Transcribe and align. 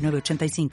906985. 0.00 0.70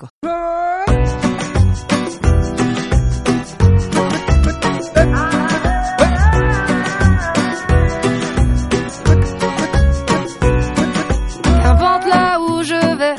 Qu'importe 11.63 12.05
là 12.07 12.39
où 12.39 12.63
je 12.63 12.97
vais, 12.97 13.15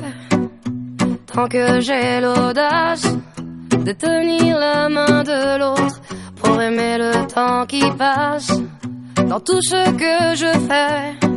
tant 1.27 1.49
que 1.49 1.81
j'ai 1.81 2.21
l'audace 2.21 3.07
de 3.71 3.93
tenir 3.93 4.59
la 4.59 4.89
main 4.89 5.23
de 5.23 5.59
l'autre 5.59 6.01
pour 6.37 6.61
aimer 6.61 6.99
le 6.99 7.27
temps 7.27 7.67
qui 7.67 7.83
passe. 7.97 8.53
Dans 9.27 9.41
tout 9.41 9.61
ce 9.63 9.91
que 10.03 10.35
je 10.37 10.59
fais, 10.69 11.29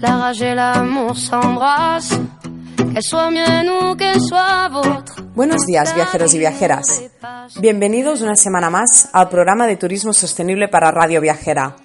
la 0.00 0.16
rage 0.16 0.42
et 0.42 0.54
l'amour 0.54 1.16
s'embrassent. 1.16 2.18
Buenos 5.34 5.66
días, 5.66 5.94
viajeros 5.94 6.34
y 6.34 6.38
viajeras. 6.38 7.02
Bienvenidos 7.60 8.20
una 8.20 8.36
semana 8.36 8.70
más 8.70 9.08
al 9.12 9.28
programa 9.28 9.66
de 9.66 9.76
Turismo 9.76 10.12
Sostenible 10.12 10.68
para 10.68 10.90
Radio 10.90 11.20
Viajera. 11.20 11.76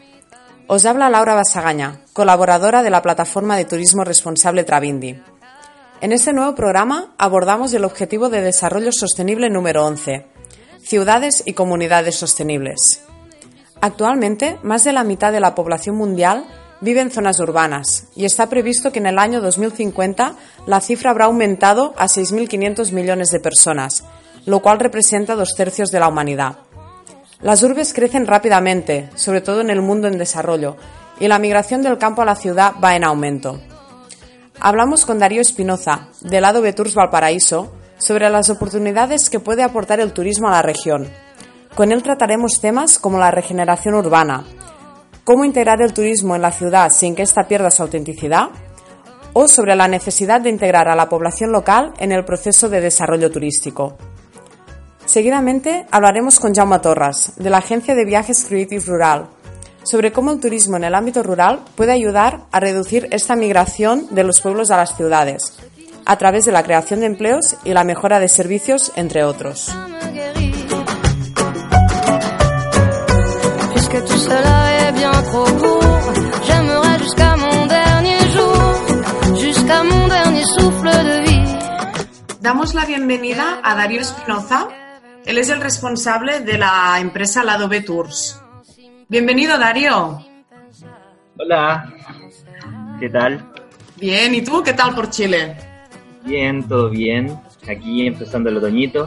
Os 0.68 0.86
habla 0.86 1.10
Laura 1.10 1.34
Basagaña, 1.34 2.02
colaboradora 2.14 2.84
de 2.84 2.90
la 2.90 3.02
plataforma 3.02 3.58
de 3.58 3.66
turismo 3.66 4.04
responsable 4.04 4.64
Travindi. 4.64 5.20
En 6.02 6.12
este 6.12 6.32
nuevo 6.32 6.56
programa 6.56 7.14
abordamos 7.18 7.74
el 7.74 7.86
objetivo 7.86 8.30
de 8.30 8.42
desarrollo 8.42 8.92
sostenible 8.92 9.50
número 9.50 9.86
11, 9.86 10.28
ciudades 10.82 11.44
y 11.46 11.54
comunidades 11.54 12.16
sostenibles. 12.16 13.02
Actualmente, 13.82 14.60
más 14.64 14.84
de 14.84 14.94
la 14.94 15.04
mitad 15.04 15.32
de 15.32 15.40
la 15.40 15.56
población 15.56 15.96
mundial 15.96 16.46
vive 16.82 17.02
en 17.02 17.12
zonas 17.12 17.40
urbanas 17.40 18.08
y 18.16 18.26
está 18.26 18.50
previsto 18.50 18.92
que 18.92 19.00
en 19.00 19.08
el 19.08 19.20
año 19.20 19.42
2050 19.42 20.36
la 20.66 20.82
cifra 20.82 21.12
habrá 21.12 21.26
aumentado 21.26 21.94
a 21.98 22.06
6.500 22.06 22.92
millones 22.92 23.30
de 23.30 23.40
personas, 23.40 24.04
lo 24.46 24.62
cual 24.62 24.80
representa 24.80 25.36
dos 25.36 25.56
tercios 25.56 25.92
de 25.92 26.00
la 26.00 26.08
humanidad. 26.08 26.58
Las 27.42 27.64
urbes 27.64 27.94
crecen 27.94 28.28
rápidamente, 28.28 29.10
sobre 29.16 29.42
todo 29.42 29.62
en 29.62 29.70
el 29.70 29.82
mundo 29.82 30.08
en 30.08 30.18
desarrollo, 30.18 30.76
y 31.20 31.28
la 31.28 31.40
migración 31.40 31.82
del 31.82 31.98
campo 31.98 32.22
a 32.22 32.26
la 32.26 32.36
ciudad 32.36 32.74
va 32.84 32.96
en 32.96 33.04
aumento. 33.04 33.62
Hablamos 34.60 35.06
con 35.06 35.20
Darío 35.20 35.42
Espinoza, 35.42 36.10
del 36.22 36.42
lado 36.42 36.62
Tours 36.74 36.96
Valparaíso, 36.96 37.74
sobre 37.98 38.30
las 38.30 38.50
oportunidades 38.50 39.30
que 39.30 39.40
puede 39.40 39.64
aportar 39.64 40.00
el 40.00 40.12
turismo 40.12 40.48
a 40.48 40.52
la 40.52 40.62
región. 40.62 41.10
Con 41.76 41.92
él 41.92 42.04
trataremos 42.04 42.60
temas 42.60 43.00
como 43.00 43.20
la 43.20 43.32
regeneración 43.32 43.96
urbana, 43.96 44.46
cómo 45.30 45.46
integrar 45.46 45.80
el 45.84 45.94
turismo 45.94 46.36
en 46.36 46.42
la 46.42 46.52
ciudad 46.52 46.90
sin 46.90 47.14
que 47.14 47.22
ésta 47.22 47.48
pierda 47.48 47.70
su 47.70 47.84
autenticidad, 47.84 48.50
o 49.34 49.48
sobre 49.48 49.76
la 49.76 49.88
necesidad 49.88 50.42
de 50.42 50.50
integrar 50.50 50.88
a 50.88 50.96
la 50.96 51.08
población 51.08 51.52
local 51.52 51.94
en 52.00 52.12
el 52.12 52.26
proceso 52.26 52.68
de 52.68 52.82
desarrollo 52.82 53.30
turístico. 53.30 53.96
Seguidamente 55.06 55.86
hablaremos 55.92 56.40
con 56.40 56.56
Jaume 56.56 56.80
Torras, 56.80 57.34
de 57.36 57.52
la 57.52 57.60
agencia 57.60 57.94
de 57.94 58.06
viajes 58.06 58.44
Creative 58.50 58.84
Rural, 58.88 59.28
sobre 59.84 60.12
cómo 60.12 60.32
el 60.32 60.40
turismo 60.40 60.78
en 60.78 60.86
el 60.86 60.96
ámbito 60.96 61.22
rural 61.22 61.60
puede 61.76 61.92
ayudar 61.92 62.48
a 62.52 62.60
reducir 62.60 63.08
esta 63.12 63.36
migración 63.36 64.08
de 64.10 64.24
los 64.24 64.42
pueblos 64.42 64.72
a 64.72 64.78
las 64.78 64.98
ciudades, 64.98 65.60
a 66.08 66.18
través 66.18 66.46
de 66.46 66.54
la 66.54 66.64
creación 66.64 67.02
de 67.02 67.06
empleos 67.06 67.56
y 67.64 67.74
la 67.74 67.84
mejora 67.84 68.20
de 68.20 68.30
servicios, 68.30 68.92
entre 68.96 69.24
otros. 69.24 69.72
Puisque 73.90 74.06
tout 74.06 74.18
cela 74.20 74.88
est 74.88 74.92
bien 74.92 75.12
trop 75.12 75.46
court, 75.46 76.14
j'aimerais 76.46 77.00
jusqu'à 77.00 77.36
mon 77.38 77.66
dernier 77.66 78.20
jour, 78.36 79.36
jusqu'à 79.40 79.84
mon 79.84 80.08
dernier 80.08 80.44
souffle 80.44 80.90
de 80.90 81.28
vie. 81.28 81.56
Damos 82.40 82.74
la 82.76 82.86
bienvenida 82.86 83.60
a 83.64 83.76
Darío 83.76 84.02
Espinoza. 84.02 84.68
Él 85.26 85.40
es 85.40 85.50
el 85.50 85.60
responsable 85.60 86.42
de 86.42 86.58
la 86.60 87.00
empresa 87.00 87.44
Lado 87.44 87.68
B 87.68 87.82
Tours. 87.82 88.40
Bienvenido, 89.08 89.58
Darío. 89.58 90.24
Hola, 91.40 91.92
¿qué 93.00 93.10
tal? 93.10 93.44
Bien, 93.98 94.36
¿y 94.36 94.44
tú? 94.44 94.62
¿Qué 94.62 94.74
tal 94.74 94.94
por 94.94 95.10
Chile? 95.10 95.56
Bien, 96.26 96.68
todo 96.68 96.90
bien. 96.92 97.40
Aquí 97.68 98.06
empezando 98.06 98.50
el 98.50 98.58
otoñito. 98.58 99.06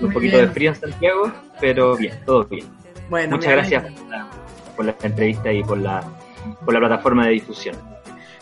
Un 0.00 0.06
Muy 0.06 0.14
poquito 0.14 0.36
bien. 0.38 0.48
de 0.48 0.52
frío 0.54 0.70
en 0.70 0.76
Santiago, 0.76 1.32
pero 1.60 1.94
bien, 1.96 2.18
todo 2.24 2.44
bien. 2.44 2.64
Bueno, 3.08 3.36
Muchas 3.36 3.52
gracias 3.52 3.84
por 4.74 4.84
la, 4.84 4.94
entrevista 5.02 5.52
y 5.52 5.62
por 5.62 5.78
la, 5.78 6.02
por 6.64 6.74
la 6.74 6.80
plataforma 6.80 7.26
de 7.26 7.32
difusión. 7.32 7.76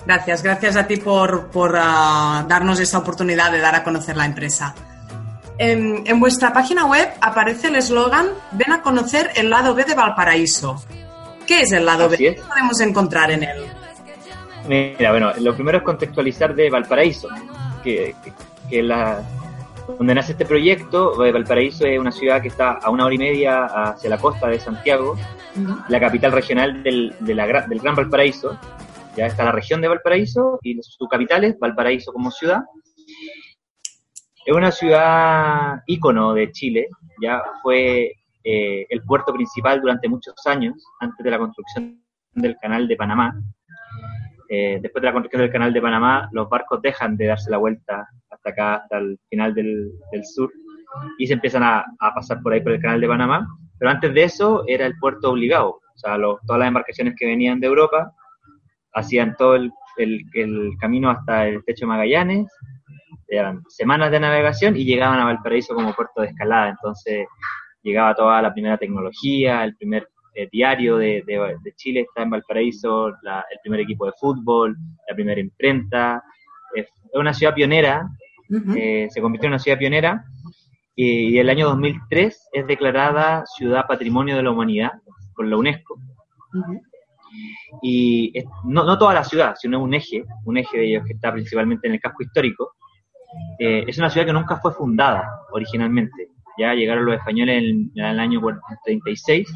Gracias, 0.06 0.42
gracias 0.42 0.76
a 0.76 0.86
ti 0.86 0.96
por, 0.98 1.48
por, 1.50 1.76
ah, 1.78 2.44
darnos 2.48 2.78
esta 2.80 2.98
oportunidad 2.98 3.50
de 3.50 3.58
dar 3.60 3.74
a 3.74 3.82
conocer 3.82 4.16
la 4.16 4.26
empresa. 4.26 4.74
En, 5.56 6.02
en 6.06 6.20
vuestra 6.20 6.52
página 6.52 6.84
web 6.86 7.08
aparece 7.20 7.68
el 7.68 7.76
eslogan 7.76 8.26
Ven 8.52 8.72
a 8.72 8.82
conocer 8.82 9.30
el 9.36 9.48
lado 9.50 9.74
B 9.74 9.84
de 9.84 9.94
Valparaíso. 9.94 10.82
¿Qué 11.46 11.62
es 11.62 11.72
el 11.72 11.86
lado 11.86 12.06
Así 12.06 12.24
B? 12.24 12.30
es. 12.30 12.40
¿Qué 12.40 12.48
podemos 12.48 12.80
encontrar 12.80 13.30
en 13.30 13.44
él? 13.44 13.64
Mira, 14.66 15.10
bueno, 15.10 15.30
lo 15.40 15.54
primero 15.54 15.78
es 15.78 15.84
contextualizar 15.84 16.54
de 16.54 16.70
Valparaíso, 16.70 17.28
que, 17.82 18.16
que, 18.24 18.32
que 18.68 18.82
la, 18.82 19.22
donde 19.98 20.14
nace 20.14 20.32
este 20.32 20.44
proyecto. 20.44 21.24
eh, 21.24 21.32
Valparaíso 21.32 21.86
es 21.86 21.98
una 21.98 22.12
ciudad 22.12 22.40
que 22.42 22.48
está 22.48 22.72
a 22.72 22.90
una 22.90 23.04
hora 23.04 23.14
y 23.14 23.18
media 23.18 23.64
hacia 23.64 24.10
la 24.10 24.18
costa 24.18 24.48
de 24.48 24.58
Santiago, 24.58 25.16
la 25.88 26.00
capital 26.00 26.32
regional 26.32 26.82
del, 26.82 27.14
de 27.20 27.34
la 27.34 27.46
gra- 27.46 27.66
del 27.68 27.80
Gran 27.80 27.94
Valparaíso. 27.94 28.58
Ya 29.16 29.26
está 29.26 29.44
la 29.44 29.52
región 29.52 29.80
de 29.80 29.88
Valparaíso 29.88 30.58
y 30.62 30.76
su 30.82 31.06
capital 31.06 31.44
es 31.44 31.58
Valparaíso 31.58 32.12
como 32.12 32.30
ciudad. 32.30 32.62
Es 34.44 34.54
una 34.54 34.72
ciudad 34.72 35.82
ícono 35.86 36.34
de 36.34 36.50
Chile, 36.52 36.88
ya 37.22 37.40
fue 37.62 38.12
eh, 38.42 38.86
el 38.90 39.02
puerto 39.02 39.32
principal 39.32 39.80
durante 39.80 40.08
muchos 40.08 40.34
años, 40.46 40.74
antes 41.00 41.24
de 41.24 41.30
la 41.30 41.38
construcción 41.38 42.02
del 42.32 42.56
canal 42.60 42.86
de 42.88 42.96
Panamá. 42.96 43.34
Eh, 44.48 44.78
después 44.80 45.00
de 45.00 45.06
la 45.06 45.12
construcción 45.12 45.42
del 45.42 45.52
canal 45.52 45.72
de 45.72 45.80
Panamá, 45.80 46.28
los 46.32 46.48
barcos 46.48 46.82
dejan 46.82 47.16
de 47.16 47.26
darse 47.26 47.50
la 47.50 47.58
vuelta 47.58 48.06
hasta 48.30 48.50
acá, 48.50 48.74
hasta 48.76 48.98
el 48.98 49.18
final 49.28 49.54
del, 49.54 49.92
sur, 50.22 50.50
y 51.18 51.26
se 51.26 51.34
empiezan 51.34 51.62
a, 51.62 51.84
pasar 52.14 52.40
por 52.42 52.52
ahí 52.52 52.60
por 52.60 52.72
el 52.72 52.80
canal 52.80 53.00
de 53.00 53.08
Panamá. 53.08 53.46
Pero 53.78 53.90
antes 53.90 54.14
de 54.14 54.24
eso 54.24 54.64
era 54.66 54.86
el 54.86 54.96
puerto 54.98 55.30
obligado, 55.30 55.70
o 55.70 55.98
sea, 55.98 56.16
todas 56.16 56.58
las 56.58 56.68
embarcaciones 56.68 57.14
que 57.18 57.26
venían 57.26 57.60
de 57.60 57.66
Europa 57.66 58.12
hacían 58.92 59.34
todo 59.36 59.56
el 59.56 59.72
camino 60.78 61.10
hasta 61.10 61.48
el 61.48 61.64
techo 61.64 61.86
de 61.86 61.88
Magallanes, 61.88 62.48
eran 63.28 63.62
semanas 63.68 64.10
de 64.10 64.20
navegación 64.20 64.76
y 64.76 64.84
llegaban 64.84 65.20
a 65.20 65.24
Valparaíso 65.24 65.74
como 65.74 65.94
puerto 65.94 66.22
de 66.22 66.28
escalada, 66.28 66.70
entonces 66.70 67.26
llegaba 67.82 68.14
toda 68.14 68.40
la 68.42 68.52
primera 68.52 68.78
tecnología, 68.78 69.64
el 69.64 69.76
primer 69.76 70.08
eh, 70.34 70.48
diario 70.50 70.96
de, 70.98 71.22
de- 71.26 71.56
de 71.62 71.72
Chile 71.76 72.00
está 72.00 72.22
en 72.22 72.30
Valparaíso, 72.30 73.10
la- 73.22 73.44
el 73.50 73.58
primer 73.62 73.80
equipo 73.80 74.06
de 74.06 74.12
fútbol, 74.18 74.76
la 75.08 75.14
primera 75.14 75.40
imprenta, 75.40 76.22
es 76.74 76.86
una 77.14 77.32
ciudad 77.32 77.54
pionera, 77.54 78.08
eh, 78.76 79.08
se 79.10 79.20
convirtió 79.20 79.46
en 79.46 79.52
una 79.52 79.58
ciudad 79.58 79.78
pionera 79.78 80.24
y, 80.96 81.30
y 81.34 81.38
el 81.38 81.48
año 81.48 81.66
2003 81.68 82.48
es 82.52 82.66
declarada 82.66 83.44
Ciudad 83.56 83.86
Patrimonio 83.88 84.36
de 84.36 84.42
la 84.42 84.50
Humanidad 84.50 84.92
por 85.34 85.46
la 85.46 85.56
UNESCO. 85.56 85.96
Y 87.82 88.36
es- 88.38 88.44
no, 88.64 88.84
no 88.84 88.96
toda 88.98 89.14
la 89.14 89.24
ciudad, 89.24 89.54
sino 89.56 89.80
un 89.82 89.94
eje, 89.94 90.24
un 90.44 90.56
eje 90.56 90.78
de 90.78 90.86
ellos 90.90 91.04
que 91.06 91.14
está 91.14 91.32
principalmente 91.32 91.88
en 91.88 91.94
el 91.94 92.00
casco 92.00 92.22
histórico. 92.22 92.74
Eh, 93.58 93.84
es 93.88 93.98
una 93.98 94.10
ciudad 94.10 94.26
que 94.26 94.32
nunca 94.32 94.56
fue 94.58 94.72
fundada 94.72 95.28
originalmente. 95.52 96.28
Ya 96.58 96.72
llegaron 96.74 97.04
los 97.04 97.16
españoles 97.16 97.58
en, 97.64 97.90
en 97.96 98.04
el 98.04 98.20
año 98.20 98.40
36, 98.84 99.52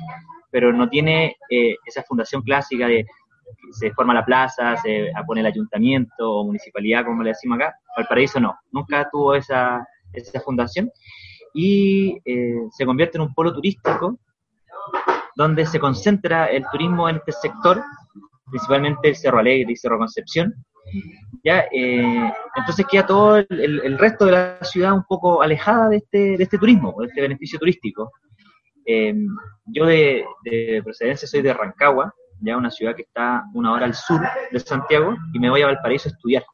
pero 0.51 0.73
no 0.73 0.89
tiene 0.89 1.37
eh, 1.51 1.77
esa 1.85 2.03
fundación 2.03 2.43
clásica 2.43 2.87
de 2.87 3.07
se 3.73 3.93
forma 3.93 4.15
la 4.15 4.25
plaza, 4.25 4.77
se 4.77 5.11
pone 5.27 5.41
el 5.41 5.47
ayuntamiento 5.47 6.31
o 6.31 6.45
municipalidad, 6.45 7.05
como 7.05 7.23
le 7.23 7.31
decimos 7.31 7.57
acá. 7.57 7.75
Valparaíso 7.97 8.41
no, 8.41 8.59
nunca 8.73 9.09
tuvo 9.11 9.35
esa, 9.35 9.87
esa 10.13 10.41
fundación 10.41 10.91
y 11.55 12.19
eh, 12.25 12.69
se 12.71 12.85
convierte 12.85 13.19
en 13.19 13.23
un 13.23 13.35
polo 13.35 13.53
turístico 13.53 14.19
donde 15.35 15.67
se 15.67 15.79
concentra 15.79 16.47
el 16.47 16.65
turismo 16.71 17.09
en 17.09 17.17
este 17.17 17.33
sector, 17.33 17.83
principalmente 18.51 19.09
el 19.09 19.17
Cerro 19.17 19.39
Alegre 19.39 19.73
y 19.73 19.77
Cerro 19.77 19.99
Concepción, 19.99 20.53
Ya, 21.45 21.67
eh, 21.71 22.33
entonces 22.57 22.87
queda 22.91 23.07
todo 23.07 23.37
el, 23.37 23.99
resto 23.99 24.25
de 24.25 24.33
la 24.33 24.59
ciudad 24.63 24.95
un 24.95 25.05
poco 25.05 25.43
alejada 25.43 25.91
de 25.91 25.99
este, 25.99 26.37
de 26.37 26.43
este 26.43 26.59
turismo, 26.59 26.95
de 26.99 27.07
este 27.07 27.21
beneficio 27.21 27.59
turístico. 27.59 28.11
Eh, 28.91 29.15
yo 29.67 29.85
de, 29.85 30.25
procedencia 30.83 31.29
soy 31.29 31.43
de 31.43 31.53
Rancagua, 31.53 32.15
ya 32.41 32.57
una 32.57 32.71
ciudad 32.71 32.97
que 32.97 33.03
está 33.03 33.45
una 33.53 33.73
hora 33.73 33.85
al 33.85 33.95
sur 33.95 34.21
de 34.51 34.61
Santiago, 34.61 35.15
y 35.35 35.39
me 35.39 35.51
voy 35.51 35.61
a 35.61 35.67
Valparaíso 35.67 36.09
a 36.09 36.13
estudiar. 36.13 36.45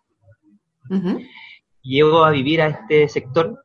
Llego 1.80 2.24
a 2.24 2.30
vivir 2.30 2.60
a 2.60 2.66
este 2.66 3.08
sector, 3.08 3.56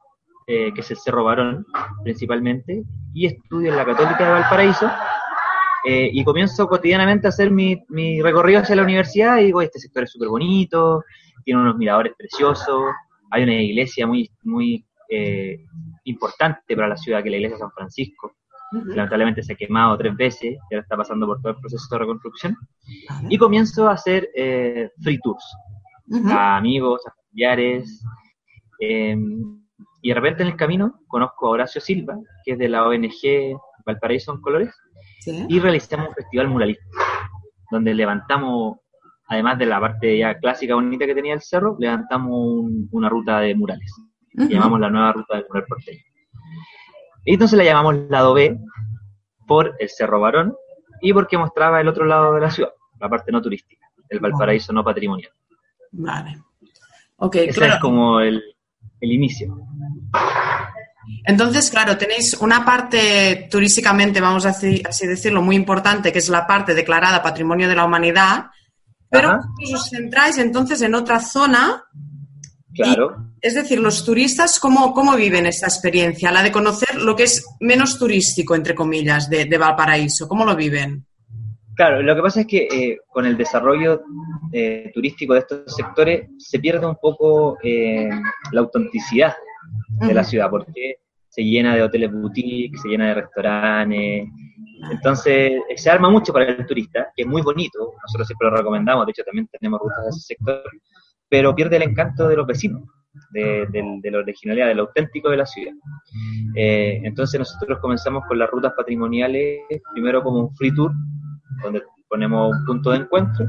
eh, 0.45 0.71
que 0.73 0.81
es 0.81 0.91
el 0.91 0.97
Cerro 0.97 1.23
Barón, 1.23 1.65
principalmente, 2.03 2.83
y 3.11 3.25
estudio 3.25 3.71
en 3.71 3.77
la 3.77 3.85
Católica 3.85 4.25
de 4.25 4.31
Valparaíso, 4.33 4.87
eh, 5.85 6.11
y 6.13 6.23
comienzo 6.23 6.67
cotidianamente 6.67 7.25
a 7.25 7.29
hacer 7.29 7.49
mi, 7.49 7.81
recorrido 8.21 8.59
hacia 8.59 8.75
la 8.75 8.83
universidad 8.83 9.39
y 9.39 9.45
digo, 9.45 9.63
este 9.63 9.79
sector 9.79 10.03
es 10.03 10.11
súper 10.11 10.27
bonito, 10.27 11.03
tiene 11.43 11.61
unos 11.61 11.77
miradores 11.77 12.13
preciosos, 12.15 12.83
hay 13.31 13.43
una 13.43 13.53
iglesia 13.53 14.05
muy, 14.05 14.29
muy 14.43 14.85
eh, 15.09 15.65
importante 16.03 16.75
para 16.75 16.89
la 16.89 16.97
ciudad, 16.97 17.23
que 17.23 17.29
es 17.29 17.31
la 17.31 17.37
iglesia 17.37 17.55
de 17.55 17.61
San 17.61 17.71
Francisco. 17.71 18.35
Lamentablemente 18.71 19.41
se 19.41 19.53
ha 19.53 19.55
quemado 19.55 19.97
tres 19.97 20.15
veces, 20.15 20.57
y 20.69 20.75
ahora 20.75 20.83
está 20.83 20.95
pasando 20.95 21.25
por 21.25 21.41
todo 21.41 21.53
el 21.53 21.59
proceso 21.59 21.87
de 21.91 21.99
reconstrucción. 21.99 22.55
Y 23.29 23.37
comienzo 23.37 23.89
a 23.89 23.93
hacer 23.93 24.29
eh, 24.35 24.89
free 25.01 25.19
tours 25.19 25.43
a 26.27 26.57
amigos, 26.57 27.01
a 27.05 27.13
familiares. 27.13 28.03
Em, 28.79 29.59
y 30.01 30.09
de 30.09 30.15
repente 30.15 30.43
en 30.43 30.49
el 30.49 30.55
camino 30.55 31.01
conozco 31.07 31.47
a 31.47 31.49
Horacio 31.51 31.81
Silva, 31.81 32.17
que 32.43 32.53
es 32.53 32.57
de 32.57 32.69
la 32.69 32.87
ONG 32.87 33.59
Valparaíso 33.85 34.33
en 34.33 34.41
Colores, 34.41 34.75
y 35.25 35.59
realizamos 35.59 36.09
un 36.09 36.15
festival 36.15 36.47
muralista, 36.47 36.85
donde 37.71 37.93
levantamos, 37.93 38.77
además 39.27 39.59
de 39.59 39.65
la 39.65 39.79
parte 39.79 40.17
ya 40.17 40.39
clásica 40.39 40.75
bonita 40.75 41.05
que 41.05 41.13
tenía 41.13 41.33
el 41.33 41.41
cerro, 41.41 41.75
levantamos 41.77 42.65
una 42.91 43.09
ruta 43.09 43.39
de 43.39 43.53
murales. 43.55 43.93
Llamamos 44.33 44.79
la 44.79 44.89
nueva 44.89 45.11
ruta 45.11 45.35
del 45.35 45.45
mural 45.49 45.65
porteño. 45.67 46.01
Y 47.25 47.33
entonces 47.33 47.57
la 47.57 47.63
llamamos 47.63 47.95
lado 48.09 48.33
B 48.33 48.57
por 49.47 49.75
el 49.79 49.89
Cerro 49.89 50.19
Barón 50.19 50.55
y 51.01 51.13
porque 51.13 51.37
mostraba 51.37 51.81
el 51.81 51.87
otro 51.87 52.05
lado 52.05 52.33
de 52.33 52.41
la 52.41 52.51
ciudad, 52.51 52.71
la 52.99 53.09
parte 53.09 53.31
no 53.31 53.41
turística, 53.41 53.87
el 54.09 54.19
Valparaíso 54.19 54.73
no 54.73 54.83
patrimonial. 54.83 55.31
Vale. 55.91 56.41
Ok, 57.17 57.35
Ese 57.35 57.67
es 57.67 57.75
como 57.79 58.19
el, 58.19 58.41
el 59.01 59.11
inicio. 59.11 59.57
Entonces, 61.25 61.69
claro, 61.69 61.97
tenéis 61.97 62.37
una 62.39 62.63
parte 62.63 63.47
turísticamente, 63.49 64.21
vamos 64.21 64.45
a 64.45 64.49
así, 64.49 65.07
decirlo, 65.07 65.41
muy 65.41 65.55
importante, 65.55 66.11
que 66.11 66.19
es 66.19 66.29
la 66.29 66.45
parte 66.45 66.73
declarada 66.73 67.23
Patrimonio 67.23 67.67
de 67.67 67.75
la 67.75 67.85
Humanidad, 67.85 68.47
pero 69.09 69.39
os 69.73 69.89
centráis 69.89 70.37
entonces 70.37 70.81
en 70.81 70.95
otra 70.95 71.19
zona. 71.19 71.83
Claro. 72.73 73.33
es 73.41 73.55
decir, 73.55 73.79
los 73.79 74.05
turistas, 74.05 74.59
¿cómo, 74.59 74.93
¿cómo 74.93 75.15
viven 75.15 75.45
esta 75.45 75.67
experiencia? 75.67 76.31
La 76.31 76.43
de 76.43 76.51
conocer 76.51 77.01
lo 77.01 77.15
que 77.15 77.23
es 77.23 77.45
menos 77.59 77.97
turístico, 77.97 78.55
entre 78.55 78.75
comillas, 78.75 79.29
de, 79.29 79.57
Valparaíso. 79.57 80.27
¿Cómo 80.27 80.45
lo 80.45 80.55
viven? 80.55 81.05
Claro, 81.75 82.01
lo 82.01 82.15
que 82.15 82.21
pasa 82.21 82.41
es 82.41 82.47
que 82.47 82.67
eh, 82.71 82.99
con 83.07 83.25
el 83.25 83.37
desarrollo 83.37 84.01
eh, 84.51 84.91
turístico 84.93 85.33
de 85.33 85.39
estos 85.39 85.75
sectores 85.75 86.29
se 86.37 86.59
pierde 86.59 86.85
un 86.85 86.97
poco 87.01 87.57
eh, 87.63 88.09
la 88.51 88.61
autenticidad 88.61 89.33
de 90.01 90.13
la 90.13 90.23
ciudad, 90.23 90.49
porque 90.49 90.97
se 91.27 91.43
llena 91.43 91.75
de 91.75 91.83
hoteles 91.83 92.11
boutique, 92.11 92.77
se 92.77 92.89
llena 92.89 93.07
de 93.07 93.13
restaurantes. 93.15 94.27
Entonces, 94.91 95.53
se 95.75 95.89
arma 95.89 96.09
mucho 96.09 96.31
para 96.31 96.45
el 96.45 96.65
turista, 96.65 97.11
que 97.15 97.23
es 97.23 97.27
muy 97.27 97.41
bonito, 97.41 97.93
nosotros 98.01 98.27
siempre 98.27 98.49
lo 98.49 98.57
recomendamos, 98.57 99.05
de 99.05 99.11
hecho 99.11 99.23
también 99.23 99.47
tenemos 99.47 99.79
rutas 99.79 100.03
de 100.03 100.09
ese 100.09 100.19
sector, 100.19 100.63
pero 101.29 101.55
pierde 101.55 101.77
el 101.77 101.83
encanto 101.83 102.27
de 102.27 102.35
los 102.35 102.47
vecinos, 102.47 102.83
de, 103.31 103.67
de, 103.71 104.11
la 104.11 104.19
originalidad, 104.19 104.67
de 104.67 104.75
lo 104.75 104.83
auténtico 104.83 105.29
de 105.29 105.37
la 105.37 105.45
ciudad. 105.45 105.73
Eh, 106.55 107.01
entonces 107.03 107.39
nosotros 107.39 107.79
comenzamos 107.79 108.23
con 108.27 108.39
las 108.39 108.49
rutas 108.49 108.73
patrimoniales, 108.75 109.59
primero 109.93 110.23
como 110.23 110.39
un 110.39 110.55
free 110.55 110.73
tour, 110.73 110.91
donde 111.63 111.83
ponemos 112.07 112.55
un 112.55 112.65
punto 112.65 112.91
de 112.91 112.97
encuentro, 112.97 113.47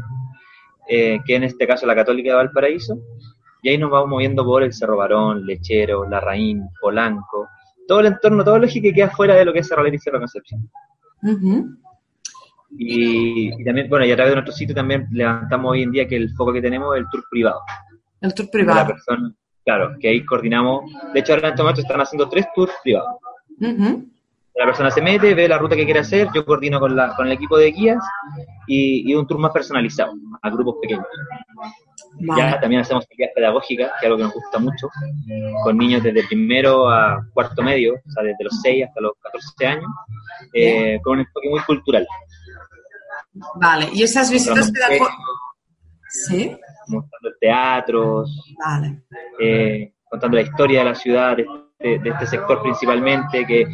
eh, 0.89 1.21
que 1.25 1.37
en 1.37 1.45
este 1.45 1.67
caso 1.67 1.87
la 1.87 1.95
Católica 1.95 2.31
de 2.31 2.37
Valparaíso, 2.37 2.99
y 3.63 3.71
ahí 3.71 3.79
nos 3.79 3.91
vamos 3.91 4.09
moviendo 4.09 4.45
por 4.45 4.63
el 4.63 4.73
Cerro 4.73 4.97
Barón, 4.97 5.47
Lechero, 5.47 6.09
Larraín, 6.09 6.63
Polanco, 6.81 7.49
todo 7.87 8.01
el 8.01 8.07
entorno, 8.07 8.45
todo 8.45 8.57
eje 8.63 8.81
que 8.81 8.93
queda 8.93 9.11
fuera 9.11 9.35
de 9.35 9.45
lo 9.45 9.53
que 9.53 9.61
es 9.61 9.69
Cerro 9.69 9.87
y 9.87 9.99
Cerro 9.99 10.19
Concepción. 10.19 10.71
Y, 12.73 13.65
también, 13.65 13.89
bueno, 13.89 14.05
y 14.05 14.13
a 14.13 14.17
través 14.17 14.33
de 14.33 14.37
nuestro 14.37 14.55
sitio 14.55 14.75
también 14.75 15.07
levantamos 15.11 15.73
hoy 15.73 15.83
en 15.83 15.91
día 15.91 16.07
que 16.07 16.17
el 16.17 16.31
foco 16.35 16.53
que 16.53 16.63
tenemos 16.63 16.95
es 16.95 17.03
el 17.03 17.09
tour 17.11 17.25
privado. 17.31 17.61
El 18.21 18.35
tour 18.35 18.51
privado. 18.51 18.81
La 18.81 18.87
persona, 18.87 19.33
claro, 19.65 19.97
que 20.01 20.09
ahí 20.09 20.25
coordinamos. 20.25 20.85
De 21.13 21.21
hecho, 21.21 21.33
ahora 21.33 21.49
en 21.49 21.53
este 21.53 21.63
momento 21.63 21.81
están 21.81 22.01
haciendo 22.01 22.29
tres 22.29 22.47
tours 22.55 22.73
privados. 22.83 23.17
La 24.57 24.67
persona 24.67 24.91
se 24.91 25.01
mete, 25.01 25.35
ve 25.35 25.49
la 25.49 25.59
ruta 25.59 25.77
que 25.77 25.85
quiere 25.85 26.01
hacer, 26.01 26.29
yo 26.35 26.45
coordino 26.45 26.81
con, 26.81 26.95
la, 26.95 27.15
con 27.15 27.27
el 27.27 27.33
equipo 27.33 27.57
de 27.57 27.71
guías 27.71 28.03
y, 28.67 29.11
y 29.11 29.15
un 29.15 29.27
tour 29.27 29.39
más 29.39 29.53
personalizado 29.53 30.13
a 30.43 30.51
grupos 30.51 30.77
pequeños. 30.83 31.07
Ya 32.37 32.61
también 32.61 32.83
hacemos 32.83 33.05
actividades 33.05 33.35
pedagógicas, 33.35 33.93
que 33.93 34.07
es 34.07 34.11
algo 34.11 34.17
que 34.19 34.25
nos 34.25 34.35
gusta 34.35 34.59
mucho, 34.59 34.89
con 35.63 35.79
niños 35.79 36.03
desde 36.03 36.27
primero 36.27 36.91
a 36.91 37.25
cuarto 37.33 37.63
medio, 37.63 37.95
o 37.95 38.11
sea, 38.11 38.23
desde 38.23 38.45
los 38.45 38.61
6 38.61 38.85
hasta 38.89 39.01
los 39.01 39.13
14 39.23 39.67
años, 39.67 39.91
eh, 40.53 41.01
con 41.03 41.15
un 41.15 41.21
enfoque 41.21 41.49
muy 41.49 41.61
cultural. 41.61 42.07
Vale, 43.57 43.89
y 43.93 44.03
esas 44.03 44.31
visitas 44.31 44.71
pedagógicas. 44.71 45.15
Sí. 46.09 46.57
Mostrando 46.89 47.37
teatros, 47.41 48.55
vale. 48.59 49.03
eh, 49.39 49.93
contando 50.11 50.37
la 50.37 50.43
historia 50.43 50.81
de 50.81 50.85
la 50.87 50.95
ciudad, 50.95 51.37
de, 51.37 51.47
de, 51.79 52.11
este 52.11 52.27
sector 52.27 52.61
principalmente, 52.63 53.47
que 53.47 53.67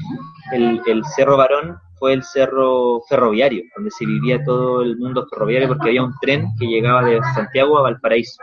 el, 0.53 0.83
el 0.87 1.03
Cerro 1.17 1.39
Barón 1.39 1.79
fue 1.99 2.13
el 2.13 2.23
cerro 2.23 3.01
ferroviario, 3.09 3.65
donde 3.75 3.91
se 3.91 4.07
vivía 4.07 4.43
todo 4.45 4.83
el 4.83 4.97
mundo 4.99 5.27
ferroviario 5.31 5.69
porque 5.69 5.89
había 5.89 6.05
un 6.05 6.15
tren 6.21 6.47
que 6.59 6.67
llegaba 6.67 7.03
de 7.05 7.21
Santiago 7.35 7.79
a 7.79 7.83
Valparaíso. 7.83 8.43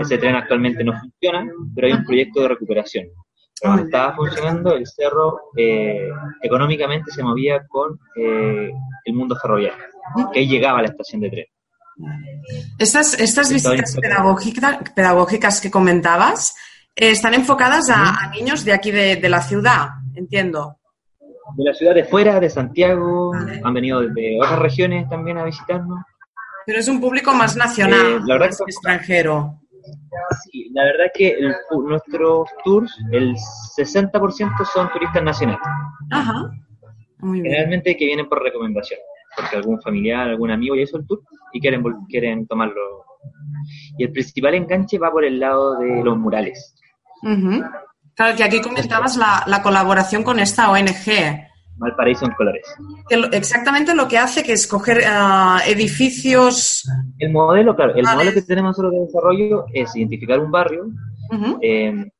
Ese 0.00 0.18
tren 0.18 0.34
actualmente 0.34 0.84
no 0.84 0.92
funciona, 0.98 1.50
pero 1.74 1.86
hay 1.86 1.92
un 1.94 2.04
proyecto 2.04 2.42
de 2.42 2.48
recuperación. 2.48 3.06
Cuando 3.60 3.84
estaba 3.84 4.14
funcionando, 4.14 4.74
el 4.74 4.86
cerro 4.86 5.40
eh, 5.56 6.10
económicamente 6.42 7.10
se 7.12 7.22
movía 7.22 7.64
con 7.68 7.98
eh, 8.16 8.70
el 9.04 9.14
mundo 9.14 9.36
ferroviario, 9.36 9.84
que 10.32 10.46
llegaba 10.46 10.78
a 10.78 10.82
la 10.82 10.88
estación 10.88 11.20
de 11.22 11.30
tren. 11.30 11.46
Estas, 12.78 13.18
estas 13.20 13.52
visitas 13.52 13.96
pedagógicas 14.94 15.60
que 15.60 15.70
comentabas 15.70 16.54
eh, 16.96 17.10
están 17.10 17.34
enfocadas 17.34 17.90
a, 17.90 18.30
niños 18.30 18.64
de 18.64 18.72
aquí 18.72 18.90
de 18.90 19.28
la 19.28 19.42
ciudad, 19.42 19.88
entiendo 20.14 20.78
de 21.56 21.64
la 21.64 21.74
ciudad 21.74 21.94
de 21.94 22.04
fuera, 22.04 22.40
de 22.40 22.50
Santiago, 22.50 23.32
han 23.34 23.74
venido 23.74 24.00
de 24.00 24.38
otras 24.40 24.58
regiones 24.58 25.08
también 25.08 25.38
a 25.38 25.44
visitarnos. 25.44 25.98
Pero 26.66 26.78
es 26.78 26.88
un 26.88 27.00
público 27.00 27.34
más 27.34 27.56
nacional, 27.56 28.06
eh, 28.06 28.20
la 28.24 28.38
verdad 28.38 28.56
extranjero. 28.66 29.58
Sí, 30.44 30.70
la 30.72 30.84
verdad 30.84 31.06
es 31.06 31.12
que 31.14 31.36
nuestros 31.70 32.48
tours, 32.64 32.96
el 33.10 33.34
60% 33.76 34.64
son 34.72 34.90
turistas 34.92 35.22
nacionales. 35.22 35.62
Ajá. 36.10 36.50
Muy 37.18 37.40
bien. 37.40 37.52
Generalmente 37.52 37.96
que 37.96 38.04
vienen 38.04 38.28
por 38.28 38.42
recomendación, 38.42 39.00
porque 39.36 39.56
algún 39.56 39.80
familiar, 39.80 40.28
algún 40.28 40.50
amigo 40.50 40.74
ya 40.76 40.82
hizo 40.82 40.98
el 40.98 41.06
tour 41.06 41.22
y 41.52 41.60
quieren, 41.60 41.82
quieren 42.08 42.46
tomarlo. 42.46 43.04
Y 43.98 44.04
el 44.04 44.12
principal 44.12 44.54
enganche 44.54 44.98
va 44.98 45.10
por 45.10 45.24
el 45.24 45.38
lado 45.38 45.78
de 45.78 46.02
los 46.02 46.18
murales. 46.18 46.74
Claro, 48.14 48.36
que 48.36 48.44
aquí 48.44 48.60
comentabas 48.60 49.16
la, 49.16 49.60
colaboración 49.62 50.22
con 50.22 50.38
esta 50.38 50.70
ONG. 50.70 51.48
Valparaíso 51.76 52.26
en 52.26 52.32
colores. 52.32 52.66
exactamente 53.32 53.94
lo 53.94 54.06
que 54.06 54.18
hace 54.18 54.42
que 54.42 54.52
escoger 54.52 55.02
ah, 55.06 55.60
edificios. 55.66 56.88
El 57.18 57.32
modelo, 57.32 57.74
claro, 57.74 57.94
el 57.94 58.04
modelo 58.04 58.32
que 58.32 58.42
tenemos 58.42 58.70
nosotros 58.70 58.92
de 58.92 59.00
desarrollo 59.06 59.64
es 59.72 59.94
identificar 59.96 60.38
un 60.38 60.50
barrio. 60.50 60.86
Em, 61.60 62.10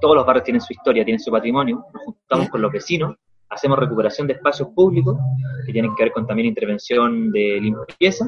todos 0.00 0.16
los 0.16 0.26
barrios 0.26 0.44
tienen 0.44 0.60
su 0.60 0.72
historia, 0.72 1.04
tienen 1.04 1.20
su 1.20 1.30
patrimonio. 1.30 1.84
Nos 1.92 2.02
juntamos 2.04 2.48
con 2.50 2.60
los 2.60 2.72
vecinos, 2.72 3.16
hacemos 3.48 3.78
recuperación 3.78 4.26
de 4.26 4.34
espacios 4.34 4.68
públicos 4.74 5.16
que 5.64 5.72
tienen 5.72 5.94
que 5.94 6.04
ver 6.04 6.12
con 6.12 6.26
también 6.26 6.48
intervención 6.48 7.30
de 7.30 7.60
limpieza. 7.60 8.26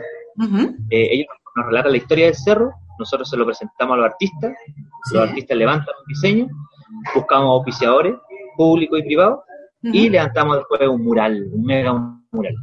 Eh, 0.90 1.08
ellos 1.12 1.26
nos 1.56 1.66
relatan 1.66 1.92
la 1.92 1.98
historia 1.98 2.26
del 2.26 2.34
cerro, 2.34 2.70
nosotros 2.98 3.28
se 3.28 3.37
lo 3.37 3.44
presentamos 3.44 3.94
a 3.94 3.96
los 3.98 4.06
artistas, 4.06 4.52
los 5.12 5.28
artistas 5.28 5.56
levantan 5.56 5.94
un 6.00 6.06
diseño 6.08 6.48
buscamos 7.14 7.50
auspiciadores 7.50 8.14
públicos 8.56 8.98
y 8.98 9.02
privados 9.02 9.40
y 9.82 10.08
levantamos 10.08 10.56
después 10.56 10.80
un 10.88 11.04
mural, 11.04 11.48
un 11.52 11.64
mega 11.64 11.92
mural. 12.32 12.54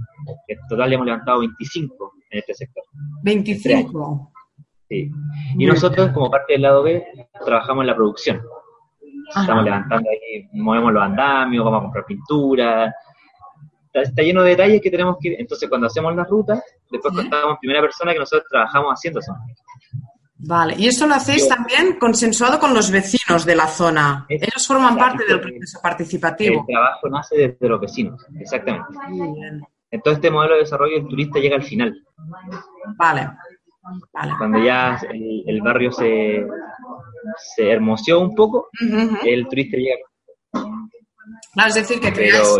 En 0.48 0.58
total 0.68 0.94
hemos 0.94 1.06
levantado 1.06 1.40
25 1.40 2.14
en 2.32 2.40
este 2.40 2.54
sector. 2.54 2.84
25. 3.24 4.32
Sí. 4.90 5.12
Y 5.58 5.66
nosotros, 5.66 6.12
como 6.12 6.30
parte 6.30 6.54
del 6.54 6.64
lado 6.64 6.84
B, 6.84 7.06
trabajamos 7.46 7.84
en 7.84 7.88
la 7.88 7.96
producción. 7.96 8.42
Estamos 9.28 9.64
levantando 9.64 10.10
ahí, 10.10 10.48
movemos 10.54 10.94
los 10.94 11.04
andamios, 11.04 11.66
vamos 11.66 11.80
a 11.80 11.84
comprar 11.84 12.06
pintura. 12.06 12.94
Está, 13.94 14.22
lleno 14.22 14.44
de 14.44 14.50
detalles 14.52 14.82
que 14.82 14.92
tenemos 14.92 15.18
que. 15.20 15.36
Entonces, 15.40 15.70
cuando 15.70 15.88
hacemos 15.88 16.16
las 16.16 16.28
rutas, 16.28 16.62
después 16.92 17.14
contamos 17.14 17.52
en 17.52 17.58
primera 17.58 17.82
persona 17.82 18.14
que 18.14 18.20
nosotros 18.20 18.48
trabajamos 18.50 18.94
haciendo 18.94 19.20
eso. 19.20 19.34
Vale, 20.38 20.76
y 20.78 20.88
esto 20.88 21.08
lo 21.08 21.16
hacéis 21.16 21.48
también 21.48 21.98
consensuado 21.98 22.60
con 22.60 22.74
los 22.74 22.92
vecinos 22.92 23.46
de 23.46 23.56
la 23.56 23.68
zona. 23.68 24.26
Ellos 24.28 24.68
forman 24.68 24.98
parte 24.98 25.26
del 25.26 25.40
proceso 25.40 25.80
participativo. 25.82 26.60
El 26.62 26.74
trabajo 26.74 27.10
nace 27.10 27.36
desde 27.38 27.70
los 27.70 27.80
vecinos, 27.80 28.26
exactamente. 28.40 28.86
En 29.90 30.02
todo 30.02 30.14
este 30.14 30.30
modelo 30.30 30.56
de 30.56 30.62
desarrollo 30.62 30.98
el 30.98 31.08
turista 31.08 31.40
llega 31.40 31.56
al 31.56 31.64
final. 31.64 31.96
Vale. 32.98 33.30
Cuando 34.38 34.64
ya 34.64 35.00
el, 35.12 35.62
barrio 35.62 35.92
se, 35.92 36.46
se 37.56 37.70
hermoseó 37.70 38.20
un 38.20 38.36
poco, 38.36 38.70
el 39.24 39.48
turista 39.48 39.78
llega. 39.78 40.06
Claro, 41.54 41.70
es 41.70 41.76
decir, 41.76 42.00
que 42.00 42.14
creas 42.14 42.58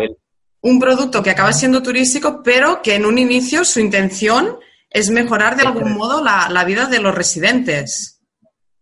un 0.66 0.80
producto 0.80 1.22
que 1.22 1.30
acaba 1.30 1.54
siendo 1.54 1.84
turístico, 1.84 2.42
pero 2.44 2.82
que 2.82 2.96
en 2.96 3.06
un 3.06 3.20
inicio 3.20 3.64
su 3.64 3.80
intención 3.80 4.58
es 4.90 5.12
mejorar 5.12 5.56
de 5.56 5.62
algún 5.62 5.94
modo 5.94 6.24
la, 6.24 6.64
vida 6.66 6.88
de 6.88 7.00
los 7.00 7.14
residentes. 7.14 8.20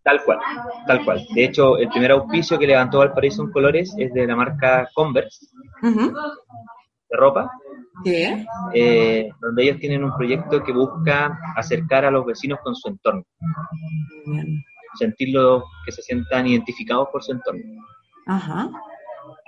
Tal 0.02 0.22
cual, 0.24 0.38
tal 0.86 1.04
cual. 1.04 1.26
De 1.34 1.44
hecho, 1.44 1.76
el 1.76 1.88
primer 1.88 2.12
auspicio 2.12 2.58
que 2.58 2.66
levantó 2.66 2.98
Valparaíso 2.98 3.42
en 3.42 3.50
colores 3.50 3.94
es 3.98 4.12
de 4.14 4.26
la 4.26 4.34
marca 4.34 4.88
Converse, 4.94 5.46
de 5.82 7.16
ropa, 7.18 7.50
eh, 8.74 9.28
donde 9.38 9.62
ellos 9.62 9.78
tienen 9.78 10.04
un 10.04 10.16
proyecto 10.16 10.62
que 10.62 10.72
busca 10.72 11.38
acercar 11.54 12.06
a 12.06 12.10
los 12.10 12.24
vecinos 12.24 12.60
con 12.62 12.74
su 12.74 12.88
entorno. 12.88 13.24
Sentirlo 14.98 15.64
que 15.84 15.92
se 15.92 16.02
sientan 16.02 16.46
identificados 16.46 17.08
por 17.10 17.22
su 17.22 17.32
entorno. 17.32 17.82
A 18.26 18.70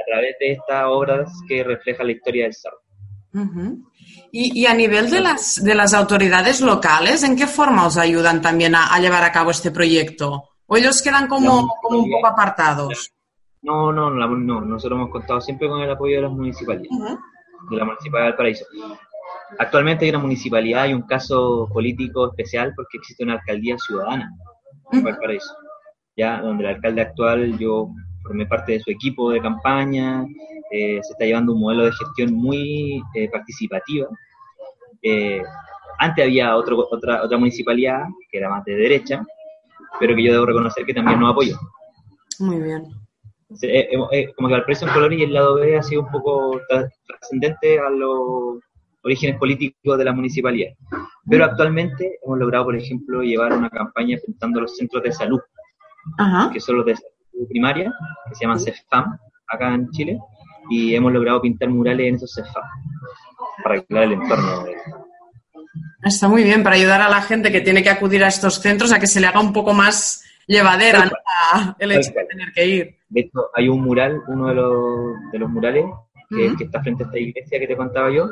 través 0.07 0.37
de 0.41 0.53
estas 0.53 0.85
obras 0.87 1.31
que 1.49 1.65
reflejan 1.65 2.07
la 2.07 2.13
historia 2.13 2.45
del 2.45 2.55
cerro. 2.55 2.79
Y, 4.33 4.67
a 4.67 4.75
nivel 4.75 5.11
de 5.11 5.21
las, 5.21 5.63
de 5.63 5.75
las 5.75 5.93
autoridades 5.95 6.61
locales, 6.61 7.23
¿en 7.23 7.37
qué 7.37 7.47
forma 7.47 7.87
os 7.87 7.97
ayudan 7.97 8.41
también 8.41 8.75
a, 8.75 8.99
llevar 8.99 9.25
a 9.25 9.33
cabo 9.33 9.51
este 9.51 9.71
proyecto? 9.71 10.51
¿O 10.67 10.77
ellos 10.77 11.03
quedan 11.03 11.29
como, 11.29 11.69
como 11.83 11.99
un 11.99 12.11
poco 12.11 12.27
apartados? 12.27 13.13
No, 13.63 13.93
no, 13.93 14.11
no, 14.11 14.61
nosotros 14.61 14.99
hemos 14.99 15.11
contado 15.11 15.41
siempre 15.41 15.69
con 15.69 15.81
el 15.81 15.91
apoyo 15.91 16.17
de 16.17 16.23
las 16.23 16.31
municipalidades, 16.31 17.19
de 17.71 17.77
la 17.77 17.85
Municipalidad 17.85 18.27
de 18.27 18.31
Valparaíso. 18.31 18.65
Actualmente 19.59 20.05
hay 20.05 20.11
una 20.11 20.21
municipalidad 20.21 20.87
y 20.87 20.95
un 20.95 21.03
caso 21.03 21.69
político 21.73 22.29
especial 22.29 22.73
porque 22.75 22.99
existe 22.99 23.25
una 23.25 23.35
alcaldía 23.35 23.77
ciudadana 23.79 24.31
en 24.93 25.05
Valparaíso, 25.05 25.55
ya 26.17 26.41
donde 26.41 26.65
el 26.65 26.75
alcalde 26.77 27.03
actual, 27.03 27.59
yo 27.59 27.89
formé 28.23 28.47
parte 28.47 28.73
de 28.73 28.81
su 28.81 28.91
equipo 28.91 29.31
de 29.31 29.41
campaña, 29.41 30.25
eh, 30.71 31.01
se 31.03 31.13
está 31.13 31.25
llevando 31.25 31.53
un 31.53 31.61
modelo 31.61 31.85
de 31.85 31.93
gestión 31.93 32.35
muy 32.35 33.03
eh, 33.15 33.29
participativa. 33.31 34.09
Eh, 35.03 35.43
antes 35.99 36.25
había 36.25 36.57
otro, 36.57 36.87
otra, 36.91 37.23
otra 37.23 37.39
municipalidad 37.39 38.03
que 38.31 38.39
era 38.39 38.51
más 38.51 38.65
de 38.65 38.75
derecha, 38.75 39.25
pero 40.01 40.15
que 40.15 40.25
yo 40.25 40.33
debo 40.33 40.47
reconocer 40.47 40.85
que 40.85 40.95
también 40.95 41.21
nos 41.21 41.33
apoyó. 41.33 41.57
Muy 42.39 42.61
bien. 42.61 42.85
como 44.37 44.49
que 44.49 44.55
al 44.55 44.65
precio 44.65 44.87
en 44.87 44.93
color 44.93 45.13
y 45.13 45.23
el 45.23 45.33
lado 45.33 45.55
B 45.55 45.79
ha 45.79 45.83
sido 45.83 46.03
un 46.03 46.11
poco 46.11 46.61
trascendente 47.07 47.79
a 47.79 47.89
los 47.91 48.59
orígenes 49.07 49.39
políticos 49.39 49.97
de 49.97 50.05
la 50.05 50.13
municipalidad. 50.13 50.73
Pero 51.29 51.45
actualmente 51.45 52.19
hemos 52.23 52.39
logrado, 52.39 52.67
por 52.67 52.77
ejemplo, 52.77 53.23
llevar 53.23 53.53
una 53.53 53.71
campaña 53.71 54.17
enfrentando 54.17 54.61
los 54.61 54.77
centros 54.77 55.03
de 55.03 55.13
salud, 55.13 55.41
que 56.53 56.61
son 56.61 56.77
los 56.79 56.87
de 56.87 56.97
salud 56.97 57.49
primaria, 57.49 57.93
que 58.29 58.35
se 58.35 58.45
llaman 58.45 58.61
CEFAM, 58.61 59.17
acá 59.49 59.75
en 59.75 59.91
Chile, 59.91 60.19
y 60.69 60.95
hemos 60.95 61.13
logrado 61.13 61.41
pintar 61.41 61.69
murales 61.69 62.09
en 62.09 62.15
esos 62.17 62.33
cefas 62.35 62.65
para 63.63 63.77
arreglar 63.77 64.05
el 64.05 64.13
entorno. 64.15 64.65
Está 66.03 66.29
muy 66.29 66.43
bien, 66.43 66.63
para 66.63 66.77
ayudar 66.77 67.01
a 67.01 67.09
la 67.09 67.23
gente 67.23 67.53
que 67.53 67.61
tiene 67.61 67.83
que 67.83 67.91
acudir 67.91 68.25
a 68.25 68.29
estos 68.29 68.57
centros 68.57 68.93
a 68.93 68.99
que 68.99 69.07
se 69.07 69.21
le 69.21 69.29
haga 69.29 69.41
un 69.41 69.53
poco 69.53 69.73
más 69.73 70.25
llevadera 70.47 71.11
el 71.79 71.93
hecho 71.93 72.11
de 72.13 72.25
tener 72.25 72.53
que 72.53 72.67
ir. 72.67 72.97
De 73.09 73.21
hecho, 73.21 73.51
hay 73.55 73.69
un 73.69 73.83
mural, 73.83 74.21
uno 74.27 74.49
de 74.49 74.55
los, 74.55 75.33
de 75.33 75.39
los 75.39 75.51
murales, 75.51 75.85
que, 76.29 76.65
está 76.65 76.83
frente 76.83 77.05
a 77.05 77.07
esta 77.07 77.19
iglesia 77.19 77.61
que 77.61 77.67
te 77.67 77.77
contaba 77.77 78.11
yo, 78.11 78.29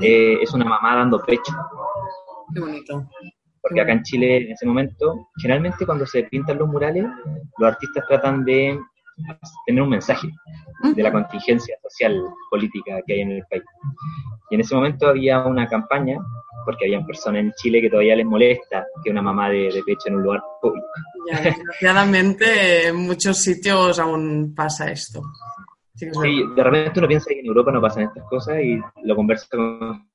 eh, 0.00 0.38
es 0.40 0.52
una 0.52 0.64
mamá 0.64 0.96
dando 0.96 1.20
pecho. 1.20 1.52
Qué 2.54 2.60
bonito. 2.60 3.08
Porque 3.62 3.80
acá 3.80 3.92
en 3.92 4.02
Chile, 4.02 4.36
en 4.38 4.52
ese 4.52 4.66
momento, 4.66 5.28
generalmente 5.40 5.84
cuando 5.84 6.06
se 6.06 6.24
pintan 6.24 6.58
los 6.58 6.68
murales, 6.68 7.04
los 7.58 7.68
artistas 7.68 8.04
tratan 8.08 8.44
de 8.44 8.78
tener 9.66 9.82
un 9.82 9.90
mensaje 9.90 10.28
de 10.94 11.02
la 11.02 11.12
contingencia 11.12 11.76
social, 11.82 12.22
política 12.50 13.00
que 13.06 13.14
hay 13.14 13.20
en 13.20 13.32
el 13.32 13.42
país. 13.50 13.62
Y 14.50 14.54
en 14.54 14.60
ese 14.62 14.74
momento 14.74 15.08
había 15.08 15.44
una 15.44 15.66
campaña, 15.68 16.16
porque 16.64 16.86
había 16.86 17.04
personas 17.04 17.42
en 17.42 17.52
Chile 17.52 17.80
que 17.80 17.90
todavía 17.90 18.16
les 18.16 18.26
molesta 18.26 18.86
que 19.04 19.10
una 19.10 19.22
mamá 19.22 19.50
de, 19.50 19.82
pecho 19.84 20.08
en 20.08 20.16
un 20.16 20.22
lugar 20.22 20.40
público. 20.60 20.86
Ya, 21.30 21.40
desgraciadamente 21.40 22.88
en 22.88 22.96
muchos 22.96 23.38
sitios 23.38 23.98
aún 23.98 24.54
pasa 24.54 24.90
esto. 24.90 25.22
Sí, 26.00 26.44
de 26.56 26.62
repente 26.62 26.98
uno 26.98 27.08
piensa 27.08 27.28
que 27.28 27.40
en 27.40 27.46
Europa 27.46 27.72
no 27.72 27.80
pasan 27.80 28.04
estas 28.04 28.24
cosas 28.24 28.60
y 28.62 28.80
lo 29.02 29.16
conversa 29.16 29.46
con 29.50 30.08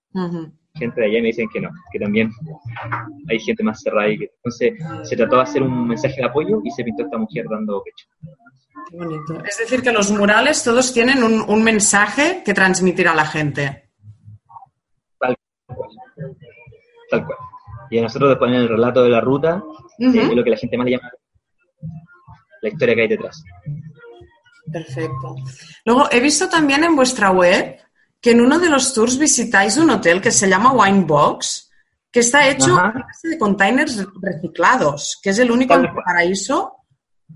gente 0.73 1.01
de 1.01 1.07
allá 1.07 1.19
y 1.19 1.21
me 1.21 1.27
dicen 1.27 1.47
que 1.51 1.61
no, 1.61 1.69
que 1.91 1.99
también 1.99 2.31
hay 3.29 3.39
gente 3.39 3.63
más 3.63 3.81
cerrada. 3.81 4.09
Y 4.09 4.17
que, 4.17 4.31
entonces 4.35 4.73
se 5.03 5.15
trató 5.15 5.37
de 5.37 5.41
hacer 5.43 5.63
un 5.63 5.87
mensaje 5.87 6.15
de 6.17 6.25
apoyo 6.25 6.61
y 6.63 6.71
se 6.71 6.83
pintó 6.83 7.03
esta 7.03 7.17
mujer 7.17 7.45
dando 7.49 7.83
pecho. 7.83 8.07
Es 9.47 9.57
decir, 9.57 9.81
que 9.81 9.91
los 9.91 10.11
murales 10.11 10.63
todos 10.63 10.93
tienen 10.93 11.23
un, 11.23 11.63
mensaje 11.63 12.41
que 12.45 12.53
transmitir 12.53 13.07
a 13.07 13.15
la 13.15 13.25
gente. 13.25 13.89
Tal 15.19 15.35
cual. 15.73 15.89
Tal 17.09 17.25
cual. 17.25 17.37
Y 17.89 17.99
a 17.99 18.01
nosotros 18.03 18.29
después 18.29 18.51
en 18.51 18.57
el 18.57 18.69
relato 18.69 19.03
de 19.03 19.09
la 19.09 19.21
ruta, 19.21 19.63
es 19.97 20.35
lo 20.35 20.43
que 20.43 20.49
la 20.49 20.57
gente 20.57 20.77
más 20.77 20.85
le 20.85 20.91
llama 20.91 21.11
la 22.61 22.69
historia 22.69 22.95
que 22.95 23.01
hay 23.01 23.07
detrás. 23.07 23.43
Perfecto. 24.71 25.35
Luego, 25.85 26.07
he 26.11 26.19
visto 26.19 26.49
también 26.49 26.83
en 26.83 26.95
vuestra 26.95 27.31
web 27.31 27.77
que 28.19 28.31
en 28.31 28.41
uno 28.41 28.59
de 28.59 28.69
los 28.69 28.93
tours 28.93 29.17
visitáis 29.17 29.77
un 29.77 29.89
hotel 29.89 30.21
que 30.21 30.31
se 30.31 30.49
llama 30.49 30.73
Wine 30.73 31.03
Box, 31.05 31.69
que 32.11 32.21
está 32.21 32.47
hecho 32.47 32.77
de 33.23 33.37
containers 33.37 34.05
reciclados, 34.21 35.19
que 35.21 35.29
es 35.29 35.39
el 35.39 35.51
único 35.51 35.75
en 35.75 35.85
el 35.85 35.93
paraíso 35.93 36.75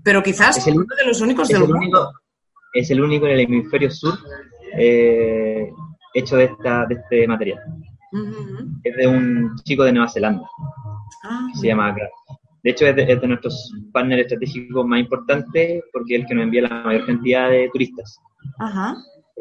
pero 0.02 0.22
quizás 0.22 0.56
es 0.56 0.66
uno 0.66 0.84
de 0.96 1.06
los 1.06 1.20
únicos 1.20 1.48
del 1.48 1.68
mundo. 1.68 2.12
es 2.72 2.90
el 2.90 3.00
único 3.00 3.26
en 3.26 3.32
el 3.32 3.40
hemisferio 3.40 3.90
sur 3.90 4.14
eh, 4.76 5.70
hecho 6.14 6.36
de, 6.36 6.44
esta, 6.44 6.86
de 6.86 6.94
este 6.94 7.26
material. 7.26 7.58
Es 8.82 8.96
de 8.96 9.06
un 9.06 9.56
chico 9.64 9.84
de 9.84 9.92
Nueva 9.92 10.08
Zelanda. 10.08 10.48
Ah. 11.22 11.48
se 11.54 11.66
llama 11.66 11.94
De 12.62 12.70
hecho, 12.70 12.86
es 12.86 12.96
de, 12.96 13.26
nuestros 13.26 13.72
partners 13.92 14.22
estratégicos 14.22 14.84
más 14.86 15.00
importantes 15.00 15.82
porque 15.92 16.16
es 16.16 16.20
el 16.20 16.26
que 16.26 16.34
nos 16.34 16.44
envía 16.44 16.62
la 16.62 16.82
mayor 16.82 17.06
cantidad 17.06 17.50
de 17.50 17.68
turistas. 17.72 18.18
Ajá. 18.58 18.94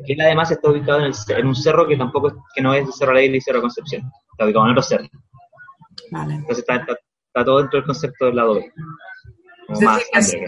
él 0.07 0.21
además 0.21 0.51
está 0.51 0.69
ubicado 0.69 0.99
en, 1.05 1.47
un 1.47 1.55
cerro 1.55 1.87
que 1.87 1.97
tampoco 1.97 2.45
que 2.53 2.61
no 2.61 2.73
es 2.73 2.85
el 2.85 2.93
Cerro 2.93 3.11
Alegre 3.11 3.37
y 3.37 3.41
Cerro 3.41 3.61
Concepción. 3.61 4.09
Está 4.31 4.45
ubicado 4.45 4.65
en 4.65 4.71
otro 4.71 4.83
cerro. 4.83 5.07
Vale. 6.11 6.35
Entonces 6.35 6.59
está, 6.59 6.75
está, 6.77 7.45
todo 7.45 7.59
dentro 7.59 7.79
del 7.79 7.85
concepto 7.85 8.25
del 8.25 8.35
lado 8.35 8.55
B 8.55 8.71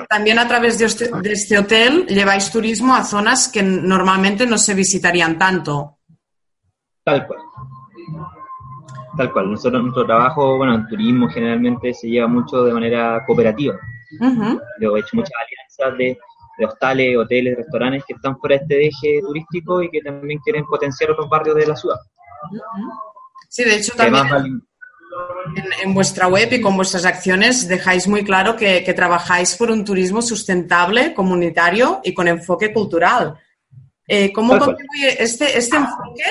también 0.09 0.39
a 0.39 0.47
través 0.47 0.79
este, 0.81 1.09
de 1.09 1.31
este, 1.31 1.57
hotel 1.57 2.05
lleváis 2.07 2.51
turismo 2.51 2.95
a 2.95 3.03
zonas 3.03 3.47
que 3.47 3.61
normalmente 3.61 4.45
no 4.45 4.57
se 4.57 4.73
visitarían 4.73 5.37
tanto. 5.37 5.99
Tal 7.03 7.27
cual. 7.27 7.39
Tal 9.17 9.31
cual. 9.31 9.51
Nosotros, 9.51 9.81
nuestro 9.81 10.05
trabajo, 10.05 10.57
bueno, 10.57 10.75
en 10.75 10.87
turismo 10.87 11.27
generalmente 11.29 11.93
se 11.93 12.09
lleva 12.09 12.27
mucho 12.27 12.63
de 12.63 12.73
manera 12.73 13.23
cooperativa. 13.25 13.75
Yo 14.79 14.95
he 14.95 14.99
hecho 14.99 15.15
muchas 15.15 15.33
alianzas 15.39 15.97
de, 15.97 16.17
hostales, 16.65 17.17
hoteles, 17.17 17.57
restaurantes 17.57 18.03
que 18.05 18.13
están 18.13 18.37
fuera 18.37 18.57
de 18.57 18.63
este 18.63 18.87
eje 18.87 19.21
turístico 19.21 19.81
y 19.81 19.89
que 19.89 20.01
también 20.01 20.39
quieren 20.39 20.65
potenciar 20.65 21.11
otros 21.11 21.27
barrios 21.27 21.55
de 21.55 21.67
la 21.67 21.75
ciudad. 21.75 21.97
Sí, 23.49 23.63
de 23.63 23.75
hecho 23.75 23.93
también 23.95 24.61
en, 25.83 25.93
vuestra 25.93 26.27
web 26.27 26.53
y 26.53 26.61
con 26.61 26.75
vuestras 26.75 27.05
acciones 27.05 27.67
dejáis 27.67 28.07
muy 28.07 28.23
claro 28.23 28.55
que, 28.55 28.93
trabajáis 28.95 29.55
por 29.55 29.71
un 29.71 29.83
turismo 29.83 30.21
sustentable, 30.21 31.13
comunitario 31.13 31.99
y 32.03 32.13
con 32.13 32.27
enfoque 32.27 32.71
cultural. 32.71 33.35
Eh, 34.07 34.31
¿Cómo 34.31 34.57
contribuye 34.57 35.21
este, 35.21 35.57
este 35.57 35.77
enfoque 35.77 36.23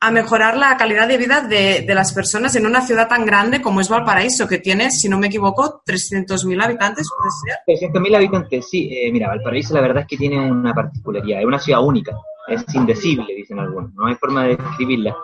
a 0.00 0.10
mejorar 0.10 0.56
la 0.56 0.76
calidad 0.76 1.08
de 1.08 1.16
vida 1.16 1.40
de, 1.40 1.84
las 1.94 2.12
personas 2.12 2.54
en 2.56 2.66
una 2.66 2.80
ciudad 2.82 3.08
tan 3.08 3.24
grande 3.24 3.60
como 3.60 3.80
es 3.80 3.88
Valparaíso, 3.88 4.46
que 4.46 4.58
tiene, 4.58 4.90
si 4.90 5.08
no 5.08 5.18
me 5.18 5.26
equivoco, 5.26 5.82
300.000 5.84 6.62
habitantes, 6.64 7.08
¿puede 7.16 7.78
ser? 7.80 7.90
300.000 7.90 8.16
habitantes, 8.16 8.68
sí. 8.68 8.88
Eh, 8.92 9.10
mira, 9.12 9.28
Valparaíso 9.28 9.74
la 9.74 9.80
verdad 9.80 10.02
es 10.02 10.08
que 10.08 10.16
tiene 10.16 10.50
una 10.50 10.74
particularidad, 10.74 11.40
es 11.40 11.46
una 11.46 11.58
ciudad 11.58 11.82
única 11.82 12.16
es 12.48 12.64
indecible, 12.74 13.34
dicen 13.34 13.58
algunos, 13.58 13.92
no 13.94 14.06
hay 14.06 14.14
forma 14.14 14.44
de 14.44 14.56
describirla, 14.56 15.14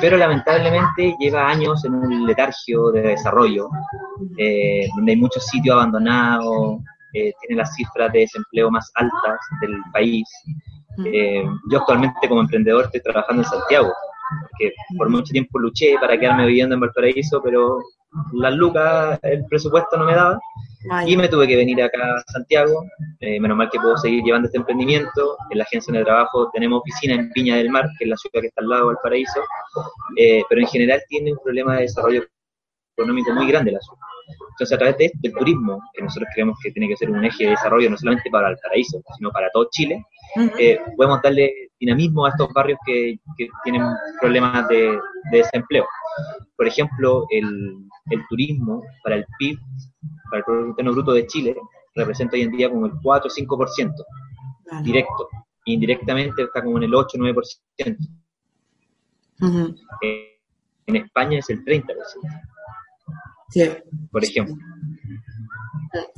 pero 0.00 0.16
lamentablemente 0.16 1.14
lleva 1.20 1.48
años 1.48 1.84
en 1.84 1.94
un 1.94 2.26
letargio 2.26 2.90
de 2.90 3.02
desarrollo, 3.02 3.68
eh, 4.36 4.88
donde 4.96 5.12
hay 5.12 5.18
muchos 5.18 5.44
sitios 5.46 5.74
abandonados, 5.74 6.78
eh, 7.12 7.32
tiene 7.40 7.56
las 7.56 7.74
cifras 7.74 8.12
de 8.12 8.20
desempleo 8.20 8.70
más 8.70 8.90
altas 8.94 9.40
del 9.60 9.76
país. 9.92 10.26
Eh, 11.04 11.44
yo 11.70 11.78
actualmente 11.78 12.28
como 12.28 12.40
emprendedor 12.40 12.84
estoy 12.84 13.00
trabajando 13.00 13.42
en 13.42 13.48
Santiago, 13.48 13.92
porque 14.40 14.72
por 14.96 15.08
mucho 15.08 15.32
tiempo 15.32 15.58
luché 15.58 15.96
para 16.00 16.18
quedarme 16.18 16.46
viviendo 16.46 16.74
en 16.74 16.80
Valparaíso, 16.80 17.40
pero 17.42 17.78
las 18.32 18.54
lucas, 18.54 19.18
el 19.22 19.44
presupuesto 19.46 19.96
no 19.96 20.04
me 20.04 20.14
daba. 20.14 20.38
Y 21.06 21.14
me 21.14 21.28
tuve 21.28 21.46
que 21.46 21.56
venir 21.56 21.82
acá 21.82 21.98
a 22.16 22.32
Santiago. 22.32 22.84
Eh, 23.20 23.38
menos 23.38 23.56
mal 23.56 23.68
que 23.70 23.78
puedo 23.78 23.96
seguir 23.98 24.24
llevando 24.24 24.46
este 24.46 24.58
emprendimiento. 24.58 25.36
En 25.50 25.58
la 25.58 25.64
agencia 25.64 25.92
de 25.92 26.04
trabajo 26.04 26.50
tenemos 26.52 26.80
oficina 26.80 27.14
en 27.14 27.30
Piña 27.32 27.56
del 27.56 27.68
Mar, 27.68 27.86
que 27.98 28.04
es 28.04 28.10
la 28.10 28.16
ciudad 28.16 28.40
que 28.40 28.46
está 28.48 28.62
al 28.62 28.68
lado 28.68 28.88
del 28.88 28.96
paraíso. 29.02 29.40
Eh, 30.16 30.42
pero 30.48 30.60
en 30.62 30.66
general 30.66 31.02
tiene 31.08 31.32
un 31.32 31.38
problema 31.44 31.76
de 31.76 31.82
desarrollo 31.82 32.22
económico 32.96 33.32
muy 33.32 33.46
grande 33.48 33.72
la 33.72 33.80
ciudad. 33.80 33.98
Entonces, 34.50 34.74
a 34.74 34.78
través 34.78 34.98
de, 34.98 35.10
del 35.20 35.32
turismo, 35.32 35.80
que 35.94 36.02
nosotros 36.02 36.28
creemos 36.34 36.58
que 36.62 36.70
tiene 36.70 36.88
que 36.88 36.96
ser 36.96 37.10
un 37.10 37.24
eje 37.24 37.44
de 37.44 37.50
desarrollo 37.50 37.90
no 37.90 37.96
solamente 37.96 38.30
para 38.30 38.50
el 38.50 38.56
paraíso, 38.62 39.02
sino 39.16 39.30
para 39.30 39.50
todo 39.50 39.68
Chile, 39.70 40.04
eh, 40.58 40.78
podemos 40.96 41.20
darle 41.22 41.70
dinamismo 41.78 42.26
a 42.26 42.30
estos 42.30 42.52
barrios 42.52 42.78
que, 42.86 43.18
tienen 43.64 43.82
problemas 44.20 44.68
de, 44.68 44.98
desempleo. 45.32 45.86
Por 46.56 46.66
ejemplo, 46.66 47.26
el, 47.30 47.86
turismo 48.28 48.82
para 49.02 49.16
el 49.16 49.24
PIB, 49.38 49.58
para 50.30 50.38
el 50.38 50.44
Producto 50.44 50.68
Interno 50.70 50.92
Bruto 50.92 51.12
de 51.12 51.26
Chile, 51.26 51.56
representa 51.94 52.36
hoy 52.36 52.42
en 52.42 52.52
día 52.52 52.70
como 52.70 52.86
el 52.86 52.92
4 53.02 53.30
o 53.30 53.34
5% 53.34 53.92
directo. 54.82 55.28
Indirectamente 55.64 56.42
está 56.42 56.62
como 56.62 56.78
en 56.78 56.84
el 56.84 56.94
8 56.94 57.18
o 57.18 57.20
9%. 57.20 57.96
en 60.86 60.96
España 60.96 61.38
es 61.38 61.50
el 61.50 61.64
30%. 61.64 61.94
Sí. 63.50 63.68
Por 64.10 64.24
ejemplo. 64.24 64.56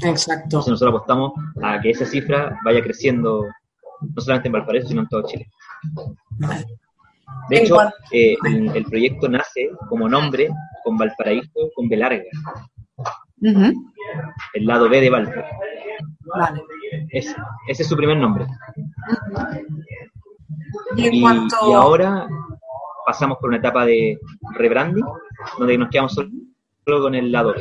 Exacto. 0.02 0.42
Entonces 0.44 0.70
nosotros 0.70 0.94
apostamos 0.94 1.32
a 1.62 1.80
que 1.80 1.90
esa 1.90 2.04
cifra 2.04 2.58
vaya 2.64 2.82
creciendo 2.82 3.46
no 4.00 4.20
solamente 4.20 4.48
en 4.48 4.52
Valparaíso, 4.52 4.88
sino 4.88 5.02
en 5.02 5.08
todo 5.08 5.26
Chile. 5.26 5.48
De 7.48 7.56
hecho, 7.56 7.76
eh, 8.10 8.36
el, 8.74 8.84
proyecto 8.84 9.28
nace 9.28 9.70
como 9.88 10.08
nombre 10.08 10.48
con 10.84 10.96
Valparaíso 10.98 11.70
con 11.74 11.88
B 11.88 11.96
larga. 11.96 12.24
El 14.54 14.66
lado 14.66 14.88
B 14.88 15.00
de 15.00 15.10
Valparaíso. 15.10 15.48
Ese, 17.10 17.34
es 17.66 17.86
su 17.86 17.96
primer 17.96 18.16
nombre. 18.18 18.46
¿Y, 20.96 21.24
ahora 21.74 22.26
pasamos 23.06 23.38
por 23.38 23.48
una 23.48 23.58
etapa 23.58 23.84
de 23.84 24.18
rebranding, 24.54 25.04
donde 25.58 25.78
nos 25.78 25.90
quedamos 25.90 26.14
solo 26.14 26.30
con 26.84 27.14
el 27.14 27.30
lado 27.30 27.54
B. 27.54 27.60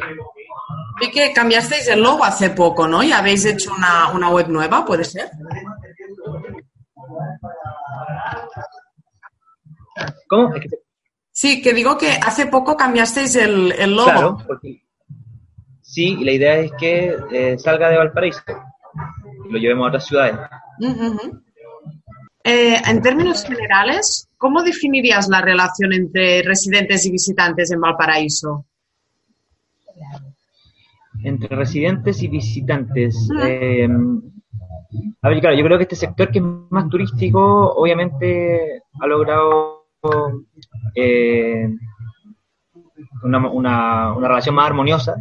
Y 1.01 1.12
que 1.12 1.32
cambiasteis 1.34 1.88
el 1.88 2.01
logo 2.01 2.24
hace 2.24 2.51
poco, 2.51 2.88
¿no? 2.88 3.04
Y 3.04 3.12
habéis 3.12 3.46
hecho 3.46 3.72
una, 3.75 4.12
una 4.13 4.30
web 4.30 4.48
nueva, 4.50 4.86
¿puede 4.86 5.04
ser? 5.04 5.30
¿Cómo? 10.28 10.54
Sí, 11.32 11.62
que 11.62 11.74
digo 11.74 11.98
que 11.98 12.12
hace 12.12 12.48
poco 12.48 12.75
cambiasteis 12.75 13.36
el, 13.36 13.72
el 13.72 13.96
logo. 13.96 14.12
Claro, 14.12 14.38
porque 14.46 14.84
sí, 15.82 16.18
y 16.20 16.24
la 16.24 16.32
idea 16.32 16.58
es 16.58 16.72
que 16.78 17.18
eh, 17.32 17.58
salga 17.58 17.90
de 17.90 17.98
Valparaíso, 17.98 18.42
lo 19.50 19.58
llevemos 19.58 19.86
a 19.86 19.88
otras 19.90 20.06
ciudades. 20.06 20.38
Eh, 22.44 22.82
en 22.86 23.01
términos 23.01 23.44
generales, 23.44 24.28
¿cómo 24.38 24.63
definirías 24.63 25.28
la 25.30 25.42
relación 25.42 25.94
entre 25.94 26.42
residentes 26.44 27.06
y 27.06 27.12
visitantes 27.12 27.72
en 27.72 27.82
Valparaíso? 27.82 28.66
Entre 31.24 31.55
residentes 31.55 32.22
y 32.24 32.27
visitantes. 32.27 33.29
A 35.22 35.29
ver, 35.29 35.39
claro, 35.39 35.55
yo 35.55 35.63
creo 35.63 35.77
que 35.77 35.84
este 35.84 35.96
sector 35.96 36.31
que 36.31 36.39
es 36.39 36.46
más 36.70 36.89
turístico, 36.89 37.74
obviamente 37.74 38.81
ha 39.00 39.08
logrado 39.08 39.86
eh, 40.96 41.70
una, 43.24 44.15
relación 44.15 44.55
más 44.55 44.67
armoniosa, 44.67 45.15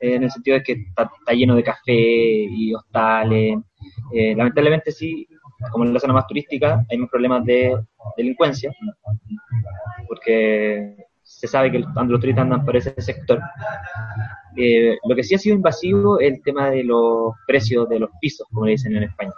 eh, 0.00 0.16
en 0.16 0.24
el 0.24 0.30
sentido 0.30 0.58
de 0.58 0.62
que 0.62 0.72
está, 0.72 1.10
lleno 1.32 1.54
de 1.54 1.62
café 1.62 1.92
y 1.94 2.74
hostales. 2.74 3.58
Eh, 4.12 4.34
lamentablemente 4.34 4.92
sí, 4.92 5.26
como 5.70 5.84
en 5.84 5.94
la 5.94 6.00
zona 6.00 6.14
más 6.14 6.26
turística, 6.26 6.84
hay 6.90 6.98
más 6.98 7.10
problemas 7.10 7.44
de 7.44 7.78
delincuencia, 8.16 8.72
porque 10.08 10.96
se 11.30 11.46
sabe 11.46 11.70
que 11.70 11.78
los 11.78 12.20
turistas 12.20 12.42
andan 12.42 12.64
por 12.64 12.76
ese 12.76 12.94
sector. 13.00 13.40
Eh, 14.56 14.96
lo 15.08 15.14
que 15.14 15.22
sí 15.22 15.34
ha 15.34 15.38
sido 15.38 15.56
invasivo 15.56 16.20
es 16.20 16.32
el 16.32 16.42
tema 16.42 16.70
de 16.70 16.84
los 16.84 17.32
precios 17.46 17.88
de 17.88 18.00
los 18.00 18.10
pisos, 18.20 18.46
como 18.50 18.66
le 18.66 18.72
dicen 18.72 18.96
en 18.96 19.04
España. 19.04 19.32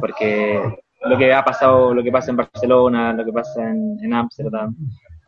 Porque 0.00 0.60
lo 1.04 1.18
que 1.18 1.32
ha 1.32 1.44
pasado, 1.44 1.94
lo 1.94 2.02
que 2.02 2.10
pasa 2.10 2.30
en 2.30 2.38
Barcelona, 2.38 3.12
lo 3.12 3.24
que 3.24 3.32
pasa 3.32 3.70
en 3.70 4.12
Ámsterdam, 4.12 4.74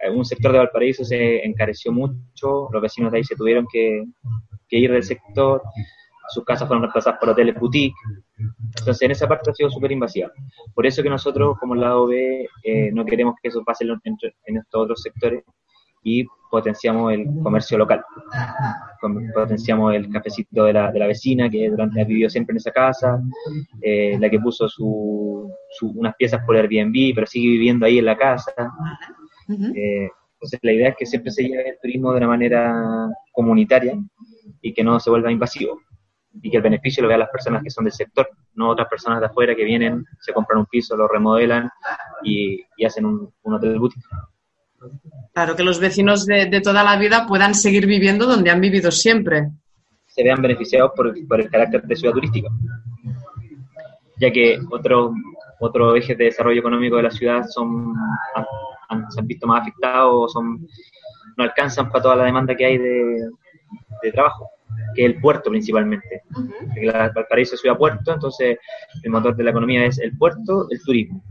eh, 0.01 0.11
un 0.11 0.25
sector 0.25 0.53
de 0.53 0.59
Valparaíso 0.59 1.05
se 1.05 1.45
encareció 1.45 1.93
mucho, 1.93 2.69
los 2.73 2.83
vecinos 2.83 3.13
de 3.13 3.19
ahí 3.19 3.25
se 3.25 3.37
tuvieron 3.37 3.67
que, 3.71 4.05
ir 4.71 4.91
del 4.91 5.05
sector, 5.05 5.63
sus 6.31 6.45
casas 6.45 6.67
fueron 6.67 6.83
reemplazadas 6.83 7.21
por 7.21 7.29
hoteles 7.29 7.55
boutique. 7.55 7.95
Entonces, 8.37 9.03
en 9.03 9.11
esa 9.13 9.29
parte 9.29 9.51
ha 9.51 9.55
sido 9.55 9.71
súper 9.71 9.93
invasiva. 9.93 10.31
Por 10.75 10.87
eso 10.87 11.03
que 11.03 11.11
nosotros, 11.11 11.57
como 11.59 11.75
el 11.75 11.81
lado 11.81 12.07
B, 12.07 12.49
eh, 12.63 12.91
no 12.93 13.05
queremos 13.05 13.35
que 13.41 13.49
eso 13.49 13.63
pase 13.65 13.85
en, 13.85 13.99
en 14.47 14.57
estos 14.57 14.83
otros 14.83 15.03
sectores 15.03 15.45
y 16.05 16.25
potenciamos 16.51 17.13
el 17.13 17.27
comercio 17.43 17.79
local. 17.79 18.05
Potenciamos 19.35 19.95
el 19.95 20.09
cafecito 20.11 20.65
de 20.65 20.73
la, 20.73 20.93
de 20.93 20.99
la 20.99 21.07
vecina 21.07 21.51
que 21.51 21.69
durante 21.69 22.01
ha 22.01 22.05
vivido 22.05 22.31
siempre 22.31 22.53
en 22.53 22.59
esa 22.59 22.71
casa, 22.71 23.21
eh, 23.83 24.17
la 24.21 24.31
que 24.31 24.39
puso 24.39 24.69
su, 24.69 25.51
unas 25.95 26.15
piezas 26.17 26.45
por 26.45 26.57
Airbnb, 26.57 27.15
pero 27.15 27.27
sigue 27.27 27.49
viviendo 27.49 27.87
ahí 27.87 27.99
en 27.99 28.05
la 28.05 28.17
casa. 28.17 28.53
Eh, 29.49 30.09
entonces 30.35 30.61
la 30.63 30.73
idea 30.73 30.89
es 30.91 30.97
que 30.97 31.07
siempre 31.07 31.31
se 31.33 31.43
lleve 31.43 31.71
el 31.71 31.79
turismo 31.81 32.13
de 32.13 32.19
una 32.19 32.29
manera 32.29 33.11
comunitaria 33.33 33.99
y 34.61 34.73
que 34.73 34.85
no 34.85 35.01
se 35.01 35.11
vuelva 35.11 35.33
invasivo 35.33 35.81
y 36.43 36.51
que 36.51 36.57
el 36.57 36.63
beneficio 36.63 37.03
lo 37.03 37.09
vean 37.09 37.21
las 37.21 37.31
personas 37.31 37.63
que 37.63 37.71
son 37.71 37.85
del 37.85 37.93
sector, 37.93 38.29
no 38.55 38.71
otras 38.71 38.89
personas 38.89 39.21
de 39.21 39.27
afuera 39.27 39.55
que 39.55 39.65
vienen, 39.65 40.05
se 40.21 40.33
compran 40.33 40.61
un 40.61 40.67
piso, 40.67 40.97
lo 40.97 41.09
remodelan 41.09 41.71
y, 42.23 42.63
hacen 42.85 43.07
un, 43.07 43.33
un 43.43 43.55
hotel 43.55 43.79
boutique. 43.79 44.05
Claro, 45.33 45.57
que 45.57 45.65
los 45.65 45.81
vecinos 45.81 46.27
de, 46.27 46.61
toda 46.63 46.85
la 46.85 46.97
vida 46.97 47.27
puedan 47.27 47.55
seguir 47.55 47.87
viviendo 47.87 48.27
donde 48.27 48.51
han 48.51 48.61
vivido 48.61 48.91
siempre. 48.91 49.51
Se 50.07 50.23
vean 50.23 50.41
beneficiados 50.41 50.93
por, 50.95 51.09
el 51.09 51.51
carácter 51.51 51.83
de 51.83 51.97
ciudad 51.97 52.15
turística. 52.15 52.49
Ya 54.21 54.31
que 54.31 54.61
otros 54.71 55.13
otro 55.61 55.97
ejes 55.97 56.19
de 56.19 56.25
desarrollo 56.25 56.61
económico 56.61 56.97
de 56.97 57.05
la 57.05 57.11
ciudad 57.11 57.45
son 57.49 57.95
se 59.09 59.21
han 59.21 59.27
visto 59.27 59.47
más 59.47 59.63
afectados, 59.63 60.33
son 60.33 60.67
no 61.37 61.45
alcanzan 61.45 61.91
para 61.91 62.03
toda 62.03 62.17
la 62.17 62.25
demanda 62.25 62.55
que 62.55 62.65
hay 62.65 62.79
de, 62.79 63.31
trabajo, 64.13 64.51
que 64.95 65.05
es 65.05 65.15
el 65.15 65.21
puerto 65.21 65.51
principalmente. 65.51 66.23
La 66.83 67.11
Valparaíso 67.15 67.55
es 67.55 67.61
ciudad-puerto, 67.61 68.13
entonces 68.13 68.59
el 69.03 69.11
motor 69.11 69.37
de 69.37 69.45
la 69.45 69.51
economía 69.51 69.85
es 69.87 69.99
el 69.99 70.17
puerto, 70.17 70.67
el 70.71 70.81
turismo, 70.83 71.23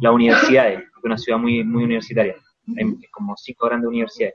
las 0.00 0.12
universidades, 0.12 0.78
es 0.98 1.04
una 1.04 1.18
ciudad 1.18 1.38
muy, 1.38 1.64
muy 1.64 1.84
universitaria 1.84 2.36
hay 2.76 3.00
como 3.10 3.36
cinco 3.36 3.66
grandes 3.66 3.88
universidades. 3.88 4.34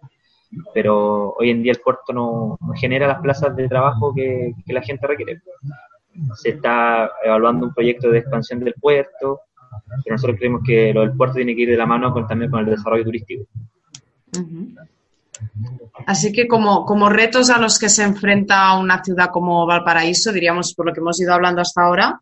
Pero 0.74 1.34
hoy 1.34 1.50
en 1.50 1.64
día 1.64 1.72
el 1.72 1.80
puerto 1.80 2.12
no, 2.14 2.60
genera 2.76 3.08
las 3.08 3.22
plazas 3.22 3.56
de 3.56 3.70
trabajo 3.70 4.14
que, 4.14 4.54
la 4.68 4.82
gente 4.82 5.08
requiere. 5.08 5.42
Se 6.36 6.50
está 6.50 7.10
evaluando 7.24 7.68
un 7.68 7.74
proyecto 7.74 8.10
de 8.10 8.20
expansión 8.20 8.60
del 8.60 8.74
puerto, 8.74 9.40
pero 10.04 10.16
nosotros 10.16 10.38
creemos 10.38 10.62
que 10.66 10.94
lo 10.94 11.02
del 11.02 11.16
puerto 11.16 11.36
tiene 11.36 11.56
que 11.56 11.62
ir 11.62 11.70
de 11.70 11.78
la 11.78 11.86
mano 11.86 12.12
con, 12.12 12.28
también 12.28 12.52
con 12.52 12.60
el 12.62 12.66
desarrollo 12.66 13.06
turístico. 13.06 13.46
Así 16.08 16.32
que 16.32 16.48
como, 16.48 16.86
como 16.86 17.10
retos 17.10 17.50
a 17.50 17.60
los 17.60 17.78
que 17.78 17.90
se 17.90 18.04
enfrenta 18.04 18.78
una 18.78 19.04
ciudad 19.04 19.30
como 19.32 19.66
Valparaíso, 19.66 20.32
diríamos 20.32 20.74
por 20.74 20.86
lo 20.86 20.94
que 20.94 21.00
hemos 21.00 21.20
ido 21.20 21.34
hablando 21.34 21.62
hasta 21.62 21.84
ahora, 21.84 22.22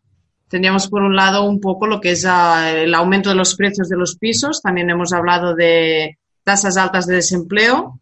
Tendríamos 0.50 0.88
por 0.88 1.02
un 1.02 1.14
lado 1.14 1.44
un 1.44 1.60
poco 1.60 1.86
lo 1.86 2.00
que 2.00 2.10
es 2.10 2.24
ah, 2.26 2.72
el 2.72 2.92
aumento 2.92 3.28
de 3.28 3.36
los 3.36 3.54
precios 3.54 3.88
de 3.88 3.96
los 3.96 4.16
pisos, 4.16 4.60
también 4.60 4.90
hemos 4.90 5.12
hablado 5.12 5.54
de 5.54 6.18
tasas 6.42 6.76
altas 6.76 7.06
de 7.06 7.14
desempleo, 7.14 8.00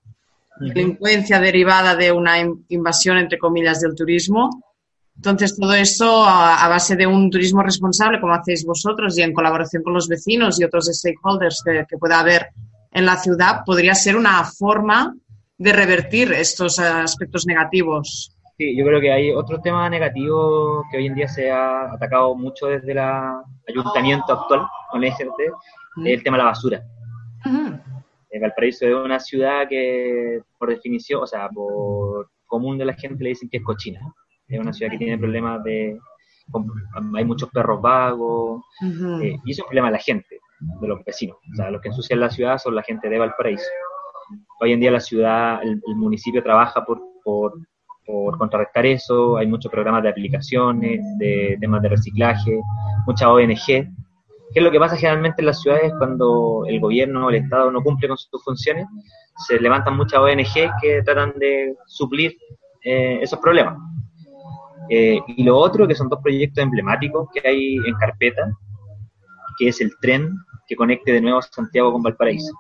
delincuencia 0.58 1.40
derivada 1.40 1.94
de 1.94 2.10
una 2.10 2.36
invasión, 2.68 3.18
entre 3.18 3.38
comillas, 3.38 3.80
del 3.80 3.94
turismo. 3.94 4.48
Entonces, 5.14 5.54
todo 5.58 5.74
esto 5.74 6.24
a, 6.24 6.66
base 6.68 6.96
de 6.96 7.06
un 7.06 7.28
turismo 7.28 7.62
responsable, 7.62 8.18
como 8.18 8.32
hacéis 8.32 8.64
vosotros, 8.64 9.18
y 9.18 9.22
en 9.22 9.34
colaboración 9.34 9.82
con 9.82 9.92
los 9.92 10.08
vecinos 10.08 10.58
y 10.58 10.64
otros 10.64 10.86
stakeholders 10.86 11.62
que, 11.62 11.84
que 11.86 11.98
pueda 11.98 12.20
haber 12.20 12.48
en 12.92 13.06
la 13.06 13.16
ciudad, 13.16 13.62
podría 13.64 13.94
ser 13.94 14.16
una 14.16 14.44
forma 14.44 15.14
de 15.58 15.72
revertir 15.72 16.32
estos 16.32 16.78
aspectos 16.78 17.46
negativos. 17.46 18.34
Sí, 18.56 18.76
yo 18.76 18.84
creo 18.84 19.00
que 19.00 19.12
hay 19.12 19.30
otro 19.30 19.60
tema 19.60 19.88
negativo 19.88 20.84
que 20.90 20.98
hoy 20.98 21.06
en 21.06 21.14
día 21.14 21.28
se 21.28 21.50
ha 21.50 21.92
atacado 21.92 22.34
mucho 22.34 22.66
desde 22.66 22.92
el 22.92 22.98
ayuntamiento 23.68 24.32
actual 24.32 24.66
con 24.90 25.00
la 25.00 25.08
IGT, 25.08 25.40
es 26.04 26.18
el 26.18 26.22
tema 26.22 26.36
de 26.36 26.42
la 26.42 26.48
basura. 26.50 26.82
Eh, 28.30 28.40
Valparaíso 28.40 28.86
es 28.86 28.94
una 28.94 29.20
ciudad 29.20 29.68
que, 29.68 30.42
por 30.58 30.70
definición, 30.70 31.22
o 31.22 31.26
sea, 31.26 31.48
por 31.48 32.30
común 32.46 32.78
de 32.78 32.84
la 32.84 32.94
gente 32.94 33.22
le 33.22 33.30
dicen 33.30 33.48
que 33.48 33.58
es 33.58 33.64
cochina. 33.64 34.00
Es 34.48 34.58
una 34.58 34.72
ciudad 34.72 34.92
que 34.92 34.98
tiene 34.98 35.18
problemas 35.18 35.62
de... 35.64 35.98
Hay 37.14 37.24
muchos 37.24 37.50
perros 37.50 37.80
vagos, 37.82 38.62
eh, 39.22 39.36
y 39.44 39.50
eso 39.50 39.60
es 39.60 39.60
un 39.60 39.66
problema 39.66 39.88
de 39.88 39.92
la 39.92 40.02
gente, 40.02 40.37
de 40.60 40.88
los 40.88 41.04
vecinos. 41.04 41.36
O 41.52 41.56
sea, 41.56 41.70
los 41.70 41.80
que 41.80 41.88
ensucian 41.88 42.20
la 42.20 42.30
ciudad 42.30 42.58
son 42.58 42.74
la 42.74 42.82
gente 42.82 43.08
de 43.08 43.18
Valparaíso. 43.18 43.68
hoy 44.60 44.72
en 44.72 44.80
día 44.80 44.90
la 44.90 45.00
ciudad, 45.00 45.62
el, 45.62 45.80
municipio 45.96 46.42
trabaja 46.42 46.84
por, 46.84 47.00
por, 47.24 47.54
por, 48.04 48.38
contrarrestar 48.38 48.86
eso, 48.86 49.36
hay 49.36 49.46
muchos 49.46 49.70
programas 49.70 50.02
de 50.02 50.10
aplicaciones, 50.10 51.00
de 51.18 51.56
temas 51.60 51.82
de 51.82 51.88
reciclaje, 51.88 52.60
mucha 53.06 53.30
ONG. 53.32 53.66
¿Qué 53.66 54.60
es 54.60 54.62
lo 54.62 54.70
que 54.70 54.78
pasa 54.78 54.96
generalmente 54.96 55.42
en 55.42 55.46
las 55.46 55.60
ciudades 55.60 55.92
cuando 55.98 56.64
el 56.66 56.80
gobierno 56.80 57.26
o 57.26 57.30
el 57.30 57.36
Estado 57.36 57.70
no 57.70 57.82
cumple 57.82 58.08
con 58.08 58.16
sus 58.16 58.42
funciones? 58.42 58.86
Se 59.46 59.60
levantan 59.60 59.96
muchas 59.96 60.20
ONG 60.20 60.70
que 60.80 61.02
tratan 61.04 61.32
de 61.38 61.74
suplir 61.86 62.34
eh, 62.82 63.18
esos 63.22 63.38
problemas. 63.40 63.76
Eh, 64.88 65.20
y 65.26 65.44
lo 65.44 65.58
otro, 65.58 65.86
que 65.86 65.94
son 65.94 66.08
dos 66.08 66.20
proyectos 66.22 66.64
emblemáticos 66.64 67.28
que 67.34 67.46
hay 67.46 67.76
en 67.76 67.94
carpeta, 67.96 68.50
que 69.58 69.68
es 69.68 69.80
el 69.82 69.90
tren 70.00 70.34
que 70.68 70.76
conecte 70.76 71.12
de 71.12 71.20
nuevo 71.20 71.40
Santiago 71.42 71.92
con 71.92 72.02
Valparaíso. 72.02 72.52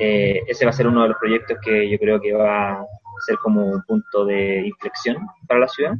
Eh, 0.00 0.42
ese 0.46 0.64
va 0.64 0.70
a 0.70 0.74
ser 0.74 0.88
uno 0.88 1.02
de 1.02 1.08
los 1.08 1.18
proyectos 1.18 1.56
que 1.62 1.88
yo 1.88 1.98
creo 1.98 2.20
que 2.20 2.32
va 2.32 2.72
a 2.72 2.86
ser 3.26 3.38
como 3.38 3.64
un 3.64 3.82
punto 3.84 4.24
de 4.24 4.66
inflexión 4.66 5.16
para 5.46 5.60
la 5.60 5.68
ciudad. 5.68 5.94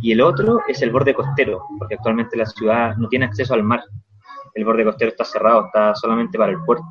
Y 0.00 0.12
el 0.12 0.20
otro 0.20 0.60
es 0.68 0.82
el 0.82 0.90
borde 0.90 1.14
costero, 1.14 1.66
porque 1.78 1.94
actualmente 1.94 2.36
la 2.36 2.46
ciudad 2.46 2.96
no 2.96 3.08
tiene 3.08 3.24
acceso 3.24 3.54
al 3.54 3.62
mar. 3.62 3.82
El 4.54 4.64
borde 4.64 4.84
costero 4.84 5.10
está 5.10 5.24
cerrado, 5.24 5.66
está 5.66 5.94
solamente 5.94 6.38
para 6.38 6.52
el 6.52 6.62
puerto. 6.64 6.86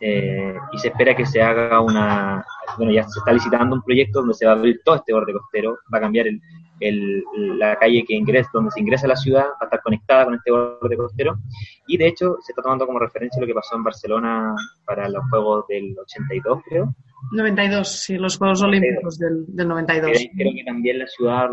Eh, 0.00 0.54
y 0.72 0.78
se 0.78 0.88
espera 0.88 1.14
que 1.14 1.26
se 1.26 1.42
haga 1.42 1.80
una, 1.80 2.44
bueno, 2.76 2.92
ya 2.92 3.04
se 3.04 3.18
está 3.18 3.32
licitando 3.32 3.76
un 3.76 3.82
proyecto 3.82 4.20
donde 4.20 4.34
se 4.34 4.46
va 4.46 4.52
a 4.52 4.54
abrir 4.56 4.80
todo 4.84 4.96
este 4.96 5.12
borde 5.12 5.32
costero, 5.32 5.78
va 5.92 5.98
a 5.98 6.00
cambiar 6.02 6.26
el, 6.26 6.40
el, 6.80 7.24
la 7.58 7.76
calle 7.76 8.04
que 8.06 8.14
ingresa, 8.14 8.50
donde 8.52 8.70
se 8.70 8.80
ingresa 8.80 9.06
a 9.06 9.10
la 9.10 9.16
ciudad, 9.16 9.44
va 9.44 9.58
a 9.60 9.64
estar 9.64 9.82
conectada 9.82 10.24
con 10.26 10.34
este 10.34 10.50
borde 10.50 10.96
costero. 10.96 11.38
Y 11.86 11.96
de 11.96 12.08
hecho, 12.08 12.36
se 12.40 12.52
está 12.52 12.62
tomando 12.62 12.86
como 12.86 12.98
referencia 12.98 13.40
lo 13.40 13.46
que 13.46 13.54
pasó 13.54 13.76
en 13.76 13.84
Barcelona 13.84 14.54
para 14.84 15.08
los 15.08 15.22
Juegos 15.30 15.66
del 15.68 15.96
82, 15.98 16.62
creo. 16.68 16.94
92, 17.32 17.88
sí, 17.88 18.18
los 18.18 18.36
Juegos 18.36 18.62
Olímpicos 18.62 19.18
del, 19.18 19.44
del 19.48 19.68
92. 19.68 20.28
Creo 20.36 20.52
que 20.54 20.64
también 20.64 20.98
la 20.98 21.06
ciudad 21.06 21.48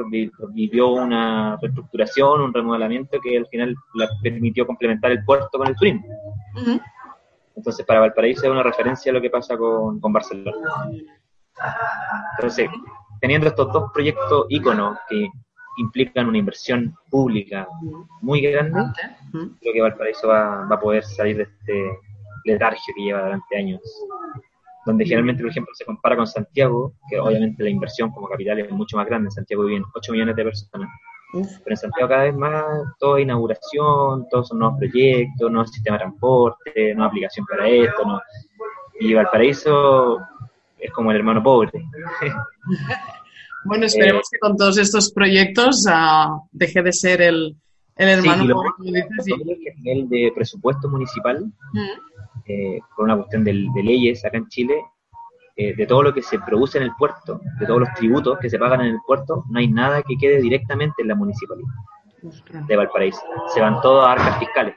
vivió 0.53 0.89
una 0.89 1.57
reestructuración, 1.61 2.41
un 2.41 2.53
remodelamiento 2.53 3.19
que 3.21 3.37
al 3.37 3.47
final 3.47 3.75
la 3.95 4.07
permitió 4.21 4.67
complementar 4.67 5.11
el 5.11 5.23
puerto 5.23 5.57
con 5.57 5.67
el 5.67 5.75
turismo. 5.75 6.03
Entonces, 7.55 7.85
para 7.85 7.99
Valparaíso 8.01 8.45
es 8.45 8.51
una 8.51 8.63
referencia 8.63 9.11
a 9.11 9.13
lo 9.13 9.21
que 9.21 9.29
pasa 9.29 9.57
con, 9.57 9.99
con 9.99 10.11
Barcelona. 10.13 10.89
Entonces, 12.37 12.69
teniendo 13.21 13.47
estos 13.47 13.71
dos 13.71 13.91
proyectos 13.93 14.45
íconos 14.49 14.97
que 15.09 15.27
implican 15.77 16.27
una 16.27 16.37
inversión 16.37 16.95
pública 17.09 17.67
muy 18.21 18.41
grande, 18.41 18.79
creo 19.61 19.73
que 19.73 19.81
Valparaíso 19.81 20.27
va, 20.27 20.65
va 20.65 20.75
a 20.75 20.79
poder 20.79 21.03
salir 21.03 21.37
de 21.37 21.43
este 21.43 21.99
letargio 22.45 22.93
que 22.95 23.03
lleva 23.03 23.23
durante 23.23 23.57
años. 23.57 23.81
Donde 24.85 25.05
generalmente, 25.05 25.41
por 25.41 25.51
ejemplo, 25.51 25.73
se 25.75 25.85
compara 25.85 26.17
con 26.17 26.27
Santiago, 26.27 26.93
que 27.09 27.17
obviamente 27.17 27.63
la 27.63 27.69
inversión 27.69 28.11
como 28.11 28.27
capital 28.27 28.59
es 28.59 28.69
mucho 28.71 28.97
más 28.97 29.05
grande. 29.05 29.27
En 29.27 29.31
Santiago 29.31 29.63
viven 29.63 29.85
8 29.95 30.11
millones 30.11 30.35
de 30.35 30.43
personas. 30.43 30.89
Pero 31.33 31.49
en 31.65 31.77
Santiago 31.77 32.09
cada 32.09 32.23
vez 32.23 32.35
más 32.35 32.63
todo 32.99 33.17
es 33.17 33.23
inauguración, 33.23 34.27
todos 34.29 34.47
son 34.47 34.59
nuevos 34.59 34.77
proyectos, 34.77 35.51
nuevos 35.51 35.71
sistemas 35.71 35.99
de 35.99 36.03
transporte, 36.03 36.93
nueva 36.93 37.07
aplicación 37.07 37.45
para 37.47 37.67
esto. 37.67 38.05
¿no? 38.05 38.21
Y 38.99 39.13
Valparaíso 39.15 40.19
es 40.77 40.91
como 40.91 41.11
el 41.11 41.17
hermano 41.17 41.41
pobre. 41.41 41.71
bueno, 43.65 43.85
esperemos 43.85 44.29
que 44.31 44.37
con 44.37 44.55
todos 44.55 44.77
estos 44.77 45.11
proyectos 45.11 45.85
uh, 45.87 46.47
deje 46.51 46.83
de 46.83 46.93
ser 46.93 47.21
el, 47.23 47.55
el 47.95 48.09
hermano 48.09 48.53
pobre. 48.53 49.07
Sí. 49.23 49.33
A 49.33 49.81
nivel 49.81 50.09
de 50.09 50.31
presupuesto 50.35 50.87
municipal, 50.87 51.51
eh, 52.45 52.79
por 52.95 53.05
una 53.05 53.17
cuestión 53.17 53.43
de, 53.43 53.53
de, 53.73 53.83
leyes 53.83 54.23
acá 54.23 54.37
en 54.37 54.47
Chile, 54.49 54.83
eh, 55.55 55.75
de 55.75 55.85
todo 55.85 56.03
lo 56.03 56.13
que 56.13 56.21
se 56.21 56.39
produce 56.39 56.77
en 56.77 56.85
el 56.85 56.91
puerto, 56.97 57.39
de 57.59 57.65
todos 57.65 57.81
los 57.81 57.93
tributos 57.93 58.39
que 58.39 58.49
se 58.49 58.57
pagan 58.57 58.81
en 58.81 58.87
el 58.87 58.99
puerto, 59.05 59.43
no 59.49 59.59
hay 59.59 59.67
nada 59.67 60.01
que 60.01 60.17
quede 60.17 60.41
directamente 60.41 61.01
en 61.01 61.09
la 61.09 61.15
municipalidad 61.15 61.69
de 62.67 62.75
Valparaíso. 62.75 63.21
Se 63.53 63.61
van 63.61 63.81
todos 63.81 64.05
a 64.05 64.13
arcas 64.13 64.39
fiscales. 64.39 64.75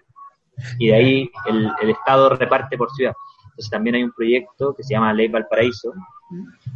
Y 0.79 0.89
de 0.89 0.95
ahí 0.95 1.31
el, 1.47 1.71
el 1.81 1.91
Estado 1.91 2.29
reparte 2.31 2.77
por 2.77 2.91
ciudad. 2.93 3.15
Entonces 3.45 3.71
también 3.71 3.97
hay 3.97 4.03
un 4.03 4.13
proyecto 4.13 4.75
que 4.75 4.83
se 4.83 4.95
llama 4.95 5.13
Ley 5.13 5.29
Valparaíso, 5.29 5.93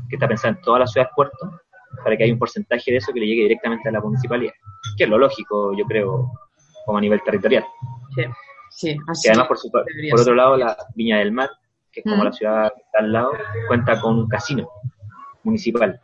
que 0.08 0.16
está 0.16 0.28
pensado 0.28 0.54
en 0.54 0.60
todas 0.62 0.80
las 0.80 0.92
ciudades 0.92 1.12
puertos, 1.14 1.50
para 2.02 2.16
que 2.16 2.24
haya 2.24 2.32
un 2.32 2.38
porcentaje 2.38 2.90
de 2.90 2.98
eso 2.98 3.12
que 3.12 3.20
le 3.20 3.26
llegue 3.26 3.42
directamente 3.42 3.88
a 3.88 3.92
la 3.92 4.00
municipalidad, 4.00 4.52
que 4.96 5.04
es 5.04 5.10
lo 5.10 5.18
lógico, 5.18 5.76
yo 5.76 5.84
creo, 5.84 6.30
como 6.86 6.98
a 6.98 7.00
nivel 7.00 7.20
territorial. 7.22 7.64
Sí, 8.14 8.22
sí 8.70 8.98
así 9.08 9.28
además, 9.28 9.48
por, 9.48 9.58
por 10.10 10.20
otro 10.20 10.34
lado, 10.34 10.56
la 10.56 10.76
Viña 10.94 11.18
del 11.18 11.32
Mar, 11.32 11.50
que 11.92 12.00
es 12.00 12.04
como 12.04 12.24
la 12.24 12.32
ciudad 12.32 12.72
que 12.74 12.82
está 12.82 12.98
al 13.00 13.12
lado, 13.12 13.32
cuenta 13.68 14.00
con 14.00 14.18
un 14.18 14.28
casino 14.28 14.68
municipal. 15.42 16.00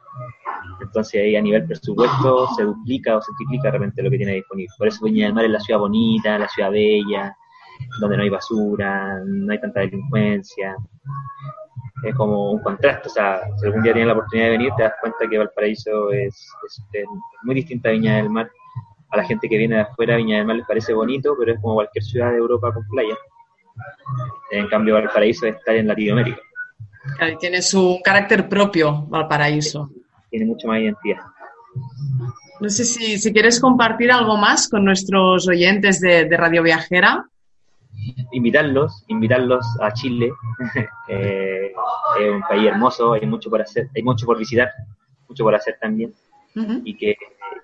Entonces 0.80 1.22
ahí 1.22 1.36
a 1.36 1.42
nivel 1.42 1.66
presupuesto 1.66 2.48
se 2.56 2.64
duplica 2.64 3.16
o 3.16 3.22
se 3.22 3.32
triplica 3.38 3.68
de 3.68 3.72
repente 3.72 4.02
lo 4.02 4.10
que 4.10 4.18
tiene 4.18 4.34
disponible. 4.34 4.72
Por 4.78 4.88
eso 4.88 5.04
Viña 5.04 5.26
del 5.26 5.34
Mar 5.34 5.44
es 5.44 5.50
la 5.50 5.60
ciudad 5.60 5.80
bonita, 5.80 6.38
la 6.38 6.48
ciudad 6.48 6.70
bella, 6.70 7.36
donde 8.00 8.16
no 8.16 8.22
hay 8.22 8.30
basura, 8.30 9.20
no 9.24 9.52
hay 9.52 9.60
tanta 9.60 9.80
delincuencia. 9.80 10.76
Es 12.02 12.14
como 12.14 12.52
un 12.52 12.62
contraste, 12.62 13.08
o 13.08 13.10
sea, 13.10 13.40
si 13.56 13.66
algún 13.66 13.82
día 13.82 13.92
tienes 13.92 14.08
la 14.08 14.12
oportunidad 14.12 14.46
de 14.46 14.52
venir, 14.52 14.72
te 14.76 14.82
das 14.82 14.92
cuenta 15.00 15.26
que 15.28 15.38
Valparaíso 15.38 16.10
es, 16.12 16.52
muy 17.44 17.54
distinta 17.54 17.88
a 17.88 17.92
Viña 17.92 18.16
del 18.16 18.30
Mar. 18.30 18.50
A 19.10 19.16
la 19.18 19.24
gente 19.24 19.48
que 19.48 19.56
viene 19.56 19.76
de 19.76 19.82
afuera, 19.82 20.16
Viña 20.16 20.38
del 20.38 20.46
Mar 20.46 20.56
les 20.56 20.66
parece 20.66 20.92
bonito, 20.92 21.34
pero 21.38 21.52
es 21.52 21.60
como 21.60 21.74
cualquier 21.74 22.04
ciudad 22.04 22.32
de 22.32 22.38
Europa 22.38 22.72
con 22.72 22.86
playa. 22.88 23.16
En 24.50 24.68
cambio, 24.68 24.94
Valparaíso 24.94 25.46
está 25.46 25.72
en 25.74 25.88
Latinoamérica. 25.88 26.40
Tiene 27.38 27.62
su 27.62 28.00
carácter 28.02 28.48
propio, 28.48 29.06
Valparaíso. 29.08 29.90
Tiene 30.30 30.46
mucho 30.46 30.68
más 30.68 30.80
identidad. 30.80 31.20
No 32.60 32.68
sé 32.70 32.84
si, 32.84 33.18
si 33.18 33.32
quieres 33.32 33.60
compartir 33.60 34.10
algo 34.10 34.36
más 34.36 34.68
con 34.68 34.84
nuestros 34.84 35.46
oyentes 35.48 36.00
de, 36.00 36.24
de 36.24 36.36
Radio 36.36 36.62
Viajera 36.62 37.26
invitarlos, 38.32 39.04
invitarlos 39.08 39.64
a 39.80 39.92
Chile. 39.92 40.32
eh, 41.08 41.72
es 42.20 42.32
un 42.32 42.42
país 42.42 42.66
hermoso, 42.68 43.12
hay 43.14 43.26
mucho 43.26 43.50
por 43.50 43.62
hacer, 43.62 43.88
hay 43.94 44.02
mucho 44.02 44.26
por 44.26 44.38
visitar, 44.38 44.70
mucho 45.28 45.44
por 45.44 45.54
hacer 45.54 45.78
también. 45.80 46.12
y, 46.84 46.96
que, 46.96 47.16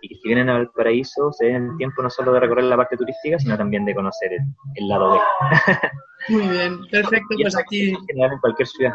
y, 0.02 0.08
que, 0.08 0.14
si 0.16 0.28
vienen 0.28 0.50
al 0.50 0.68
paraíso 0.70 1.32
se 1.32 1.46
den 1.46 1.70
el 1.70 1.76
tiempo 1.78 2.02
no 2.02 2.10
solo 2.10 2.32
de 2.32 2.40
recorrer 2.40 2.64
la 2.64 2.76
parte 2.76 2.96
turística, 2.96 3.38
sino 3.38 3.56
también 3.56 3.84
de 3.84 3.94
conocer 3.94 4.32
el, 4.32 4.88
lado 4.88 5.12
B. 5.12 5.18
Muy 6.28 6.48
bien, 6.48 6.80
perfecto. 6.90 7.28
pues 7.42 7.56
aquí. 7.56 7.90
En 7.90 8.38
cualquier 8.40 8.68
ciudad. 8.68 8.94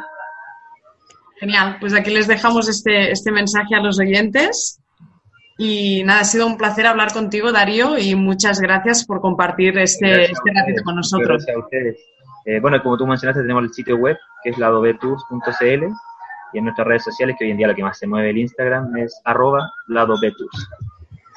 Genial, 1.39 1.77
pues 1.79 1.93
aquí 1.93 2.11
les 2.11 2.27
dejamos 2.27 2.67
este, 2.67 3.11
este 3.11 3.31
mensaje 3.31 3.75
a 3.75 3.81
los 3.81 3.99
oyentes. 3.99 4.81
Y 5.59 6.03
nada, 6.03 6.21
ha 6.21 6.23
sido 6.23 6.45
un 6.45 6.57
placer 6.57 6.85
hablar 6.85 7.13
contigo, 7.13 7.51
Darío, 7.51 7.97
y 7.97 8.15
muchas 8.15 8.59
gracias 8.59 9.05
por 9.05 9.21
compartir 9.21 9.77
este, 9.79 10.25
este 10.25 10.51
ratito 10.53 10.83
con 10.83 10.95
nosotros. 10.95 11.45
Gracias 11.45 11.55
a 11.55 11.59
ustedes. 11.59 11.97
Eh, 12.45 12.59
bueno, 12.59 12.81
como 12.81 12.97
tú 12.97 13.07
mencionaste, 13.07 13.41
tenemos 13.41 13.63
el 13.63 13.73
sitio 13.73 13.97
web, 13.97 14.17
que 14.43 14.51
es 14.51 14.57
ladobetus.cl, 14.57 15.83
y 16.53 16.57
en 16.57 16.63
nuestras 16.63 16.87
redes 16.87 17.03
sociales, 17.03 17.35
que 17.37 17.45
hoy 17.45 17.51
en 17.51 17.57
día 17.57 17.67
lo 17.67 17.75
que 17.75 17.83
más 17.83 17.97
se 17.97 18.07
mueve 18.07 18.29
el 18.29 18.37
Instagram, 18.37 18.95
es 18.97 19.19
arroba 19.25 19.69
ladobetus. 19.87 20.69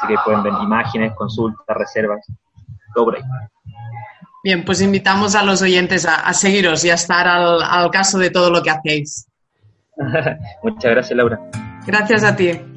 Así 0.01 0.07
que 0.09 0.19
pueden 0.25 0.43
ver 0.43 0.53
imágenes, 0.63 1.13
consultas, 1.15 1.77
reservas, 1.77 2.27
todo 2.95 3.07
por 3.07 3.17
ahí. 3.17 3.23
Bien, 4.43 4.65
pues 4.65 4.81
invitamos 4.81 5.35
a 5.35 5.43
los 5.43 5.61
oyentes 5.61 6.07
a, 6.07 6.15
a 6.15 6.33
seguiros 6.33 6.85
y 6.85 6.91
a 6.91 6.95
estar 6.95 7.29
al, 7.29 7.63
al 7.63 7.91
caso 7.91 8.19
de 8.19 8.31
todo 8.31 8.51
lo 8.51 8.63
que 8.63 8.71
hacéis. 8.71 9.29
Muchas 10.63 10.91
gracias, 10.91 11.17
Laura. 11.17 11.39
Gracias 11.87 12.25
a 12.25 12.35
ti. 12.35 12.70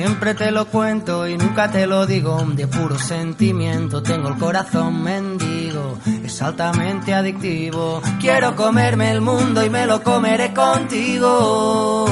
Siempre 0.00 0.32
te 0.32 0.50
lo 0.50 0.64
cuento 0.64 1.28
y 1.28 1.36
nunca 1.36 1.70
te 1.70 1.86
lo 1.86 2.06
digo 2.06 2.42
de 2.54 2.66
puro 2.66 2.98
sentimiento. 2.98 4.02
Tengo 4.02 4.30
el 4.30 4.38
corazón 4.38 5.02
mendigo, 5.02 5.98
es 6.24 6.40
altamente 6.40 7.12
adictivo. 7.12 8.00
Quiero 8.18 8.56
comerme 8.56 9.10
el 9.10 9.20
mundo 9.20 9.62
y 9.62 9.68
me 9.68 9.84
lo 9.84 10.02
comeré 10.02 10.54
contigo. 10.54 12.06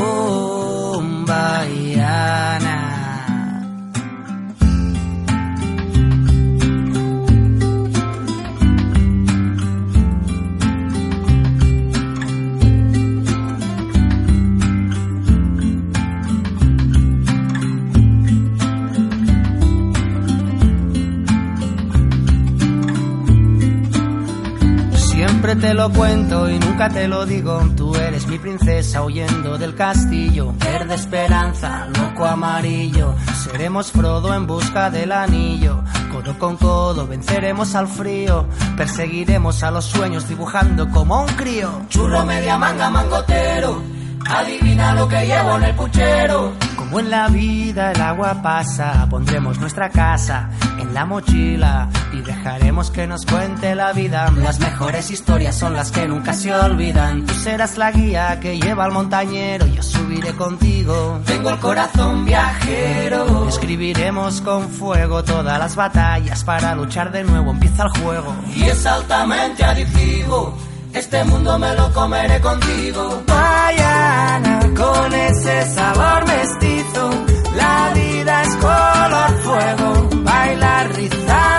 te 25.60 25.74
lo 25.74 25.90
cuento 25.90 26.48
y 26.48 26.58
nunca 26.58 26.88
te 26.88 27.08
lo 27.08 27.26
digo. 27.26 27.60
Tú 27.76 27.94
eres 27.96 28.26
mi 28.26 28.38
princesa 28.38 29.02
huyendo 29.02 29.58
del 29.58 29.74
castillo. 29.74 30.52
Verde 30.58 30.94
esperanza, 30.94 31.86
loco 31.86 32.24
amarillo. 32.24 33.14
Seremos 33.44 33.90
Frodo 33.92 34.34
en 34.34 34.46
busca 34.46 34.90
del 34.90 35.12
anillo. 35.12 35.82
Codo 36.12 36.38
con 36.38 36.56
codo 36.56 37.06
venceremos 37.06 37.74
al 37.74 37.88
frío. 37.88 38.46
Perseguiremos 38.76 39.62
a 39.62 39.70
los 39.70 39.84
sueños 39.84 40.28
dibujando 40.28 40.88
como 40.90 41.22
un 41.22 41.28
crío. 41.34 41.82
Churro 41.88 42.24
media 42.24 42.56
manga 42.58 42.90
mangotero. 42.90 43.82
Adivina 44.28 44.94
lo 44.94 45.08
que 45.08 45.26
llevo 45.26 45.56
en 45.56 45.62
el 45.64 45.74
puchero 45.74 46.67
como 46.88 47.00
en 47.00 47.10
la 47.10 47.28
vida 47.28 47.92
el 47.92 48.00
agua 48.00 48.40
pasa, 48.40 49.06
pondremos 49.10 49.58
nuestra 49.58 49.90
casa 49.90 50.48
en 50.80 50.94
la 50.94 51.04
mochila 51.04 51.90
y 52.14 52.22
dejaremos 52.22 52.90
que 52.90 53.06
nos 53.06 53.26
cuente 53.26 53.74
la 53.74 53.92
vida. 53.92 54.32
Las 54.34 54.58
mejores 54.58 55.10
historias 55.10 55.54
son 55.54 55.74
las 55.74 55.92
que 55.92 56.08
nunca 56.08 56.32
se 56.32 56.50
olvidan. 56.54 57.26
Tú 57.26 57.34
serás 57.34 57.76
la 57.76 57.92
guía 57.92 58.40
que 58.40 58.58
lleva 58.58 58.86
al 58.86 58.92
montañero, 58.92 59.66
yo 59.66 59.82
subiré 59.82 60.32
contigo. 60.32 61.20
Tengo 61.26 61.50
el 61.50 61.58
corazón 61.58 62.24
viajero. 62.24 63.46
Escribiremos 63.46 64.40
con 64.40 64.70
fuego 64.70 65.22
todas 65.22 65.58
las 65.58 65.76
batallas 65.76 66.42
para 66.42 66.74
luchar 66.74 67.12
de 67.12 67.22
nuevo. 67.22 67.50
Empieza 67.50 67.82
el 67.82 68.00
juego. 68.00 68.34
Y 68.56 68.62
es 68.62 68.86
altamente 68.86 69.62
adictivo 69.62 70.56
este 70.94 71.24
mundo 71.24 71.58
me 71.58 71.74
lo 71.74 71.92
comeré 71.92 72.40
contigo. 72.40 73.22
Mañana 73.26 74.60
con 74.76 75.12
ese 75.14 75.66
sabor 75.74 76.26
mestizo, 76.26 77.10
la 77.56 77.92
vida 77.94 78.42
es 78.42 78.56
color 78.56 79.30
fuego. 79.42 80.08
Bailar 80.24 80.94
rizando 80.94 81.57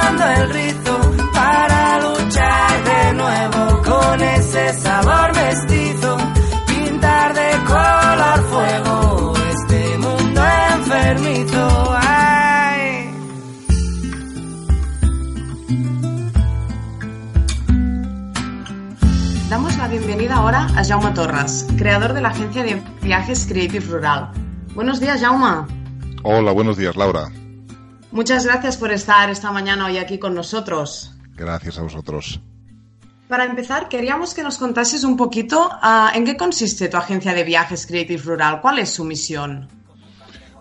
a 20.89 20.99
Jaume 20.99 21.13
Torres, 21.13 21.67
creador 21.77 22.13
de 22.13 22.21
la 22.21 22.29
agencia 22.29 22.63
de 22.63 22.81
viajes 23.03 23.45
Creative 23.47 23.85
Rural. 23.85 24.31
Buenos 24.73 24.99
días, 24.99 25.21
Jaume. 25.21 25.67
Hola, 26.23 26.51
buenos 26.51 26.77
días, 26.77 26.95
Laura. 26.95 27.29
Muchas 28.11 28.45
gracias 28.45 28.77
por 28.77 28.91
estar 28.91 29.29
esta 29.29 29.51
mañana 29.51 29.85
hoy 29.85 29.99
aquí 29.99 30.17
con 30.17 30.33
nosotros. 30.33 31.13
Gracias 31.35 31.77
a 31.77 31.83
vosotros. 31.83 32.41
Para 33.27 33.45
empezar, 33.45 33.87
queríamos 33.87 34.33
que 34.33 34.41
nos 34.41 34.57
contases 34.57 35.03
un 35.03 35.15
poquito 35.15 35.69
uh, 35.69 36.15
en 36.15 36.25
qué 36.25 36.35
consiste 36.35 36.89
tu 36.89 36.97
agencia 36.97 37.35
de 37.35 37.43
viajes 37.43 37.85
Creative 37.85 38.23
Rural, 38.23 38.59
cuál 38.59 38.79
es 38.79 38.89
su 38.89 39.03
misión. 39.03 39.67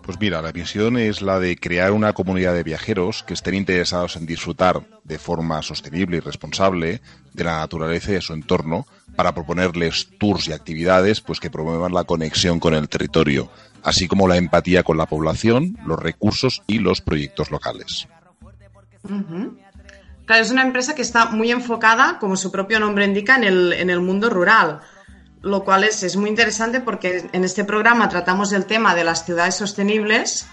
Pues 0.03 0.21
mira, 0.21 0.43
la 0.43 0.53
misión 0.53 0.99
es 0.99 1.23
la 1.23 1.39
de 1.39 1.57
crear 1.57 1.93
una 1.93 2.13
comunidad 2.13 2.53
de 2.53 2.65
viajeros 2.65 3.23
que 3.23 3.33
estén 3.33 3.55
interesados 3.55 4.17
en 4.17 4.27
disfrutar 4.27 4.83
de 5.05 5.19
forma 5.19 5.63
sostenible 5.63 6.19
y 6.19 6.21
responsable 6.21 7.01
de 7.33 7.45
la 7.45 7.61
naturaleza 7.61 8.11
y 8.11 8.15
de 8.15 8.21
su 8.21 8.35
entorno 8.35 8.87
para 9.19 9.35
proponerles 9.35 10.11
tours 10.17 10.47
y 10.47 10.53
actividades 10.53 11.21
pues 11.21 11.41
que 11.41 11.51
promuevan 11.51 11.93
la 11.93 12.05
conexión 12.05 12.61
con 12.61 12.73
el 12.73 12.89
territorio, 12.89 13.51
así 13.83 14.07
como 14.07 14.29
la 14.29 14.37
empatía 14.37 14.85
con 14.85 14.97
la 14.97 15.07
población, 15.07 15.77
los 15.85 15.99
recursos 15.99 16.63
y 16.69 16.79
los 16.79 17.01
proyectos 17.01 17.51
locales. 17.51 18.07
Claro, 20.25 20.43
es 20.43 20.53
una 20.53 20.63
empresa 20.63 20.95
que 20.95 21.03
está 21.03 21.31
muy 21.31 21.51
enfocada, 21.51 22.21
como 22.21 22.37
su 22.37 22.53
propio 22.53 22.79
nombre 22.79 23.07
indica, 23.07 23.35
en 23.35 23.43
el, 23.43 23.73
en 23.73 23.91
el 23.91 24.01
mundo 24.01 24.31
rural 24.31 24.83
lo 25.43 25.65
cual 25.65 25.83
es, 25.83 26.03
es, 26.05 26.17
muy 26.17 26.31
interesante 26.31 26.81
porque 26.81 27.29
en 27.33 27.45
este 27.45 27.65
programa 27.65 28.09
tratamos 28.09 28.53
el 28.53 28.67
tema 28.67 28.95
de 28.95 29.05
las 29.05 29.25
ciudades 29.25 29.57
sostenibles, 29.57 30.47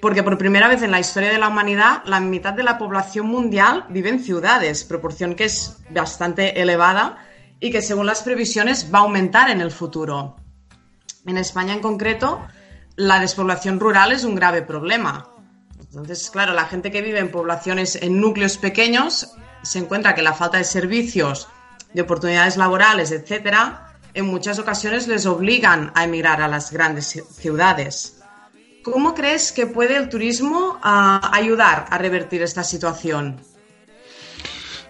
porque 0.00 0.22
por 0.22 0.38
primera 0.38 0.68
vez 0.68 0.82
en 0.82 0.90
la 0.92 1.00
historia 1.00 1.30
de 1.30 1.38
la 1.38 1.48
humanidad 1.48 2.02
la 2.04 2.20
mitad 2.20 2.52
de 2.52 2.62
la 2.62 2.78
población 2.78 3.26
mundial 3.26 3.86
vive 3.88 4.10
en 4.10 4.20
ciudades, 4.20 4.84
proporción 4.84 5.34
que 5.34 5.44
es 5.44 5.78
bastante 5.90 6.60
elevada 6.60 7.18
y 7.64 7.70
que 7.70 7.80
según 7.80 8.04
las 8.04 8.22
previsiones 8.22 8.90
va 8.94 8.98
a 8.98 9.02
aumentar 9.04 9.48
en 9.48 9.62
el 9.62 9.70
futuro. 9.70 10.36
En 11.24 11.38
España 11.38 11.72
en 11.72 11.80
concreto, 11.80 12.46
la 12.94 13.18
despoblación 13.20 13.80
rural 13.80 14.12
es 14.12 14.24
un 14.24 14.34
grave 14.34 14.60
problema. 14.60 15.30
Entonces, 15.80 16.28
claro, 16.30 16.52
la 16.52 16.66
gente 16.66 16.90
que 16.90 17.00
vive 17.00 17.20
en 17.20 17.30
poblaciones, 17.30 17.96
en 18.02 18.20
núcleos 18.20 18.58
pequeños, 18.58 19.32
se 19.62 19.78
encuentra 19.78 20.14
que 20.14 20.20
la 20.20 20.34
falta 20.34 20.58
de 20.58 20.64
servicios, 20.64 21.48
de 21.94 22.02
oportunidades 22.02 22.58
laborales, 22.58 23.12
etcétera, 23.12 23.94
en 24.12 24.26
muchas 24.26 24.58
ocasiones 24.58 25.08
les 25.08 25.24
obligan 25.24 25.90
a 25.94 26.04
emigrar 26.04 26.42
a 26.42 26.48
las 26.48 26.70
grandes 26.70 27.24
ciudades. 27.30 28.20
¿Cómo 28.82 29.14
crees 29.14 29.52
que 29.52 29.66
puede 29.66 29.96
el 29.96 30.10
turismo 30.10 30.78
uh, 30.84 31.18
ayudar 31.32 31.86
a 31.88 31.96
revertir 31.96 32.42
esta 32.42 32.62
situación? 32.62 33.40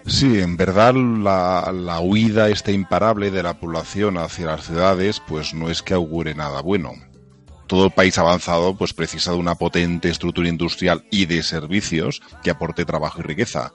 Sí, 0.07 0.39
en 0.39 0.55
verdad 0.55 0.93
la, 0.93 1.71
la, 1.73 1.99
huida 1.99 2.49
esta 2.49 2.71
imparable 2.71 3.31
de 3.31 3.41
la 3.41 3.59
población 3.59 4.17
hacia 4.17 4.45
las 4.45 4.65
ciudades 4.65 5.19
pues 5.19 5.55
no 5.55 5.69
es 5.69 5.81
que 5.81 5.95
augure 5.95 6.35
nada 6.35 6.61
bueno. 6.61 6.93
Todo 7.65 7.89
país 7.89 8.17
avanzado 8.19 8.75
pues 8.75 8.93
precisa 8.93 9.31
de 9.31 9.37
una 9.37 9.55
potente 9.55 10.09
estructura 10.09 10.47
industrial 10.47 11.05
y 11.09 11.25
de 11.25 11.41
servicios 11.41 12.21
que 12.43 12.51
aporte 12.51 12.85
trabajo 12.85 13.19
y 13.19 13.23
riqueza. 13.23 13.73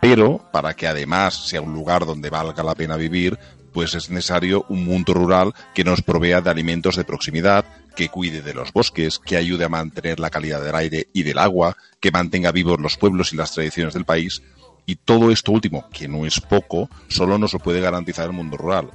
Pero 0.00 0.48
para 0.52 0.74
que 0.74 0.86
además 0.86 1.48
sea 1.48 1.60
un 1.60 1.72
lugar 1.72 2.06
donde 2.06 2.30
valga 2.30 2.62
la 2.62 2.76
pena 2.76 2.96
vivir, 2.96 3.38
pues 3.72 3.94
es 3.94 4.10
necesario 4.10 4.64
un 4.68 4.84
mundo 4.84 5.14
rural 5.14 5.52
que 5.74 5.82
nos 5.84 6.02
provea 6.02 6.40
de 6.40 6.50
alimentos 6.50 6.94
de 6.94 7.04
proximidad, 7.04 7.64
que 7.96 8.08
cuide 8.08 8.42
de 8.42 8.54
los 8.54 8.72
bosques, 8.72 9.18
que 9.18 9.36
ayude 9.36 9.64
a 9.64 9.68
mantener 9.68 10.20
la 10.20 10.30
calidad 10.30 10.62
del 10.62 10.74
aire 10.74 11.08
y 11.12 11.24
del 11.24 11.38
agua, 11.38 11.76
que 11.98 12.10
mantenga 12.10 12.52
vivos 12.52 12.80
los 12.80 12.96
pueblos 12.96 13.32
y 13.32 13.36
las 13.36 13.52
tradiciones 13.52 13.94
del 13.94 14.04
país. 14.04 14.42
Y 14.86 14.96
todo 14.96 15.30
esto 15.30 15.52
último, 15.52 15.88
que 15.90 16.08
no 16.08 16.26
es 16.26 16.40
poco, 16.40 16.88
solo 17.08 17.38
nos 17.38 17.52
lo 17.52 17.58
puede 17.58 17.80
garantizar 17.80 18.26
el 18.26 18.32
mundo 18.32 18.56
rural. 18.56 18.90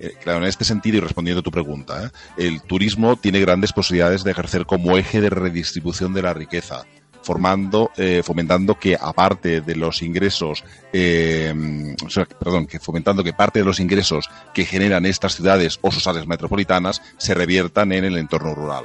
Eh, 0.00 0.14
claro, 0.22 0.38
en 0.38 0.46
este 0.46 0.64
sentido, 0.64 0.96
y 0.96 1.00
respondiendo 1.00 1.40
a 1.40 1.42
tu 1.42 1.50
pregunta, 1.50 2.04
¿eh? 2.04 2.10
el 2.38 2.62
turismo 2.62 3.16
tiene 3.16 3.40
grandes 3.40 3.72
posibilidades 3.72 4.24
de 4.24 4.30
ejercer 4.30 4.64
como 4.64 4.96
eje 4.96 5.20
de 5.20 5.28
redistribución 5.28 6.14
de 6.14 6.22
la 6.22 6.32
riqueza, 6.32 6.86
formando, 7.22 7.90
eh, 7.96 8.22
fomentando 8.24 8.78
que 8.78 8.96
aparte 8.98 9.60
de 9.60 9.76
los 9.76 10.02
ingresos, 10.02 10.64
eh, 10.92 11.54
perdón, 12.38 12.66
que 12.66 12.80
fomentando 12.80 13.22
que 13.22 13.34
parte 13.34 13.58
de 13.58 13.64
los 13.66 13.78
ingresos 13.78 14.30
que 14.54 14.64
generan 14.64 15.04
estas 15.04 15.34
ciudades 15.34 15.78
o 15.82 15.90
sus 15.90 16.06
áreas 16.06 16.26
metropolitanas 16.26 17.02
se 17.18 17.34
reviertan 17.34 17.92
en 17.92 18.04
el 18.04 18.16
entorno 18.16 18.54
rural. 18.54 18.84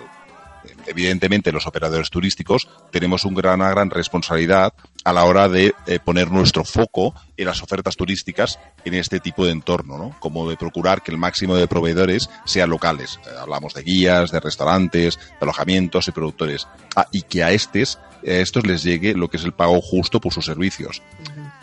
Evidentemente, 0.87 1.51
los 1.51 1.67
operadores 1.67 2.09
turísticos 2.09 2.67
tenemos 2.91 3.23
gran, 3.31 3.61
una 3.61 3.69
gran 3.69 3.89
responsabilidad 3.89 4.73
a 5.03 5.13
la 5.13 5.23
hora 5.25 5.47
de 5.47 5.73
eh, 5.87 5.99
poner 6.03 6.31
nuestro 6.31 6.63
foco 6.63 7.13
en 7.37 7.45
las 7.45 7.61
ofertas 7.61 7.95
turísticas 7.95 8.59
en 8.83 8.95
este 8.95 9.19
tipo 9.19 9.45
de 9.45 9.51
entorno, 9.51 9.97
¿no? 9.97 10.15
Como 10.19 10.49
de 10.49 10.57
procurar 10.57 11.01
que 11.01 11.11
el 11.11 11.17
máximo 11.17 11.55
de 11.55 11.67
proveedores 11.67 12.29
sean 12.45 12.69
locales. 12.69 13.19
Eh, 13.25 13.29
hablamos 13.39 13.73
de 13.73 13.83
guías, 13.83 14.31
de 14.31 14.39
restaurantes, 14.39 15.17
de 15.17 15.37
alojamientos 15.41 16.07
y 16.07 16.11
productores. 16.11 16.67
Ah, 16.95 17.07
y 17.11 17.21
que 17.21 17.43
a 17.43 17.51
estos, 17.51 17.97
a 17.97 18.31
estos 18.31 18.65
les 18.65 18.83
llegue 18.83 19.13
lo 19.13 19.29
que 19.29 19.37
es 19.37 19.43
el 19.43 19.53
pago 19.53 19.81
justo 19.81 20.19
por 20.19 20.33
sus 20.33 20.45
servicios. 20.45 21.01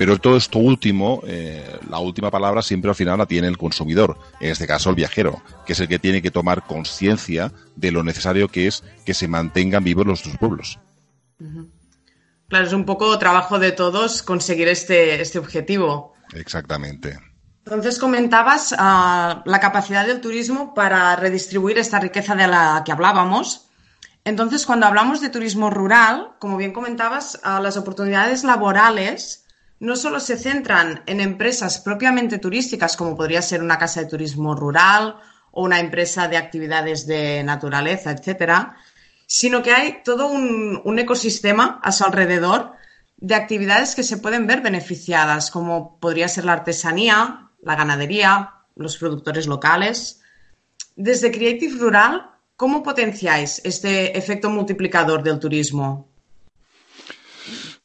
Pero 0.03 0.19
todo 0.19 0.37
esto 0.37 0.59
último, 0.59 1.23
eh, 1.29 1.79
la 1.89 2.01
última 2.01 2.29
palabra 2.29 2.61
siempre 2.61 2.91
al 2.91 2.97
final 2.97 3.19
la 3.19 3.27
tiene 3.27 3.47
el 3.47 3.57
consumidor, 3.57 4.19
en 4.41 4.51
este 4.51 4.67
caso 4.67 4.91
el 4.91 4.97
viajero, 4.97 5.41
que 5.65 5.75
es 5.75 5.81
el 5.81 5.87
que 5.87 6.01
tiene 6.01 6.21
que 6.21 6.33
tomar 6.33 6.67
conciencia 6.67 7.53
de 7.77 7.93
lo 7.93 8.03
necesario 8.03 8.49
que 8.49 8.67
es 8.67 8.83
que 9.07 9.15
se 9.15 9.29
mantengan 9.29 9.85
vivos 9.85 10.05
nuestros 10.05 10.37
pueblos. 10.39 10.81
Claro, 12.49 12.67
es 12.67 12.73
un 12.73 12.85
poco 12.85 13.17
trabajo 13.17 13.61
de 13.61 13.71
todos 13.71 14.25
conseguir 14.25 14.67
este, 14.67 15.21
este 15.21 15.39
objetivo. 15.39 16.15
Exactamente. 16.35 17.21
Entonces 17.65 18.01
comentabas 18.01 18.73
uh, 18.73 18.77
la 19.45 19.61
capacidad 19.61 20.05
del 20.05 20.21
turismo 20.21 20.75
para 20.75 21.15
redistribuir 21.15 21.79
esta 21.79 22.01
riqueza 22.01 22.35
de 22.35 22.49
la 22.49 22.83
que 22.85 22.91
hablábamos. 22.91 23.69
Entonces, 24.25 24.67
cuando 24.67 24.87
hablamos 24.87 25.21
de 25.21 25.31
turismo 25.31 25.71
rural, 25.71 26.33
como 26.41 26.57
bien 26.57 26.73
comentabas, 26.73 27.41
uh, 27.45 27.63
las 27.63 27.77
oportunidades 27.77 28.43
laborales 28.43 29.42
no 29.83 29.97
solo 29.97 30.21
se 30.21 30.39
centran 30.39 31.03
en 31.07 31.21
empresas 31.21 31.81
propiamente 31.81 32.39
turísticas, 32.39 32.97
como 32.97 33.17
podría 33.17 33.43
ser 33.43 33.61
una 33.61 33.79
casa 33.79 34.01
de 34.01 34.07
turismo 34.07 34.55
rural 34.55 35.17
o 35.51 35.65
una 35.65 35.81
empresa 35.81 36.29
de 36.29 36.37
actividades 36.37 37.05
de 37.05 37.43
naturaleza, 37.43 38.13
etcétera, 38.13 38.77
sino 39.27 39.61
que 39.61 39.73
hay 39.73 40.03
todo 40.05 40.29
un, 40.29 40.99
ecosistema 41.01 41.81
a 41.83 41.91
su 41.91 42.05
alrededor 42.05 42.75
de 43.17 43.35
actividades 43.35 43.97
que 43.97 44.05
se 44.05 44.19
pueden 44.19 44.47
ver 44.47 44.61
beneficiadas, 44.61 45.51
como 45.51 45.99
podría 45.99 46.29
ser 46.29 46.45
la 46.45 46.53
artesanía, 46.53 47.51
la 47.61 47.75
ganadería, 47.75 48.55
los 48.77 48.97
productores 48.99 49.49
locales. 49.49 50.21
Desde 50.95 51.33
Creative 51.33 51.77
Rural, 51.81 52.31
¿cómo 52.55 52.85
potenciáis 52.85 53.61
este 53.65 54.17
efecto 54.17 54.49
multiplicador 54.49 55.25
del 55.25 55.41
turismo? 55.41 56.12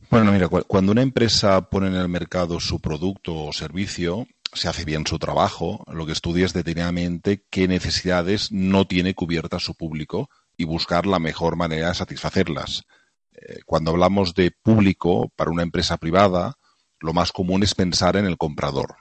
Bueno, 0.09 0.31
mira, 0.31 0.47
cuando 0.47 0.93
una 0.93 1.01
empresa 1.01 1.69
pone 1.69 1.87
en 1.87 1.95
el 1.95 2.07
mercado 2.07 2.61
su 2.61 2.79
producto 2.79 3.35
o 3.35 3.51
servicio, 3.51 4.25
se 4.53 4.69
hace 4.69 4.85
bien 4.85 5.05
su 5.05 5.19
trabajo, 5.19 5.83
lo 5.91 6.05
que 6.05 6.13
estudia 6.13 6.45
es 6.45 6.53
detenidamente 6.53 7.43
qué 7.49 7.67
necesidades 7.67 8.49
no 8.51 8.87
tiene 8.87 9.15
cubiertas 9.15 9.63
su 9.63 9.75
público 9.75 10.29
y 10.55 10.63
buscar 10.63 11.05
la 11.05 11.19
mejor 11.19 11.57
manera 11.57 11.89
de 11.89 11.95
satisfacerlas. 11.95 12.85
Eh, 13.33 13.59
cuando 13.65 13.91
hablamos 13.91 14.33
de 14.33 14.51
público 14.51 15.29
para 15.35 15.51
una 15.51 15.63
empresa 15.63 15.97
privada, 15.97 16.57
lo 16.99 17.11
más 17.11 17.33
común 17.33 17.63
es 17.63 17.75
pensar 17.75 18.15
en 18.15 18.25
el 18.25 18.37
comprador. 18.37 18.95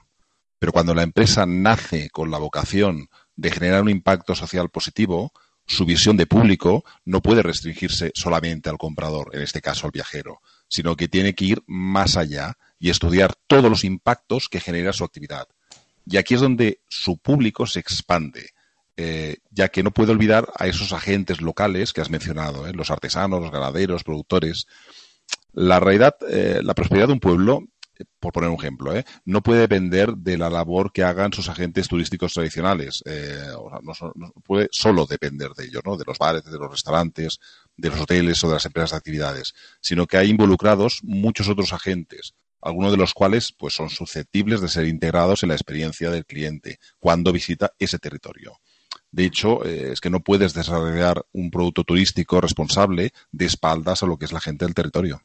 Pero 0.59 0.73
cuando 0.73 0.93
la 0.93 1.03
empresa 1.03 1.45
nace 1.45 2.09
con 2.09 2.31
la 2.31 2.37
vocación 2.37 3.07
de 3.37 3.51
generar 3.51 3.81
un 3.81 3.89
impacto 3.89 4.35
social 4.35 4.69
positivo, 4.69 5.31
su 5.65 5.85
visión 5.85 6.17
de 6.17 6.27
público 6.27 6.83
no 7.05 7.21
puede 7.21 7.43
restringirse 7.43 8.11
solamente 8.13 8.69
al 8.69 8.77
comprador, 8.77 9.29
en 9.33 9.41
este 9.41 9.61
caso 9.61 9.85
al 9.85 9.91
viajero, 9.91 10.41
sino 10.67 10.95
que 10.95 11.07
tiene 11.07 11.33
que 11.33 11.45
ir 11.45 11.63
más 11.67 12.17
allá 12.17 12.57
y 12.79 12.89
estudiar 12.89 13.33
todos 13.47 13.69
los 13.69 13.83
impactos 13.83 14.49
que 14.49 14.59
genera 14.59 14.93
su 14.93 15.03
actividad. 15.03 15.47
Y 16.05 16.17
aquí 16.17 16.35
es 16.35 16.41
donde 16.41 16.81
su 16.87 17.17
público 17.17 17.65
se 17.65 17.79
expande, 17.79 18.51
eh, 18.95 19.37
ya 19.51 19.69
que 19.69 19.83
no 19.83 19.91
puede 19.91 20.11
olvidar 20.11 20.47
a 20.57 20.67
esos 20.67 20.93
agentes 20.93 21.41
locales 21.41 21.93
que 21.93 22.01
has 22.01 22.09
mencionado, 22.09 22.67
¿eh? 22.67 22.73
los 22.73 22.91
artesanos, 22.91 23.41
los 23.41 23.51
ganaderos, 23.51 24.03
productores. 24.03 24.67
La 25.53 25.79
realidad, 25.79 26.15
eh, 26.29 26.61
la 26.63 26.73
prosperidad 26.73 27.07
de 27.07 27.13
un 27.13 27.19
pueblo 27.19 27.63
por 28.19 28.33
poner 28.33 28.49
un 28.49 28.55
ejemplo, 28.55 28.93
no 29.25 29.41
puede 29.41 29.61
depender 29.61 30.13
de 30.13 30.37
la 30.37 30.49
labor 30.49 30.91
que 30.91 31.03
hagan 31.03 31.33
sus 31.33 31.49
agentes 31.49 31.87
turísticos 31.87 32.33
tradicionales. 32.33 33.03
Eh, 33.05 33.47
no, 33.83 34.31
puede 34.43 34.69
solo 34.71 35.05
depender 35.05 35.51
de 35.51 35.65
ello, 35.65 35.81
¿no? 35.85 35.97
de 35.97 36.05
los 36.05 36.17
bares, 36.17 36.43
de 36.43 36.57
los 36.57 36.71
restaurantes, 36.71 37.39
de 37.77 37.89
los 37.89 38.01
hoteles 38.01 38.43
o 38.43 38.47
de 38.47 38.55
las 38.55 38.65
empresas 38.65 38.91
de 38.91 38.97
actividades, 38.97 39.53
sino 39.79 40.07
que 40.07 40.17
hay 40.17 40.29
involucrados 40.29 40.99
muchos 41.03 41.47
otros 41.47 41.73
agentes, 41.73 42.33
algunos 42.61 42.91
de 42.91 42.97
los 42.97 43.13
cuales 43.13 43.53
pues, 43.57 43.73
son 43.73 43.89
susceptibles 43.89 44.61
de 44.61 44.67
ser 44.67 44.87
integrados 44.87 45.43
en 45.43 45.49
la 45.49 45.55
experiencia 45.55 46.09
del 46.09 46.25
cliente 46.25 46.79
cuando 46.99 47.31
visita 47.31 47.73
ese 47.79 47.99
territorio. 47.99 48.59
De 49.11 49.25
hecho, 49.25 49.65
eh, 49.65 49.91
es 49.93 50.01
que 50.01 50.09
no 50.09 50.19
puedes 50.19 50.53
desarrollar 50.53 51.25
un 51.31 51.49
producto 51.49 51.83
turístico 51.83 52.41
responsable 52.41 53.13
de 53.31 53.45
espaldas 53.45 54.03
a 54.03 54.05
lo 54.05 54.17
que 54.17 54.25
es 54.25 54.31
la 54.31 54.41
gente 54.41 54.65
del 54.65 54.73
territorio. 54.73 55.21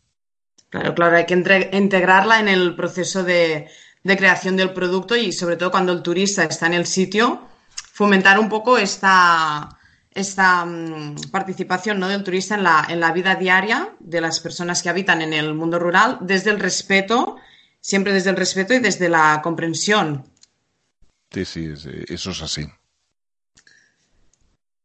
Claro, 0.71 0.95
claro, 0.95 1.17
hay 1.17 1.27
que 1.27 1.69
integrarla 1.73 2.41
en 2.41 2.49
el 2.49 2.75
proceso 2.75 3.23
de, 3.25 3.69
creación 4.03 4.57
del 4.57 4.73
producto 4.73 5.17
y 5.17 5.33
sobre 5.33 5.57
todo 5.57 5.71
cuando 5.71 5.93
el 5.93 6.03
turista 6.03 6.45
está 6.45 6.67
en 6.67 6.75
el 6.75 6.87
sitio, 6.87 7.47
fomentar 7.93 8.39
un 8.39 8.49
poco 8.49 8.79
esta, 8.79 9.69
esta 10.15 10.65
mm, 10.65 11.31
participación 11.31 11.99
¿no? 11.99 12.09
del 12.09 12.23
turista 12.23 12.55
en 12.55 12.65
la, 12.65 12.87
en 12.89 13.01
la 13.01 13.13
vida 13.13 13.35
diaria 13.35 13.95
de 13.99 14.21
las 14.21 14.41
personas 14.41 14.83
que 14.83 14.89
habitan 14.89 15.23
en 15.23 15.33
el 15.33 15.55
mundo 15.55 15.79
rural 15.79 16.19
desde 16.21 16.51
el 16.51 16.61
respeto, 16.61 17.37
siempre 17.81 18.13
desde 18.13 18.31
el 18.31 18.37
respeto 18.37 18.75
y 18.75 18.79
desde 18.79 19.09
la 19.09 19.41
comprensión. 19.43 20.25
Sí, 21.31 21.45
sí, 21.45 21.73
eso 22.09 22.31
es 22.31 22.43
así. 22.43 22.67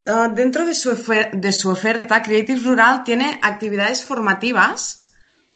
Ah, 0.06 0.30
dentro 0.34 0.64
de 0.64 0.74
su, 0.74 0.90
de 1.32 1.52
su 1.52 1.68
oferta, 1.68 2.22
Creative 2.22 2.60
Rural 2.60 3.04
tiene 3.04 3.38
actividades 3.42 4.02
formativas 4.02 5.04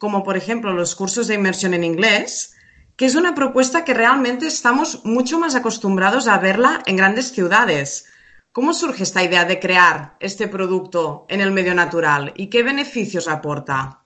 como 0.02 0.24
por 0.24 0.36
ejemplo 0.36 0.72
los 0.72 0.96
cursos 0.96 1.28
de 1.28 1.36
inmersión 1.36 1.74
en 1.74 1.84
inglés, 1.84 2.56
que 2.96 3.06
es 3.06 3.14
una 3.14 3.36
propuesta 3.36 3.84
que 3.84 3.94
realmente 3.94 4.48
estamos 4.48 5.04
mucho 5.04 5.38
más 5.38 5.54
acostumbrados 5.54 6.26
a 6.26 6.38
verla 6.38 6.82
en 6.86 6.96
grandes 6.96 7.30
ciudades. 7.30 8.06
¿Cómo 8.52 8.74
surge 8.74 9.04
esta 9.04 9.24
idea 9.24 9.46
de 9.46 9.58
crear 9.58 10.16
este 10.20 10.46
producto 10.46 11.24
en 11.30 11.40
el 11.40 11.52
medio 11.52 11.74
natural 11.74 12.34
y 12.36 12.48
qué 12.48 12.62
beneficios 12.62 13.26
aporta? 13.26 14.04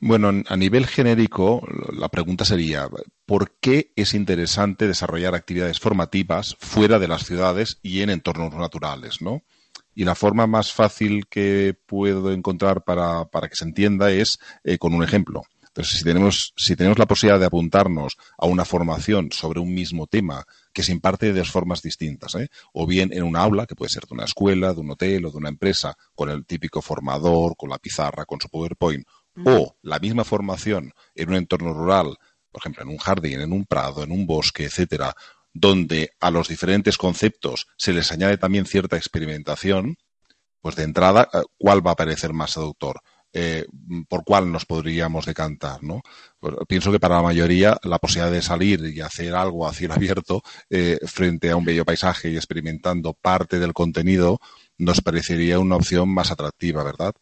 Bueno, 0.00 0.42
a 0.44 0.56
nivel 0.56 0.88
genérico, 0.88 1.64
la 1.92 2.08
pregunta 2.08 2.44
sería, 2.44 2.88
¿por 3.24 3.52
qué 3.60 3.92
es 3.94 4.12
interesante 4.12 4.88
desarrollar 4.88 5.36
actividades 5.36 5.78
formativas 5.78 6.56
fuera 6.58 6.98
de 6.98 7.06
las 7.06 7.24
ciudades 7.24 7.78
y 7.80 8.02
en 8.02 8.10
entornos 8.10 8.52
naturales? 8.54 9.22
¿no? 9.22 9.44
Y 9.94 10.02
la 10.02 10.16
forma 10.16 10.48
más 10.48 10.72
fácil 10.72 11.28
que 11.28 11.78
puedo 11.86 12.32
encontrar 12.32 12.82
para, 12.82 13.26
para 13.26 13.48
que 13.48 13.54
se 13.54 13.64
entienda 13.64 14.10
es 14.10 14.40
eh, 14.64 14.78
con 14.78 14.94
un 14.94 15.04
ejemplo. 15.04 15.44
Entonces, 15.76 15.98
si 15.98 16.04
tenemos, 16.04 16.54
si 16.56 16.74
tenemos 16.74 16.98
la 16.98 17.06
posibilidad 17.06 17.38
de 17.38 17.46
apuntarnos 17.46 18.16
a 18.38 18.46
una 18.46 18.64
formación 18.64 19.30
sobre 19.30 19.60
un 19.60 19.74
mismo 19.74 20.06
tema 20.06 20.46
que 20.76 20.82
se 20.82 20.92
imparte 20.92 21.32
de 21.32 21.38
dos 21.38 21.50
formas 21.50 21.80
distintas, 21.80 22.34
¿eh? 22.34 22.50
o 22.74 22.86
bien 22.86 23.10
en 23.10 23.22
un 23.22 23.34
aula, 23.34 23.64
que 23.64 23.74
puede 23.74 23.88
ser 23.88 24.04
de 24.04 24.12
una 24.12 24.26
escuela, 24.26 24.74
de 24.74 24.80
un 24.80 24.90
hotel 24.90 25.24
o 25.24 25.30
de 25.30 25.38
una 25.38 25.48
empresa, 25.48 25.96
con 26.14 26.28
el 26.28 26.44
típico 26.44 26.82
formador, 26.82 27.56
con 27.56 27.70
la 27.70 27.78
pizarra, 27.78 28.26
con 28.26 28.38
su 28.42 28.50
PowerPoint, 28.50 29.06
o 29.42 29.74
la 29.80 29.98
misma 29.98 30.22
formación 30.24 30.92
en 31.14 31.30
un 31.30 31.36
entorno 31.36 31.72
rural, 31.72 32.18
por 32.52 32.60
ejemplo, 32.60 32.82
en 32.82 32.90
un 32.90 32.98
jardín, 32.98 33.40
en 33.40 33.54
un 33.54 33.64
prado, 33.64 34.02
en 34.02 34.12
un 34.12 34.26
bosque, 34.26 34.64
etcétera, 34.64 35.14
donde 35.54 36.10
a 36.20 36.30
los 36.30 36.48
diferentes 36.48 36.98
conceptos 36.98 37.68
se 37.78 37.94
les 37.94 38.12
añade 38.12 38.36
también 38.36 38.66
cierta 38.66 38.98
experimentación, 38.98 39.96
pues 40.60 40.76
de 40.76 40.82
entrada, 40.82 41.30
eh, 41.32 41.38
¿cuál 41.56 41.86
va 41.86 41.92
a 41.92 41.96
parecer 41.96 42.34
más 42.34 42.50
seductor? 42.50 43.00
Eh, 43.32 43.66
por 44.08 44.24
cuál 44.24 44.50
nos 44.50 44.64
podríamos 44.64 45.26
decantar, 45.26 45.82
¿no? 45.82 46.00
Pues 46.40 46.54
pienso 46.66 46.90
que 46.90 47.00
para 47.00 47.16
la 47.16 47.22
mayoría 47.22 47.78
la 47.82 47.98
posibilidad 47.98 48.32
de 48.32 48.40
salir 48.40 48.80
y 48.86 49.00
hacer 49.00 49.34
algo 49.34 49.66
a 49.66 49.74
cielo 49.74 49.94
abierto 49.94 50.42
eh, 50.70 50.98
frente 51.04 51.50
a 51.50 51.56
un 51.56 51.64
bello 51.64 51.84
paisaje 51.84 52.30
y 52.30 52.36
experimentando 52.36 53.12
parte 53.12 53.58
del 53.58 53.74
contenido 53.74 54.38
nos 54.78 55.02
parecería 55.02 55.58
una 55.58 55.76
opción 55.76 56.08
más 56.08 56.30
atractiva, 56.30 56.82
¿verdad? 56.82 57.14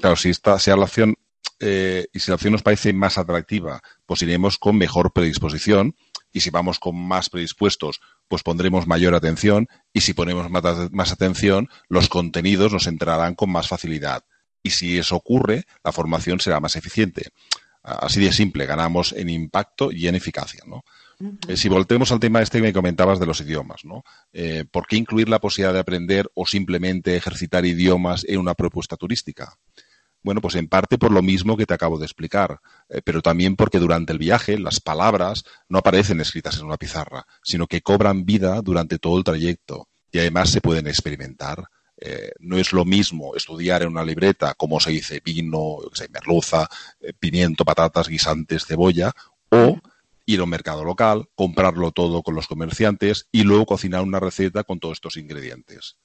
Claro, 0.00 0.16
si 0.16 0.30
esta 0.30 0.58
sea 0.58 0.76
la 0.76 0.84
opción 0.84 1.16
y 1.58 2.18
si 2.18 2.30
la 2.30 2.34
opción 2.34 2.52
nos 2.52 2.62
parece 2.62 2.92
más 2.92 3.16
atractiva, 3.18 3.82
pues 4.06 4.22
iremos 4.22 4.58
con 4.58 4.76
mejor 4.76 5.12
predisposición 5.12 5.94
y 6.32 6.40
si 6.40 6.50
vamos 6.50 6.78
con 6.78 6.96
más 6.96 7.28
predispuestos, 7.28 8.00
pues 8.28 8.42
pondremos 8.42 8.86
mayor 8.86 9.14
atención 9.14 9.68
y 9.92 10.00
si 10.00 10.14
ponemos 10.14 10.50
más, 10.50 11.12
atención, 11.12 11.68
los 11.88 12.08
contenidos 12.08 12.72
nos 12.72 12.86
entrarán 12.86 13.34
con 13.34 13.50
más 13.50 13.68
facilidad. 13.68 14.24
Y 14.62 14.70
si 14.70 14.98
eso 14.98 15.16
ocurre, 15.16 15.64
la 15.84 15.92
formación 15.92 16.40
será 16.40 16.60
más 16.60 16.76
eficiente. 16.76 17.30
Así 17.82 18.20
de 18.20 18.32
simple, 18.32 18.66
ganamos 18.66 19.12
en 19.12 19.30
impacto 19.30 19.90
y 19.90 20.06
en 20.06 20.14
eficacia, 20.14 20.62
¿no? 20.66 20.84
Eh, 21.48 21.56
si 21.56 21.68
voltemos 21.68 22.12
al 22.12 22.20
tema 22.20 22.40
este 22.40 22.58
que 22.58 22.62
me 22.62 22.72
comentabas 22.72 23.18
de 23.20 23.26
los 23.26 23.40
idiomas, 23.40 23.84
¿no? 23.84 24.04
Eh, 24.32 24.64
¿Por 24.70 24.86
qué 24.86 24.96
incluir 24.96 25.28
la 25.28 25.38
posibilidad 25.38 25.74
de 25.74 25.80
aprender 25.80 26.30
o 26.34 26.46
simplemente 26.46 27.16
ejercitar 27.16 27.64
idiomas 27.66 28.24
en 28.26 28.38
una 28.38 28.54
propuesta 28.54 28.96
turística? 28.96 29.54
Bueno, 30.22 30.40
pues 30.40 30.54
en 30.54 30.68
parte 30.68 30.98
por 30.98 31.10
lo 31.10 31.22
mismo 31.22 31.56
que 31.56 31.66
te 31.66 31.74
acabo 31.74 31.98
de 31.98 32.04
explicar, 32.04 32.60
eh, 32.88 33.00
pero 33.02 33.22
también 33.22 33.56
porque 33.56 33.78
durante 33.78 34.12
el 34.12 34.18
viaje 34.18 34.58
las 34.58 34.80
palabras 34.80 35.44
no 35.68 35.78
aparecen 35.78 36.20
escritas 36.20 36.58
en 36.58 36.66
una 36.66 36.76
pizarra, 36.76 37.26
sino 37.42 37.66
que 37.66 37.80
cobran 37.80 38.24
vida 38.24 38.60
durante 38.60 38.98
todo 38.98 39.16
el 39.16 39.24
trayecto 39.24 39.88
y 40.12 40.18
además 40.18 40.50
se 40.50 40.60
pueden 40.60 40.86
experimentar. 40.86 41.64
Eh, 42.02 42.32
no 42.38 42.56
es 42.56 42.72
lo 42.72 42.86
mismo 42.86 43.36
estudiar 43.36 43.82
en 43.82 43.88
una 43.88 44.02
libreta 44.02 44.54
cómo 44.54 44.80
se 44.80 44.90
dice 44.90 45.20
vino, 45.22 45.76
merluza, 46.10 46.66
eh, 47.00 47.12
pimiento, 47.18 47.64
patatas, 47.64 48.08
guisantes, 48.08 48.64
cebolla, 48.64 49.12
o 49.50 49.78
ir 50.24 50.40
a 50.40 50.44
un 50.44 50.50
mercado 50.50 50.82
local, 50.82 51.28
comprarlo 51.34 51.90
todo 51.90 52.22
con 52.22 52.34
los 52.34 52.46
comerciantes 52.46 53.26
y 53.30 53.42
luego 53.42 53.66
cocinar 53.66 54.02
una 54.02 54.20
receta 54.20 54.64
con 54.64 54.80
todos 54.80 54.94
estos 54.94 55.16
ingredientes. 55.16 55.96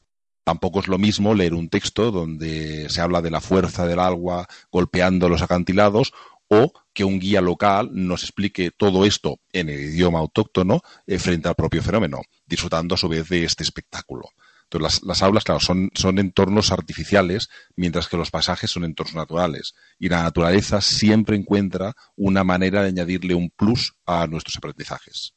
Tampoco 0.44 0.80
es 0.80 0.88
lo 0.88 0.98
mismo 0.98 1.34
leer 1.34 1.54
un 1.54 1.70
texto 1.70 2.12
donde 2.12 2.88
se 2.90 3.02
habla 3.02 3.22
de 3.22 3.32
la 3.32 3.42
fuerza 3.42 3.88
del 3.88 4.00
agua 4.00 4.48
golpeando 4.72 5.30
los 5.30 5.42
acantilados 5.42 6.14
o 6.48 6.72
que 6.94 7.04
un 7.04 7.20
guía 7.20 7.42
local 7.42 7.90
nos 7.92 8.24
explique 8.24 8.72
todo 8.72 9.06
esto 9.06 9.40
en 9.52 9.70
el 9.70 9.80
idioma 9.80 10.20
autóctono 10.20 10.82
eh, 11.08 11.18
frente 11.20 11.48
al 11.48 11.56
propio 11.56 11.82
fenómeno, 11.82 12.22
disfrutando 12.46 12.96
a 12.96 12.98
su 12.98 13.08
vez 13.08 13.28
de 13.30 13.44
este 13.44 13.64
espectáculo. 13.64 14.30
Entonces, 14.70 15.04
las, 15.04 15.22
aulas, 15.22 15.44
claro, 15.44 15.60
son, 15.60 15.90
son 15.94 16.20
entornos 16.20 16.72
artificiales, 16.72 17.50
mientras 17.76 18.08
que 18.08 18.18
los 18.18 18.32
pasajes 18.32 18.72
son 18.72 18.84
entornos 18.84 19.16
naturales. 19.16 19.74
Y 20.00 20.10
la 20.10 20.24
naturaleza 20.24 20.82
siempre 20.82 21.38
encuentra 21.38 21.94
una 22.16 22.44
manera 22.44 22.82
de 22.82 22.90
añadirle 22.90 23.36
un 23.36 23.50
plus 23.50 23.94
a 24.06 24.28
nuestros 24.28 24.58
aprendizajes 24.58 25.34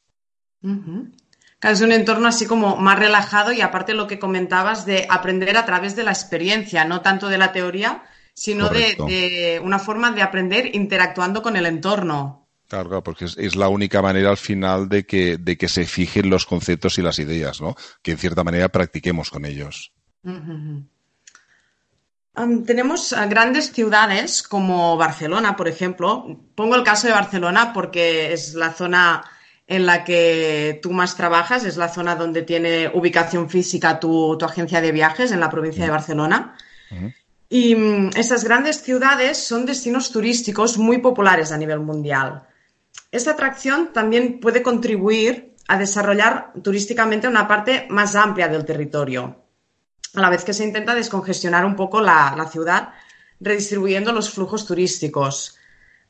es 1.61 1.81
un 1.81 1.91
entorno 1.91 2.27
así 2.27 2.45
como 2.45 2.77
más 2.77 2.97
relajado 2.97 3.51
y 3.51 3.61
aparte 3.61 3.93
lo 3.93 4.07
que 4.07 4.19
comentabas 4.19 4.85
de 4.85 5.05
aprender 5.09 5.57
a 5.57 5.65
través 5.65 5.95
de 5.95 6.03
la 6.03 6.11
experiencia, 6.11 6.85
no 6.85 7.01
tanto 7.01 7.27
de 7.27 7.37
la 7.37 7.51
teoría, 7.51 8.03
sino 8.33 8.69
de, 8.69 9.59
una 9.63 9.79
forma 9.79 10.11
de 10.11 10.21
aprender 10.21 10.73
interactuando 10.73 11.41
con 11.41 11.57
el 11.57 11.65
entorno. 11.65 12.38
Claro, 12.69 13.03
porque 13.03 13.25
es, 13.25 13.55
la 13.55 13.67
única 13.67 13.99
manera 13.99 14.29
al 14.29 14.37
final 14.37 14.87
de 14.87 15.03
que, 15.03 15.37
de 15.37 15.57
que 15.57 15.67
se 15.67 15.85
fijen 15.85 16.29
los 16.29 16.45
conceptos 16.45 16.99
y 16.99 17.01
las 17.01 17.17
ideas, 17.17 17.59
¿no? 17.61 17.75
Que 18.03 18.11
en 18.11 18.19
cierta 18.19 18.43
manera 18.43 18.69
practiquemos 18.69 19.31
con 19.31 19.43
ellos. 19.45 19.91
tenemos 22.67 23.15
grandes 23.27 23.71
ciudades 23.71 24.43
como 24.43 24.95
Barcelona, 24.97 25.55
por 25.55 25.67
ejemplo. 25.67 26.27
Pongo 26.53 26.75
el 26.75 26.83
caso 26.83 27.07
de 27.07 27.13
Barcelona 27.13 27.73
porque 27.73 28.33
es 28.33 28.53
la 28.53 28.71
zona 28.71 29.23
en 29.65 29.87
la 29.87 30.03
que 30.03 30.79
tú 30.83 30.91
más 30.91 31.15
trabajas, 31.15 31.65
es 31.65 31.75
la 31.75 31.89
zona 31.89 32.15
donde 32.15 32.43
tiene 32.43 32.91
ubicación 32.93 33.49
física 33.49 33.99
tu, 33.99 34.37
agencia 34.43 34.79
de 34.79 34.91
viajes 34.91 35.31
en 35.31 35.39
la 35.39 35.49
provincia 35.49 35.85
de 35.85 35.89
Barcelona. 35.89 36.55
Y 37.49 37.73
mm, 37.73 38.11
estas 38.15 38.43
grandes 38.43 38.83
ciudades 38.83 39.39
son 39.39 39.65
destinos 39.65 40.11
turísticos 40.11 40.77
muy 40.77 40.99
populares 40.99 41.51
a 41.51 41.57
nivel 41.57 41.79
mundial. 41.79 42.43
Esta 43.11 43.31
atracción 43.31 43.91
también 43.93 44.39
puede 44.39 44.61
contribuir 44.61 45.55
a 45.67 45.77
desarrollar 45.77 46.51
turísticamente 46.63 47.27
una 47.27 47.47
parte 47.47 47.87
más 47.89 48.15
amplia 48.15 48.47
del 48.47 48.65
territorio, 48.65 49.43
a 50.15 50.21
la 50.21 50.29
vez 50.29 50.43
que 50.43 50.53
se 50.53 50.63
intenta 50.63 50.95
descongestionar 50.95 51.65
un 51.65 51.75
poco 51.75 52.01
la, 52.01 52.47
ciudad 52.51 52.89
redistribuyendo 53.39 54.11
los 54.11 54.31
flujos 54.31 54.65
turísticos. 54.65 55.57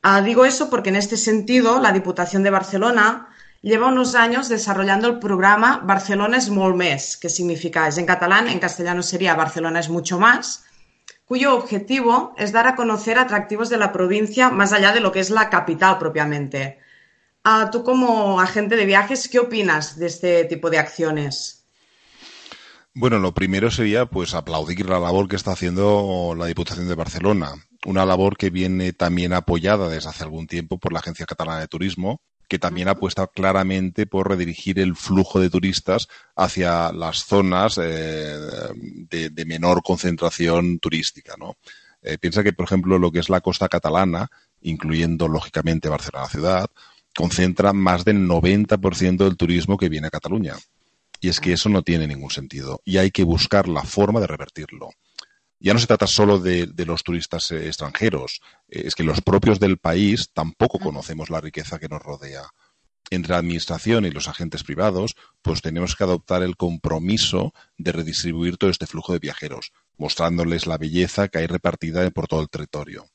Ah, 0.02 0.22
digo 0.22 0.46
eso 0.46 0.70
porque 0.70 0.90
en 0.90 0.96
este 0.96 1.18
sentido 1.18 1.80
la 1.80 1.92
Diputación 1.92 2.42
de 2.42 2.50
Barcelona 2.50 3.28
lleva 3.62 3.88
unos 3.88 4.16
años 4.16 4.48
desarrollando 4.48 5.08
el 5.08 5.20
programa 5.20 5.82
Barcelona 5.84 6.38
es 6.38 6.50
molt 6.50 6.76
més, 6.76 7.18
que 7.18 7.30
significa, 7.30 7.88
es 7.88 7.98
en 7.98 8.06
catalán, 8.06 8.48
en 8.48 8.60
castellano 8.60 9.04
sería 9.04 9.36
Barcelona 9.36 9.82
es 9.82 9.90
mucho 9.90 10.18
más, 10.20 10.64
cuyo 11.30 11.56
objetivo 11.56 12.34
es 12.40 12.52
dar 12.52 12.66
a 12.66 12.76
conocer 12.76 13.20
atractivos 13.20 13.70
de 13.70 13.78
la 13.78 13.92
provincia 13.92 14.50
más 14.50 14.74
allá 14.74 14.94
de 14.94 15.00
lo 15.00 15.12
que 15.12 15.20
es 15.20 15.30
la 15.30 15.52
capital 15.52 16.00
propiamente. 16.00 16.80
Ah, 17.44 17.70
tú 17.72 17.84
como 17.84 18.42
agente 18.42 18.76
de 18.76 18.88
viajes, 18.88 19.30
¿qué 19.30 19.38
opinas 19.38 20.00
de 20.00 20.08
este 20.08 20.46
tipo 20.46 20.72
de 20.72 20.80
acciones? 20.80 21.68
Bueno, 22.96 23.20
lo 23.20 23.32
primero 23.36 23.70
sería 23.70 24.08
pues 24.08 24.34
aplaudir 24.34 24.90
la 24.90 25.00
labor 25.00 25.28
que 25.28 25.36
está 25.36 25.52
haciendo 25.52 26.34
la 26.36 26.48
Diputación 26.48 26.88
de 26.88 26.96
Barcelona, 26.96 27.54
una 27.86 28.08
labor 28.08 28.36
que 28.36 28.50
viene 28.50 28.92
también 28.92 29.32
apoyada 29.34 29.88
desde 29.88 30.10
hace 30.10 30.24
algún 30.24 30.48
tiempo 30.48 30.80
por 30.80 30.94
la 30.94 31.00
Agencia 31.00 31.28
Catalana 31.28 31.60
de 31.60 31.68
Turismo, 31.68 32.24
que 32.50 32.60
también 32.60 32.88
apuesta 32.88 33.28
claramente 33.28 34.08
por 34.08 34.28
redirigir 34.28 34.80
el 34.80 34.96
flujo 34.96 35.40
de 35.40 35.52
turistas 35.52 36.10
hacia 36.36 36.92
las 36.92 37.26
zonas 37.26 37.80
eh, 37.82 38.38
de, 38.76 39.46
menor 39.46 39.84
concentración 39.84 40.80
turística. 40.80 41.36
¿no? 41.38 41.58
Eh, 42.02 42.18
piensa 42.18 42.44
que, 42.44 42.52
por 42.52 42.66
ejemplo, 42.66 42.98
lo 42.98 43.12
que 43.12 43.20
es 43.20 43.30
la 43.30 43.42
costa 43.42 43.70
catalana, 43.70 44.30
incluyendo 44.62 45.28
lógicamente 45.28 45.90
Barcelona 45.90 46.28
ciudad, 46.28 46.70
concentra 47.16 47.72
más 47.72 48.04
del 48.04 48.28
90% 48.28 49.18
del 49.18 49.38
turismo 49.38 49.78
que 49.78 49.90
viene 49.90 50.08
a 50.08 50.12
Cataluña. 50.12 50.56
Y 51.22 51.30
es 51.30 51.40
que 51.40 51.54
eso 51.54 51.70
no 51.70 51.84
tiene 51.84 52.08
ningún 52.08 52.32
sentido 52.32 52.82
y 52.84 52.98
hay 52.98 53.12
que 53.12 53.24
buscar 53.24 53.68
la 53.68 53.84
forma 53.84 54.20
de 54.20 54.28
revertirlo 54.28 54.90
ya 55.60 55.74
no 55.74 55.80
se 55.80 55.88
trata 55.88 56.08
solo 56.08 56.40
de, 56.40 56.72
los 56.86 57.04
turistas 57.04 57.52
eh, 57.52 57.68
extranjeros, 57.68 58.40
eh, 58.70 58.84
es 58.86 58.96
que 58.96 59.04
los 59.04 59.22
propios 59.22 59.60
del 59.60 59.78
país 59.78 60.30
tampoco 60.34 60.80
conocemos 60.80 61.30
la 61.30 61.42
riqueza 61.42 61.80
que 61.80 61.90
nos 61.90 62.02
rodea. 62.02 62.44
Entre 63.12 63.32
la 63.32 63.40
administración 63.40 64.06
y 64.06 64.12
los 64.12 64.28
agentes 64.28 64.64
privados, 64.64 65.16
pues 65.42 65.62
tenemos 65.62 65.96
que 65.96 66.04
adoptar 66.04 66.44
el 66.44 66.56
compromiso 66.56 67.54
de 67.78 67.92
redistribuir 67.92 68.58
todo 68.58 68.70
este 68.70 68.86
flujo 68.86 69.14
de 69.14 69.20
viajeros, 69.20 69.72
mostrándoles 69.98 70.68
la 70.68 70.78
belleza 70.78 71.28
que 71.28 71.40
hay 71.40 71.48
repartida 71.48 72.10
por 72.12 72.28
todo 72.28 72.42
el 72.42 72.50
territorio. 72.50 73.08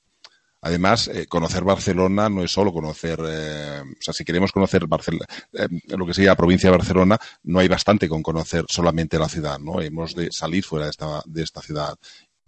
Además, 0.61 1.09
eh, 1.09 1.26
conocer 1.26 1.62
Barcelona 1.62 2.28
no 2.28 2.42
es 2.42 2.51
solo 2.51 2.72
conocer, 2.72 3.20
o 3.20 4.01
sea, 4.01 4.14
si 4.14 4.24
queremos 4.24 4.51
conocer 4.51 4.86
Barcelona, 4.86 5.26
lo 5.88 6.07
que 6.07 6.14
sería 6.14 6.30
la 6.30 6.36
provincia 6.36 6.70
de 6.70 6.76
Barcelona, 6.76 7.18
no 7.45 7.59
hay 7.61 7.68
bastante 7.68 8.09
con 8.09 8.22
conocer 8.22 8.64
solamente 8.68 9.18
la 9.18 9.28
ciudad, 9.28 9.59
¿no? 9.59 9.80
Hemos 9.80 10.14
de 10.14 10.32
salir 10.32 10.64
fuera 10.64 10.86
de 10.86 10.90
esta, 10.90 11.22
de 11.26 11.42
esta 11.42 11.61
ciudad 11.61 11.95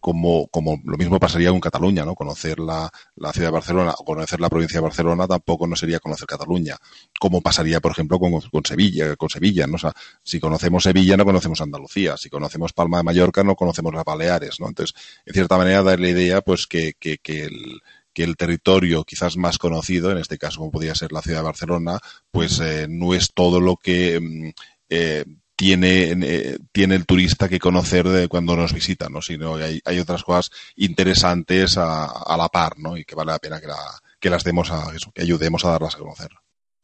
como, 0.06 0.46
como 0.46 0.80
lo 0.84 0.96
mismo 0.96 1.18
pasaría 1.18 1.50
con 1.50 1.58
Cataluña, 1.58 2.04
¿no? 2.04 2.14
Conocer 2.14 2.60
la, 2.60 2.88
la, 3.16 3.32
ciudad 3.32 3.48
de 3.48 3.54
Barcelona 3.54 3.92
o 3.98 4.04
conocer 4.04 4.40
la 4.40 4.48
provincia 4.48 4.76
de 4.76 4.84
Barcelona 4.84 5.26
tampoco 5.26 5.66
no 5.66 5.74
sería 5.74 5.98
conocer 5.98 6.28
Cataluña, 6.28 6.76
como 7.18 7.40
pasaría, 7.40 7.80
por 7.80 7.90
ejemplo, 7.90 8.20
con, 8.20 8.40
con 8.40 8.64
Sevilla, 8.64 9.16
con 9.16 9.28
Sevilla, 9.28 9.66
¿no? 9.66 9.74
O 9.74 9.78
sea, 9.78 9.92
si 10.22 10.38
conocemos 10.38 10.84
Sevilla 10.84 11.16
no 11.16 11.24
conocemos 11.24 11.60
Andalucía, 11.60 12.16
si 12.16 12.30
conocemos 12.30 12.72
Palma 12.72 12.98
de 12.98 13.02
Mallorca 13.02 13.42
no 13.42 13.56
conocemos 13.56 13.92
las 13.94 14.04
Baleares, 14.04 14.60
¿no? 14.60 14.68
Entonces, 14.68 14.94
en 15.24 15.34
cierta 15.34 15.58
manera, 15.58 15.82
dar 15.82 15.98
la 15.98 16.08
idea, 16.08 16.40
pues, 16.40 16.68
que, 16.68 16.92
que, 17.00 17.18
que 17.18 17.46
el, 17.46 17.80
que 18.12 18.22
el 18.22 18.36
territorio 18.36 19.02
quizás 19.02 19.36
más 19.36 19.58
conocido, 19.58 20.12
en 20.12 20.18
este 20.18 20.38
caso 20.38 20.60
como 20.60 20.70
podría 20.70 20.94
ser 20.94 21.10
la 21.10 21.20
ciudad 21.20 21.40
de 21.40 21.46
Barcelona, 21.46 21.98
pues 22.30 22.60
eh, 22.60 22.86
no 22.88 23.12
es 23.12 23.32
todo 23.34 23.60
lo 23.60 23.76
que 23.76 24.20
mm, 24.20 24.50
eh, 24.88 25.24
tiene, 25.56 26.12
eh, 26.22 26.58
tiene 26.70 26.94
el 26.94 27.06
turista 27.06 27.48
que 27.48 27.58
conocer 27.58 28.06
de 28.08 28.28
cuando 28.28 28.54
nos 28.54 28.74
visita, 28.74 29.08
¿no? 29.08 29.22
Sino 29.22 29.56
hay, 29.56 29.80
hay 29.84 29.98
otras 29.98 30.22
cosas 30.22 30.50
interesantes 30.76 31.76
a, 31.78 32.36
la 32.36 32.48
par, 32.48 32.78
¿no? 32.78 32.96
Y 32.96 33.04
que 33.04 33.14
vale 33.14 33.32
la 33.32 33.38
pena 33.38 33.60
que, 33.60 33.66
la, 33.66 33.78
que 34.20 34.30
las 34.30 34.44
demos 34.44 34.70
a 34.70 34.84
que 35.14 35.22
ayudemos 35.22 35.64
a 35.64 35.70
darlas 35.70 35.96
a 35.96 35.98
conocer. 35.98 36.30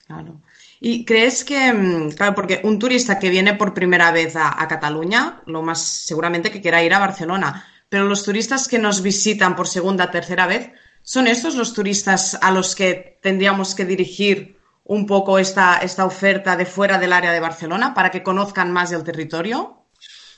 Claro. 0.06 0.40
¿Y 0.80 1.04
crees 1.04 1.44
que, 1.44 1.72
mm, 1.72 2.12
claro, 2.12 2.34
porque 2.34 2.60
un 2.64 2.78
turista 2.78 3.18
que 3.18 3.30
viene 3.30 3.54
por 3.54 3.74
primera 3.74 4.10
vez 4.10 4.34
a, 4.36 4.60
a, 4.60 4.66
Cataluña, 4.66 5.42
lo 5.46 5.62
más 5.62 5.80
seguramente 5.80 6.50
que 6.50 6.62
quiera 6.62 6.82
ir 6.82 6.94
a 6.94 6.98
Barcelona, 6.98 7.66
pero 7.90 8.06
los 8.06 8.24
turistas 8.24 8.68
que 8.68 8.78
nos 8.78 9.02
visitan 9.02 9.54
por 9.54 9.68
segunda, 9.68 10.10
tercera 10.10 10.46
vez, 10.46 10.70
¿son 11.02 11.26
estos 11.26 11.54
los 11.56 11.74
turistas 11.74 12.38
a 12.40 12.50
los 12.50 12.74
que 12.74 13.18
tendríamos 13.20 13.74
que 13.74 13.84
dirigir 13.84 14.56
un 14.84 15.06
poco 15.06 15.38
esta, 15.38 15.78
esta 15.78 16.04
oferta 16.04 16.56
de 16.56 16.66
fuera 16.66 16.98
del 16.98 17.12
área 17.12 17.32
de 17.32 17.40
Barcelona 17.40 17.94
para 17.94 18.10
que 18.10 18.22
conozcan 18.22 18.72
más 18.72 18.90
del 18.90 19.04
territorio? 19.04 19.86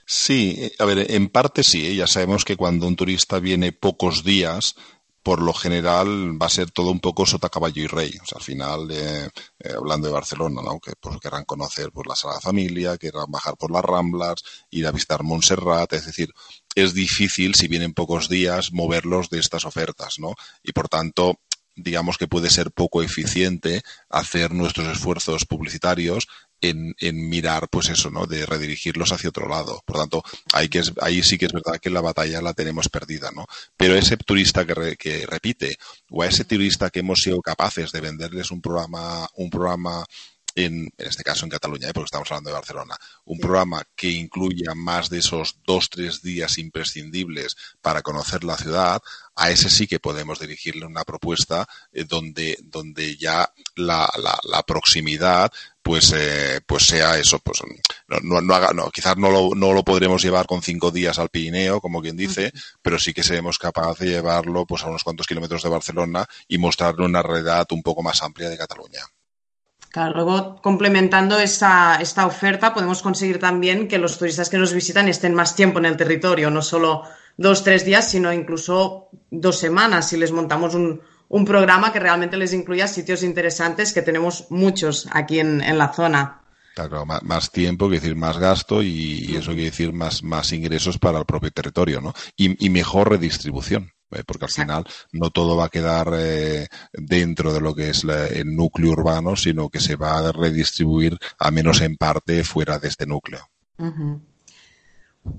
Sí, 0.07 0.71
a 0.79 0.85
ver, 0.85 1.11
en 1.11 1.29
parte 1.29 1.63
sí. 1.63 1.87
¿eh? 1.87 1.97
Ya 1.97 2.07
sabemos 2.07 2.45
que 2.45 2.57
cuando 2.57 2.87
un 2.87 2.97
turista 2.97 3.39
viene 3.39 3.73
pocos 3.73 4.23
días, 4.23 4.77
por 5.25 5.41
lo 5.41 5.55
general 5.55 6.41
va 6.41 6.47
a 6.47 6.51
ser 6.51 6.71
todo 6.71 6.91
un 6.91 7.01
poco 7.01 7.25
sota 7.25 7.49
caballo 7.49 7.83
y 7.83 7.87
rey. 7.87 8.13
Al 8.35 8.43
final, 8.43 8.91
eh, 8.91 9.31
eh, 9.59 9.73
hablando 9.75 10.07
de 10.07 10.13
Barcelona, 10.13 10.61
¿no? 10.63 10.79
Que 10.79 10.93
pues, 11.01 11.19
querrán 11.19 11.47
conocer 11.47 11.91
pues, 11.93 12.07
la 12.07 12.15
Sala 12.15 12.41
Familia, 12.41 12.99
querrán 12.99 13.31
bajar 13.31 13.57
por 13.57 13.71
las 13.71 13.83
Ramblas, 13.83 14.45
ir 14.71 14.87
a 14.87 14.93
visitar 14.93 15.23
Montserrat, 15.23 15.95
es 15.95 16.05
decir, 16.05 16.29
es 16.75 16.93
difícil, 16.93 17.55
si 17.55 17.69
vienen 17.69 17.95
pocos 17.95 18.29
días, 18.29 18.71
moverlos 18.73 19.31
de 19.31 19.39
estas 19.39 19.65
ofertas, 19.65 20.19
¿no? 20.19 20.35
Y 20.63 20.73
por 20.73 20.91
tanto, 20.91 21.41
digamos 21.77 22.19
que 22.19 22.29
puede 22.29 22.51
ser 22.51 22.71
poco 22.71 23.03
eficiente 23.03 23.83
hacer 24.09 24.53
nuestros 24.53 24.87
esfuerzos 24.89 25.45
publicitarios 25.45 26.29
en, 26.61 26.95
en, 26.99 27.29
mirar, 27.29 27.69
pues 27.69 27.91
eso, 27.91 28.11
¿no? 28.11 28.27
De 28.27 28.47
redirigirlos 28.47 29.13
hacia 29.13 29.29
otro 29.29 29.49
lado. 29.49 29.83
Por 29.85 29.99
tanto, 29.99 30.23
hay 30.53 30.69
que, 30.69 30.83
ahí 31.03 31.23
sí 31.23 31.37
que 31.37 31.47
es 31.47 31.53
verdad 31.53 31.79
que 31.81 31.91
la 31.91 32.01
batalla 32.01 32.41
la 32.41 32.55
tenemos 32.55 32.89
perdida, 32.89 33.31
¿no? 33.33 33.47
Pero 33.77 33.97
ese 33.97 34.17
turista 34.17 34.65
que, 34.65 34.97
que 34.97 35.27
repite, 35.27 35.77
o 36.11 36.23
a 36.23 36.27
ese 36.27 36.45
turista 36.45 36.91
que 36.91 37.01
hemos 37.01 37.21
sido 37.21 37.41
capaces 37.43 37.93
de 37.93 38.01
venderles 38.01 38.51
un 38.51 38.63
programa, 38.63 39.29
un 39.35 39.51
programa 39.51 40.05
en, 40.55 40.93
en, 40.97 41.07
este 41.09 41.23
caso 41.23 41.45
en 41.45 41.51
Cataluña, 41.51 41.89
¿eh? 41.89 41.93
porque 41.93 42.07
estamos 42.07 42.31
hablando 42.31 42.51
de 42.51 42.55
Barcelona, 42.55 42.97
un 43.25 43.39
programa 43.39 43.83
que 43.97 44.11
incluya 44.11 44.75
más 44.75 45.11
de 45.11 45.19
esos 45.19 45.59
dos, 45.67 45.91
tres 45.91 46.23
días 46.23 46.59
imprescindibles 46.59 47.57
para 47.81 48.03
conocer 48.03 48.45
la 48.45 48.57
ciudad, 48.57 49.03
a 49.37 49.51
ese 49.51 49.71
sí 49.71 49.87
que 49.87 50.01
podemos 50.01 50.39
dirigirle 50.39 50.87
una 50.87 51.05
propuesta 51.05 51.67
eh, 51.93 52.05
donde, 52.05 52.59
donde 52.63 53.17
ya 53.17 53.53
la, 53.77 54.09
la, 54.17 54.39
la 54.45 54.63
proximidad 54.63 55.53
pues 55.83 56.15
eh, 56.17 56.61
pues 56.67 56.87
sea 56.87 57.19
eso 57.19 57.39
pues 57.41 57.61
no, 58.09 58.17
no, 58.23 58.41
no 58.41 58.55
haga 58.55 58.73
no 58.73 58.91
quizás 58.91 59.19
no 59.19 59.31
lo, 59.31 59.55
no 59.55 59.75
lo 59.75 59.85
podremos 59.85 60.23
llevar 60.23 60.47
con 60.47 60.63
cinco 60.63 60.91
días 60.91 61.19
al 61.19 61.29
Pirineo 61.29 61.81
como 61.81 62.01
quien 62.01 62.17
dice 62.17 62.53
pero 62.81 62.99
sí 62.99 63.13
que 63.13 63.23
seremos 63.23 63.59
capaces 63.59 63.99
de 63.99 64.07
llevarlo 64.13 64.65
pues 64.65 64.83
a 64.83 64.87
unos 64.87 65.05
cuantos 65.05 65.27
kilómetros 65.27 65.63
de 65.63 65.69
Barcelona 65.69 66.27
y 66.49 66.57
mostrarle 66.57 67.05
una 67.05 67.23
realidad 67.23 67.67
un 67.73 67.83
poco 67.83 68.03
más 68.03 68.23
amplia 68.23 68.49
de 68.49 68.57
Cataluña 68.57 69.03
Claro, 69.95 70.13
luego 70.13 70.61
complementando 70.61 71.39
esta, 71.39 71.99
esta 72.01 72.27
oferta 72.27 72.75
podemos 72.75 73.01
conseguir 73.01 73.39
también 73.39 73.87
que 73.87 73.97
los 73.97 74.19
turistas 74.19 74.51
que 74.51 74.59
nos 74.59 74.73
visitan 74.73 75.07
estén 75.07 75.35
más 75.35 75.55
tiempo 75.55 75.79
en 75.79 75.85
el 75.85 75.97
territorio, 75.97 76.51
no 76.51 76.63
solo 76.63 77.05
dos, 77.37 77.63
tres 77.63 77.85
días, 77.85 78.11
sino 78.11 78.33
incluso 78.33 79.09
dos 79.31 79.57
semanas 79.57 80.09
si 80.09 80.17
les 80.17 80.33
montamos 80.33 80.75
un, 80.75 81.01
un 81.29 81.45
programa 81.45 81.93
que 81.93 82.01
realmente 82.01 82.37
les 82.37 82.53
incluya 82.53 82.89
sitios 82.89 83.23
interesantes 83.23 83.93
que 83.93 84.03
tenemos 84.03 84.51
muchos 84.51 85.07
aquí 85.13 85.39
en, 85.39 85.61
en 85.61 85.79
la 85.79 85.93
zona. 85.93 86.43
Claro, 86.75 87.07
más, 87.07 87.53
tiempo, 87.53 87.87
quiere 87.87 88.01
decir 88.01 88.17
más 88.17 88.37
gasto 88.37 88.83
y, 88.83 89.27
y, 89.29 89.37
eso 89.37 89.53
quiere 89.53 89.71
decir 89.71 89.93
más, 89.93 90.25
más 90.25 90.53
ingresos 90.53 90.99
para 90.99 91.21
el 91.21 91.25
propio 91.25 91.53
territorio, 91.53 92.01
¿no? 92.01 92.13
Y, 92.37 92.67
y 92.67 92.69
mejor 92.69 93.11
redistribución. 93.11 93.94
Eh, 94.15 94.23
porque 94.27 94.45
al 94.47 94.51
final 94.51 94.85
no 95.13 95.31
todo 95.31 95.57
va 95.57 95.67
a 95.67 95.71
quedar 95.71 96.09
eh, 96.15 96.69
dentro 96.93 97.53
de 97.53 97.61
lo 97.61 97.75
que 97.75 97.91
es 97.91 98.05
la, 98.05 98.27
el 98.27 98.55
núcleo 98.55 98.93
urbano, 98.93 99.37
sino 99.37 99.69
que 99.69 99.81
se 99.81 99.97
va 99.97 100.19
a 100.19 100.33
redistribuir, 100.33 101.19
a 101.39 101.51
menos 101.51 101.81
en 101.81 101.97
parte, 101.97 102.45
fuera 102.45 102.79
de 102.79 102.89
este 102.89 103.07
núcleo. 103.07 103.49
Uh 103.79 103.87
-huh. 103.87 104.21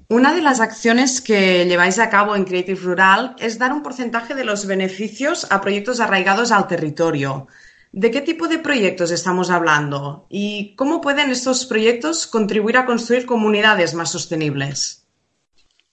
Una 0.09 0.34
de 0.34 0.41
las 0.41 0.59
acciones 0.59 1.21
que 1.21 1.65
lleváis 1.65 1.99
a 1.99 2.09
cabo 2.09 2.36
en 2.36 2.45
Creative 2.45 2.80
Rural 2.80 3.36
es 3.39 3.59
dar 3.59 3.71
un 3.71 3.84
porcentaje 3.84 4.34
de 4.34 4.43
los 4.43 4.65
beneficios 4.65 5.47
a 5.51 5.61
proyectos 5.61 5.99
arraigados 5.99 6.51
al 6.51 6.67
territorio. 6.67 7.47
¿De 7.91 8.11
qué 8.11 8.21
tipo 8.21 8.47
de 8.47 8.57
proyectos 8.57 9.11
estamos 9.11 9.49
hablando? 9.49 10.26
¿Y 10.30 10.76
cómo 10.76 11.01
pueden 11.01 11.30
estos 11.30 11.65
proyectos 11.65 12.28
contribuir 12.28 12.78
a 12.78 12.86
construir 12.86 13.26
comunidades 13.26 13.93
más 13.93 14.11
sostenibles? 14.11 15.05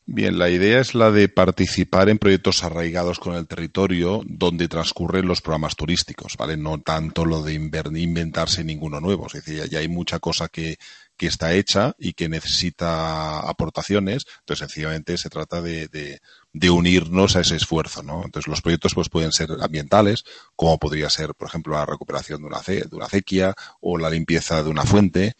Bien, 0.04 0.36
la 0.36 0.50
idea 0.50 0.80
es 0.80 0.96
la 0.96 1.12
de 1.12 1.28
participar 1.28 2.08
en 2.08 2.18
proyectos 2.18 2.64
arraigados 2.64 3.20
con 3.20 3.34
el 3.34 3.46
territorio 3.46 4.22
donde 4.26 4.66
transcurren 4.66 5.28
los 5.28 5.40
programas 5.40 5.76
turísticos, 5.76 6.36
¿vale? 6.36 6.56
No 6.56 6.80
tanto 6.80 7.24
lo 7.24 7.42
de 7.42 7.54
inventarse 7.54 8.64
ninguno 8.64 9.00
nuevo. 9.00 9.28
Es 9.28 9.34
decir, 9.34 9.68
ya 9.70 9.78
hay 9.78 9.86
mucha 9.86 10.18
cosa 10.18 10.48
que, 10.48 10.76
que 11.16 11.28
está 11.28 11.54
hecha 11.54 11.94
y 11.98 12.14
que 12.14 12.28
necesita 12.28 13.48
aportaciones. 13.48 14.26
Entonces, 14.40 14.66
sencillamente 14.66 15.16
se 15.16 15.30
trata 15.30 15.62
de, 15.62 15.86
de, 15.88 16.70
unirnos 16.70 17.36
a 17.36 17.40
ese 17.40 17.54
esfuerzo, 17.54 18.02
¿no? 18.02 18.24
Entonces, 18.24 18.48
los 18.48 18.60
proyectos 18.60 18.94
pues 18.94 19.08
pueden 19.08 19.30
ser 19.30 19.50
ambientales, 19.60 20.24
como 20.56 20.78
podría 20.78 21.10
ser, 21.10 21.34
por 21.36 21.46
ejemplo, 21.46 21.74
la 21.74 21.86
recuperación 21.86 22.40
de 22.40 22.48
una, 22.48 22.60
de 22.60 22.88
una 22.90 23.06
acequia 23.06 23.54
o 23.80 23.98
la 23.98 24.10
limpieza 24.10 24.64
de 24.64 24.70
una 24.70 24.84
fuente, 24.84 25.34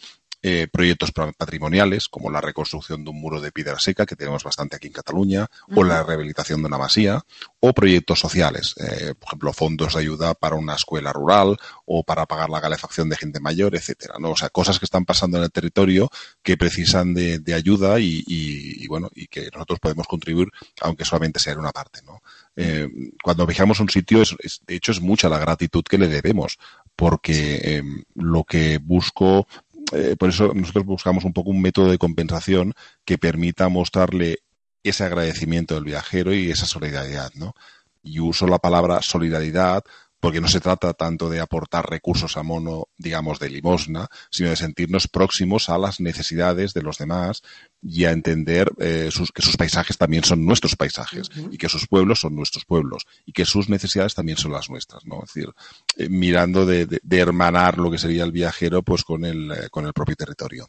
eh, 0.45 0.66
proyectos 0.72 1.12
patrimoniales, 1.12 2.09
como 2.09 2.28
la 2.28 2.40
reconstrucción 2.40 3.05
de 3.05 3.11
un 3.11 3.20
muro 3.20 3.40
de 3.40 3.53
piedra 3.53 3.78
seca, 3.78 4.07
que 4.07 4.16
tenemos 4.16 4.43
bastante 4.43 4.74
aquí 4.74 4.88
en 4.88 4.93
Cataluña, 4.93 5.47
o 5.76 5.84
la 5.84 6.03
rehabilitación 6.03 6.62
de 6.62 6.66
una 6.66 6.78
masía, 6.78 7.24
o 7.61 7.72
proyectos 7.72 8.18
sociales, 8.18 8.74
eh, 8.80 9.14
por 9.14 9.28
ejemplo, 9.28 9.53
fondos 9.53 9.95
de 9.95 10.01
ayuda 10.01 10.34
para 10.34 10.57
una 10.57 10.74
escuela 10.74 11.12
rural 11.12 11.57
o 11.86 12.03
para 12.03 12.26
pagar 12.26 12.51
la 12.51 12.61
calefacción 12.61 13.09
de 13.09 13.16
gente 13.16 13.38
mayor, 13.38 13.76
etcétera, 13.76 14.14
¿no? 14.18 14.30
O 14.32 14.36
sea, 14.36 14.49
cosas 14.49 14.80
que 14.80 14.84
están 14.84 15.05
pasando 15.05 15.38
en 15.38 15.45
el 15.45 15.53
territorio 15.53 16.11
que 16.43 16.57
precisan 16.57 17.14
de, 17.14 17.55
ayuda 17.55 18.01
y, 18.01 18.84
bueno, 18.88 19.11
y 19.14 19.28
que 19.28 19.49
nosotros 19.53 19.78
podemos 19.78 20.09
contribuir, 20.09 20.49
aunque 20.80 21.05
solamente 21.05 21.38
sea 21.38 21.53
en 21.53 21.61
una 21.61 21.70
parte, 21.70 22.01
¿no? 22.05 22.20
Eh, 22.57 22.88
cuando 23.22 23.47
fijamos 23.47 23.78
un 23.78 23.88
sitio, 23.88 24.22
es, 24.22 24.61
de 24.66 24.74
hecho, 24.74 24.90
es 24.90 25.01
mucha 25.01 25.28
la 25.28 25.38
gratitud 25.38 25.84
que 25.84 25.99
le 25.99 26.09
debemos, 26.09 26.59
porque 26.97 27.82
lo 28.14 28.43
que 28.43 28.78
busco 28.78 29.47
eh, 29.93 30.16
por 30.18 30.30
eso 30.30 30.53
nosotros 30.55 30.84
buscamos 30.84 31.24
un 31.24 31.32
poco 31.32 31.51
un 31.51 31.61
método 31.61 31.90
de 31.90 31.99
compensación 31.99 32.74
que 33.05 33.18
permita 33.18 33.68
mostrarle 33.68 34.38
ese 34.82 35.05
agradecimiento 35.05 35.74
del 35.74 35.84
viajero 35.84 36.34
y 36.34 36.51
esa 36.51 36.66
solidaridad, 36.66 37.30
¿no? 37.34 37.55
Y 38.03 38.18
uso 38.18 38.47
la 38.47 38.59
palabra 38.59 39.01
solidaridad 39.03 39.84
porque 40.23 40.41
no 40.41 40.47
se 40.47 40.61
trata 40.61 40.95
tanto 40.95 41.29
de 41.29 41.41
aportar 41.41 41.91
recursos 41.91 42.37
a 42.37 42.45
mono, 42.45 42.87
digamos, 42.97 43.41
de 43.41 43.51
limosna, 43.51 44.07
sino 44.31 44.51
de 44.51 44.57
sentirnos 44.57 45.09
próximos 45.09 45.68
a 45.68 45.77
las 45.79 45.99
necesidades 45.99 46.75
de 46.75 46.83
los 46.83 46.97
demás 46.97 47.43
y 47.83 48.05
a 48.05 48.12
entender 48.12 48.70
eh, 48.79 49.11
que 49.35 49.43
sus 49.43 49.57
paisajes 49.57 49.99
también 49.99 50.23
son 50.23 50.47
nuestros 50.47 50.77
paisajes 50.77 51.29
y 51.51 51.59
que 51.59 51.68
sus 51.68 51.89
pueblos 51.89 52.20
son 52.20 52.37
nuestros 52.37 52.64
pueblos 52.64 53.05
y 53.27 53.33
que 53.33 53.45
sus 53.45 53.68
necesidades 53.68 54.14
también 54.14 54.39
son 54.39 54.53
las 54.53 54.70
nuestras, 54.70 55.05
¿no? 55.07 55.25
Es 55.25 55.35
decir, 55.35 55.53
eh, 55.97 56.09
mirando 56.09 56.66
de, 56.66 57.01
hermanar 57.11 57.79
lo 57.79 57.91
que 57.91 57.99
sería 57.99 58.23
el 58.23 58.31
viajero 58.31 58.85
pues 58.85 59.03
con 59.03 59.25
el, 59.25 59.51
eh, 59.51 59.70
con 59.73 59.87
el 59.87 59.93
propio 59.93 60.14
territorio. 60.14 60.68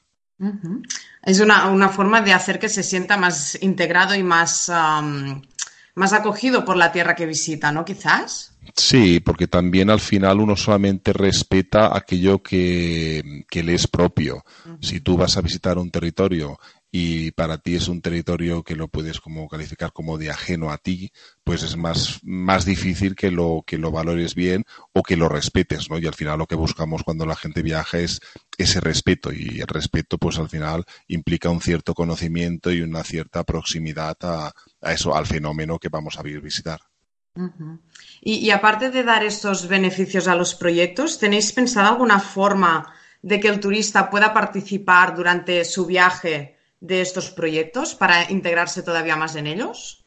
Es 1.22 1.40
una, 1.40 1.90
forma 1.90 2.22
de 2.22 2.34
hacer 2.34 2.58
que 2.58 2.70
se 2.70 2.82
sienta 2.82 3.18
más 3.18 3.62
integrado 3.62 4.16
y 4.16 4.24
más, 4.24 4.72
más 5.94 6.14
acogido 6.14 6.66
por 6.66 6.76
la 6.76 6.92
tierra 6.92 7.14
que 7.14 7.28
visita, 7.28 7.72
¿no? 7.72 7.86
Quizás. 7.86 8.53
Sí, 8.76 9.20
porque 9.20 9.48
también 9.48 9.90
al 9.90 10.00
final 10.00 10.40
uno 10.40 10.56
solamente 10.56 11.14
respeta 11.14 11.96
aquello 11.96 12.42
que, 12.42 13.44
le 13.52 13.74
es 13.74 13.88
propio. 13.88 14.44
Si 14.82 15.00
tú 15.00 15.18
vas 15.18 15.38
a 15.38 15.42
visitar 15.42 15.78
un 15.78 15.92
territorio 15.92 16.60
y 16.92 17.32
para 17.32 17.58
ti 17.58 17.76
es 17.76 17.88
un 17.88 18.02
territorio 18.02 18.64
que 18.64 18.76
lo 18.76 18.88
puedes 18.88 19.20
como 19.20 19.48
calificar 19.48 19.92
como 19.92 20.18
de 20.18 20.30
ajeno 20.30 20.72
a 20.72 20.78
ti, 20.78 21.12
pues 21.44 21.64
es 21.64 21.76
más, 21.76 22.20
más 22.24 22.66
difícil 22.66 23.16
que 23.16 23.32
lo, 23.32 23.64
que 23.66 23.78
lo 23.78 23.92
valores 23.92 24.36
bien 24.36 24.64
o 24.94 25.04
que 25.04 25.18
lo 25.18 25.28
respetes, 25.28 25.90
¿no? 25.90 26.00
Y 26.00 26.08
al 26.08 26.14
final 26.14 26.40
lo 26.40 26.48
que 26.48 26.56
buscamos 26.56 27.04
cuando 27.04 27.26
la 27.26 27.36
gente 27.36 27.64
viaja 27.64 28.00
es 28.00 28.22
ese 28.58 28.80
respeto 28.80 29.32
y 29.34 29.60
el 29.60 29.68
respeto 29.68 30.18
pues 30.18 30.38
al 30.40 30.50
final 30.50 30.86
implica 31.08 31.50
un 31.50 31.62
cierto 31.62 31.94
conocimiento 31.94 32.72
y 32.72 32.82
una 32.82 33.04
cierta 33.04 33.44
proximidad 33.44 34.16
a, 34.22 34.52
a 34.82 34.94
eso, 34.94 35.16
al 35.16 35.26
fenómeno 35.26 35.80
que 35.80 35.90
vamos 35.90 36.18
a 36.18 36.24
visitar 36.24 36.80
y, 38.22 38.52
aparte 38.52 38.90
de 38.92 39.04
dar 39.04 39.24
estos 39.24 39.68
beneficios 39.68 40.28
a 40.28 40.36
los 40.36 40.56
proyectos, 40.56 41.18
¿tenéis 41.18 41.52
pensado 41.52 41.90
alguna 41.90 42.20
forma 42.20 42.94
de 43.22 43.40
que 43.40 43.48
el 43.48 43.60
turista 43.60 44.10
pueda 44.10 44.34
participar 44.34 45.16
durante 45.16 45.66
su 45.66 45.86
viaje 45.86 46.58
de 46.80 47.02
estos 47.02 47.32
proyectos 47.32 47.96
para 47.96 48.30
integrarse 48.30 48.84
todavía 48.84 49.16
más 49.16 49.36
en 49.36 49.48
ellos? 49.48 50.06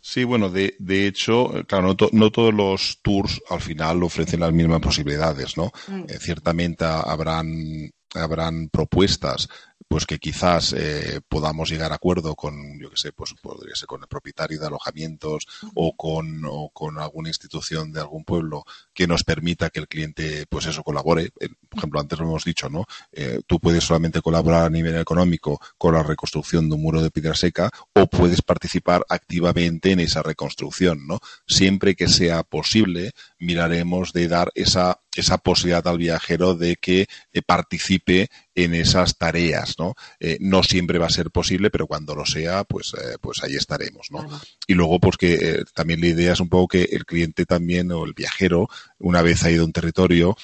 Sí, 0.00 0.22
bueno, 0.22 0.48
de, 0.48 0.76
hecho, 1.06 1.50
claro, 1.66 1.96
no, 2.12 2.30
todos 2.30 2.54
los 2.54 3.00
tours 3.02 3.42
al 3.50 3.60
final 3.60 4.02
ofrecen 4.04 4.40
las 4.40 4.52
mismas 4.52 4.80
posibilidades, 4.80 5.56
¿no? 5.56 5.72
Mm. 5.88 6.04
Eh, 6.08 6.18
ciertamente 6.20 6.84
habrán 6.84 7.90
habrán 8.14 8.68
propuestas 8.68 9.48
pues 9.88 10.04
que 10.04 10.18
quizás 10.18 10.74
eh, 10.76 11.20
podamos 11.26 11.70
llegar 11.70 11.92
a 11.92 11.96
acuerdo 11.96 12.36
con, 12.36 12.78
yo 12.78 12.90
que 12.90 12.96
sé, 12.96 13.12
pues 13.12 13.34
podría 13.40 13.74
ser 13.74 13.86
con 13.86 14.02
el 14.02 14.06
propietario 14.06 14.60
de 14.60 14.66
alojamientos 14.66 15.46
o 15.74 15.96
con, 15.96 16.42
o 16.44 16.70
con 16.70 16.98
alguna 16.98 17.30
institución 17.30 17.90
de 17.92 18.00
algún 18.00 18.24
pueblo 18.24 18.64
que 18.92 19.06
nos 19.06 19.24
permita 19.24 19.70
que 19.70 19.80
el 19.80 19.88
cliente, 19.88 20.44
pues 20.48 20.66
eso, 20.66 20.82
colabore. 20.82 21.32
Eh, 21.40 21.48
por 21.68 21.78
ejemplo, 21.78 22.00
antes 22.00 22.18
lo 22.18 22.26
hemos 22.26 22.44
dicho, 22.44 22.68
¿no? 22.68 22.84
Eh, 23.12 23.40
tú 23.46 23.58
puedes 23.60 23.84
solamente 23.84 24.20
colaborar 24.20 24.66
a 24.66 24.70
nivel 24.70 24.96
económico 24.96 25.60
con 25.78 25.94
la 25.94 26.02
reconstrucción 26.02 26.68
de 26.68 26.74
un 26.74 26.82
muro 26.82 27.02
de 27.02 27.10
piedra 27.10 27.34
seca 27.34 27.70
o 27.94 28.06
puedes 28.06 28.42
participar 28.42 29.04
activamente 29.08 29.92
en 29.92 30.00
esa 30.00 30.22
reconstrucción, 30.22 31.06
¿no? 31.06 31.20
Siempre 31.46 31.96
que 31.96 32.08
sea 32.08 32.42
posible, 32.42 33.12
miraremos 33.38 34.12
de 34.12 34.28
dar 34.28 34.50
esa, 34.54 35.00
esa 35.18 35.38
posibilidad 35.38 35.86
al 35.86 35.98
viajero 35.98 36.54
de 36.54 36.76
que 36.76 37.06
participe 37.46 38.28
en 38.54 38.74
esas 38.74 39.16
tareas, 39.16 39.76
¿no? 39.78 39.94
Eh, 40.18 40.36
no 40.40 40.62
siempre 40.62 40.98
va 40.98 41.06
a 41.06 41.10
ser 41.10 41.30
posible, 41.30 41.70
pero 41.70 41.86
cuando 41.86 42.14
lo 42.14 42.26
sea, 42.26 42.64
pues, 42.64 42.92
eh, 42.94 43.16
pues 43.20 43.42
ahí 43.42 43.54
estaremos, 43.54 44.08
¿no? 44.10 44.26
Y 44.66 44.74
luego, 44.74 44.98
pues 44.98 45.16
que 45.16 45.34
eh, 45.34 45.64
también 45.74 46.00
la 46.00 46.08
idea 46.08 46.32
es 46.32 46.40
un 46.40 46.48
poco 46.48 46.68
que 46.68 46.82
el 46.82 47.04
cliente 47.04 47.44
también, 47.46 47.92
o 47.92 48.04
el 48.04 48.14
viajero, 48.14 48.68
una 48.98 49.22
vez 49.22 49.44
ha 49.44 49.50
ido 49.50 49.62
a 49.62 49.66
un 49.66 49.72
territorio, 49.72 50.36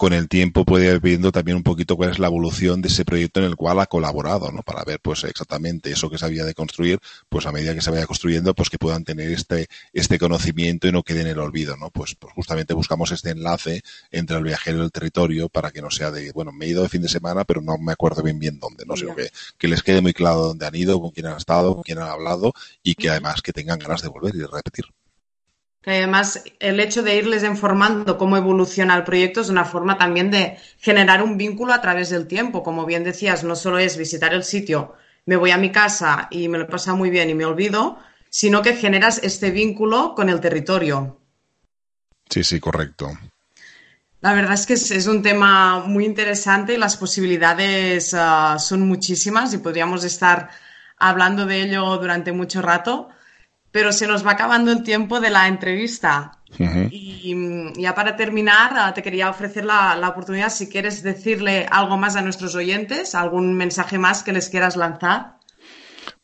con 0.00 0.14
el 0.14 0.30
tiempo 0.30 0.64
puede 0.64 0.86
ir 0.94 0.98
viendo 0.98 1.30
también 1.30 1.58
un 1.58 1.62
poquito 1.62 1.94
cuál 1.94 2.08
es 2.08 2.18
la 2.18 2.28
evolución 2.28 2.80
de 2.80 2.88
ese 2.88 3.04
proyecto 3.04 3.40
en 3.40 3.44
el 3.44 3.54
cual 3.54 3.80
ha 3.80 3.86
colaborado, 3.86 4.50
¿no? 4.50 4.62
Para 4.62 4.82
ver, 4.82 4.98
pues, 4.98 5.24
exactamente 5.24 5.92
eso 5.92 6.08
que 6.08 6.16
se 6.16 6.24
había 6.24 6.46
de 6.46 6.54
construir, 6.54 7.00
pues 7.28 7.44
a 7.44 7.52
medida 7.52 7.74
que 7.74 7.82
se 7.82 7.90
vaya 7.90 8.06
construyendo, 8.06 8.54
pues 8.54 8.70
que 8.70 8.78
puedan 8.78 9.04
tener 9.04 9.30
este, 9.30 9.68
este 9.92 10.18
conocimiento 10.18 10.88
y 10.88 10.92
no 10.92 11.02
quede 11.02 11.20
en 11.20 11.26
el 11.26 11.38
olvido, 11.38 11.76
¿no? 11.76 11.90
Pues, 11.90 12.14
pues 12.14 12.32
justamente 12.32 12.72
buscamos 12.72 13.12
este 13.12 13.28
enlace 13.28 13.82
entre 14.10 14.38
el 14.38 14.44
viajero 14.44 14.78
y 14.78 14.84
el 14.84 14.90
territorio 14.90 15.50
para 15.50 15.70
que 15.70 15.82
no 15.82 15.90
sea 15.90 16.10
de, 16.10 16.32
bueno, 16.32 16.50
me 16.50 16.64
he 16.64 16.68
ido 16.70 16.82
de 16.82 16.88
fin 16.88 17.02
de 17.02 17.10
semana, 17.10 17.44
pero 17.44 17.60
no 17.60 17.76
me 17.76 17.92
acuerdo 17.92 18.22
bien 18.22 18.38
bien 18.38 18.58
dónde, 18.58 18.86
¿no? 18.86 18.96
Sino 18.96 19.14
que, 19.14 19.28
que 19.58 19.68
les 19.68 19.82
quede 19.82 20.00
muy 20.00 20.14
claro 20.14 20.38
dónde 20.38 20.64
han 20.64 20.74
ido, 20.76 20.98
con 20.98 21.10
quién 21.10 21.26
han 21.26 21.36
estado, 21.36 21.74
con 21.74 21.82
quién 21.82 21.98
han 21.98 22.08
hablado 22.08 22.54
y 22.82 22.94
que 22.94 23.10
además 23.10 23.42
que 23.42 23.52
tengan 23.52 23.78
ganas 23.78 24.00
de 24.00 24.08
volver 24.08 24.34
y 24.34 24.38
de 24.38 24.46
repetir. 24.46 24.86
Además, 25.86 26.44
el 26.58 26.78
hecho 26.78 27.02
de 27.02 27.16
irles 27.16 27.42
informando 27.42 28.18
cómo 28.18 28.36
evoluciona 28.36 28.94
el 28.96 29.04
proyecto 29.04 29.40
es 29.40 29.48
una 29.48 29.64
forma 29.64 29.96
también 29.96 30.30
de 30.30 30.58
generar 30.78 31.22
un 31.22 31.38
vínculo 31.38 31.72
a 31.72 31.80
través 31.80 32.10
del 32.10 32.26
tiempo. 32.26 32.62
Como 32.62 32.84
bien 32.84 33.02
decías, 33.02 33.44
no 33.44 33.56
solo 33.56 33.78
es 33.78 33.96
visitar 33.96 34.34
el 34.34 34.44
sitio, 34.44 34.94
me 35.24 35.36
voy 35.36 35.52
a 35.52 35.56
mi 35.56 35.72
casa 35.72 36.28
y 36.30 36.48
me 36.48 36.58
lo 36.58 36.66
pasa 36.66 36.94
muy 36.94 37.08
bien 37.08 37.30
y 37.30 37.34
me 37.34 37.46
olvido, 37.46 37.98
sino 38.28 38.60
que 38.60 38.76
generas 38.76 39.20
este 39.22 39.50
vínculo 39.50 40.14
con 40.14 40.28
el 40.28 40.40
territorio. 40.40 41.18
Sí, 42.28 42.44
sí, 42.44 42.60
correcto. 42.60 43.10
La 44.20 44.34
verdad 44.34 44.52
es 44.52 44.66
que 44.66 44.74
es, 44.74 45.06
un 45.06 45.22
tema 45.22 45.80
muy 45.80 46.04
interesante 46.04 46.74
y 46.74 46.76
las 46.76 46.98
posibilidades 46.98 48.12
ah, 48.12 48.58
son 48.58 48.86
muchísimas 48.86 49.54
y 49.54 49.58
podríamos 49.58 50.04
estar 50.04 50.50
hablando 50.98 51.46
de 51.46 51.62
ello 51.62 51.96
durante 51.96 52.32
mucho 52.32 52.60
rato 52.60 53.08
pero 53.72 53.92
se 53.92 54.06
nos 54.06 54.26
va 54.26 54.32
acabando 54.32 54.72
el 54.72 54.82
tiempo 54.82 55.20
de 55.20 55.30
la 55.30 55.48
entrevista. 55.48 56.32
Y 56.90 57.34
mm, 57.34 57.74
ya 57.74 57.94
para 57.94 58.16
terminar, 58.16 58.72
ah, 58.74 58.92
te 58.92 59.02
quería 59.02 59.30
ofrecer 59.30 59.64
la, 59.64 59.94
la, 59.96 60.08
oportunidad, 60.08 60.50
si 60.50 60.68
quieres 60.68 61.02
decirle 61.02 61.66
algo 61.70 61.96
más 61.96 62.16
a 62.16 62.22
nuestros 62.22 62.54
oyentes, 62.54 63.14
algún 63.14 63.54
mensaje 63.54 63.98
más 63.98 64.22
que 64.22 64.32
les 64.32 64.48
quieras 64.48 64.76
lanzar. 64.76 65.39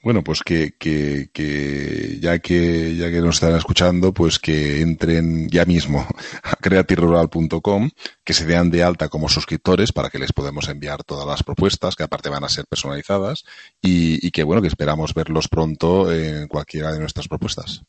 Bueno, 0.06 0.22
pues 0.22 0.44
que, 0.44 0.76
que, 0.78 2.18
ya 2.20 2.38
que 2.38 2.94
ya 2.94 3.10
que 3.10 3.20
nos 3.20 3.34
están 3.34 3.56
escuchando, 3.56 4.14
pues 4.14 4.38
que 4.38 4.80
entren 4.80 5.48
ya 5.48 5.64
mismo 5.64 6.06
a 6.44 6.54
creatirural.com, 6.54 7.90
que 8.22 8.32
se 8.32 8.44
vean 8.44 8.70
de 8.70 8.84
alta 8.84 9.08
como 9.08 9.28
suscriptores 9.28 9.90
para 9.90 10.08
que 10.08 10.20
les 10.20 10.32
podamos 10.32 10.68
enviar 10.68 11.02
todas 11.02 11.26
las 11.26 11.42
propuestas, 11.42 11.96
que 11.96 12.04
aparte 12.04 12.28
van 12.28 12.44
a 12.44 12.48
ser 12.48 12.66
personalizadas, 12.68 13.42
y, 13.82 14.24
y 14.24 14.30
que 14.30 14.44
bueno, 14.44 14.62
que 14.62 14.68
esperamos 14.68 15.12
verlos 15.12 15.48
pronto 15.48 16.12
en 16.12 16.46
cualquiera 16.46 16.92
de 16.92 17.00
nuestras 17.00 17.26
propuestas. 17.26 17.82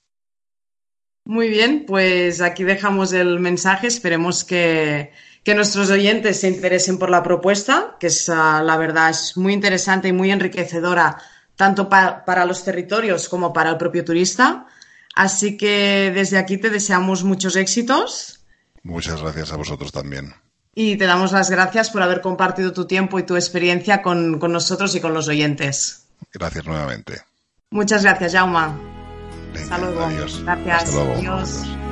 Muy 1.24 1.50
bien, 1.50 1.86
pues 1.86 2.42
aquí 2.42 2.64
dejamos 2.64 3.14
el 3.14 3.40
mensaje. 3.40 3.86
Esperemos 3.86 4.44
que, 4.44 5.12
que 5.44 5.54
nuestros 5.54 5.92
oyentes 5.92 6.40
se 6.40 6.48
interesen 6.48 6.98
por 6.98 7.12
la 7.12 7.22
propuesta, 7.22 7.96
que 8.00 8.08
es, 8.08 8.28
ah, 8.30 8.64
la 8.64 8.76
verdad 8.78 9.12
es 9.12 9.38
muy 9.38 9.54
interesante 9.54 10.08
y 10.08 10.14
muy 10.14 10.32
enriquecedora 10.32 11.20
tanto 11.58 11.90
para 11.90 12.46
los 12.46 12.64
territorios 12.64 13.28
como 13.28 13.52
para 13.52 13.72
el 13.72 13.78
propio 13.78 14.06
turista. 14.06 14.68
Así 15.16 15.58
que 15.58 16.12
desde 16.14 16.38
aquí 16.38 16.58
te 16.58 16.70
deseamos 16.70 17.24
muchos 17.24 17.56
éxitos. 17.56 18.40
Muchas 18.84 19.22
gracias 19.22 19.52
a 19.52 19.58
vosotros 19.58 19.92
también. 19.92 20.34
Y 20.76 20.96
te 20.96 21.06
damos 21.08 21.32
las 21.32 21.50
gracias 21.50 21.90
por 21.90 22.04
haber 22.04 22.22
compartido 22.22 22.72
tu 22.72 22.86
tiempo 22.86 23.18
y 23.18 23.24
tu 23.24 23.36
experiencia 23.36 24.04
con, 24.04 24.40
nosotros 24.40 24.94
y 24.96 25.02
con 25.02 25.16
los 25.16 25.28
oyentes. 25.28 26.06
Gracias 26.32 26.66
nuevamente. 26.66 27.22
Muchas 27.72 28.04
gracias, 28.04 28.34
Jauma. 28.34 28.80
Hasta 29.56 29.78
luego. 29.80 30.06
Adiós. 30.06 30.44
Gracias. 30.44 30.96
adiós. 30.96 31.87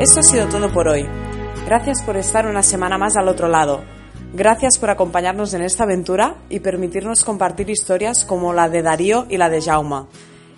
Esto 0.00 0.20
ha 0.20 0.22
sido 0.24 0.48
todo 0.48 0.72
por 0.72 0.88
hoy. 0.88 1.06
Gracias 1.66 2.02
por 2.02 2.16
estar 2.16 2.46
una 2.46 2.64
semana 2.64 2.98
más 2.98 3.16
al 3.16 3.28
otro 3.28 3.46
lado. 3.48 3.84
Gracias 4.32 4.76
por 4.76 4.90
acompañarnos 4.90 5.54
en 5.54 5.62
esta 5.62 5.84
aventura 5.84 6.36
y 6.50 6.58
permitirnos 6.58 7.22
compartir 7.22 7.70
historias 7.70 8.24
como 8.24 8.52
la 8.52 8.68
de 8.68 8.82
Darío 8.82 9.26
y 9.30 9.36
la 9.36 9.48
de 9.48 9.62
Jauma. 9.62 10.08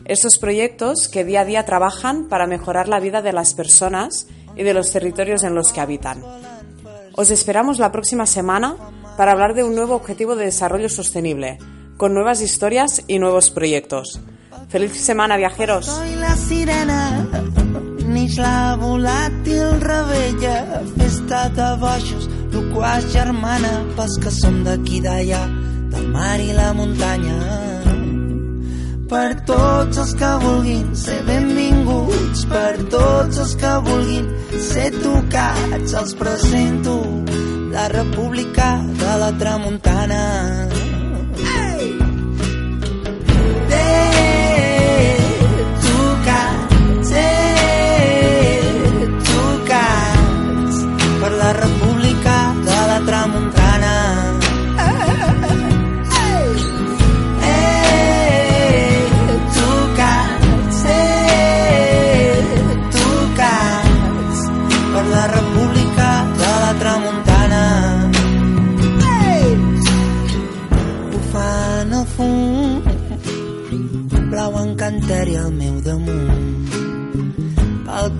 Estos 0.06 0.38
proyectos 0.38 1.08
que 1.08 1.24
día 1.24 1.42
a 1.42 1.44
día 1.44 1.66
trabajan 1.66 2.28
para 2.28 2.46
mejorar 2.46 2.88
la 2.88 2.98
vida 2.98 3.20
de 3.20 3.34
las 3.34 3.52
personas 3.52 4.26
y 4.56 4.62
de 4.62 4.72
los 4.72 4.90
territorios 4.90 5.44
en 5.44 5.54
los 5.54 5.70
que 5.70 5.82
habitan. 5.82 6.24
Os 7.14 7.30
esperamos 7.30 7.78
la 7.78 7.92
próxima 7.92 8.24
semana 8.24 8.76
para 9.18 9.32
hablar 9.32 9.54
de 9.54 9.64
un 9.64 9.74
nuevo 9.74 9.94
objetivo 9.94 10.34
de 10.34 10.46
desarrollo 10.46 10.88
sostenible, 10.88 11.58
con 11.98 12.14
nuevas 12.14 12.40
historias 12.40 13.04
y 13.06 13.18
nuevos 13.18 13.50
proyectos. 13.50 14.18
¡Feliz 14.68 14.92
semana, 14.92 15.36
viajeros! 15.36 15.86
Soy 15.86 16.14
la 16.16 16.36
sirena, 16.36 17.28
neix 18.16 18.38
la 18.40 18.76
volàtil 18.80 19.76
rebella, 19.82 20.56
festa 20.96 21.40
de 21.56 21.68
bojos, 21.82 22.28
loquaç 22.54 23.08
germana, 23.12 23.72
pels 23.96 24.16
que 24.22 24.32
som 24.32 24.62
d'aquí 24.64 25.02
d'allà, 25.04 25.42
del 25.92 26.06
mar 26.14 26.38
i 26.40 26.52
la 26.56 26.70
muntanya. 26.78 27.36
Per 29.10 29.28
tots 29.48 30.00
els 30.02 30.14
que 30.20 30.30
vulguin 30.44 30.88
ser 31.02 31.18
benvinguts, 31.28 32.46
per 32.52 32.72
tots 32.96 33.42
els 33.44 33.54
que 33.60 33.74
vulguin 33.90 34.32
ser 34.70 34.88
tocats, 34.96 35.94
els 36.00 36.16
presento 36.22 36.96
la 37.76 37.86
República 37.92 38.72
de 39.04 39.20
la 39.22 39.30
Tramuntana. 39.44 40.75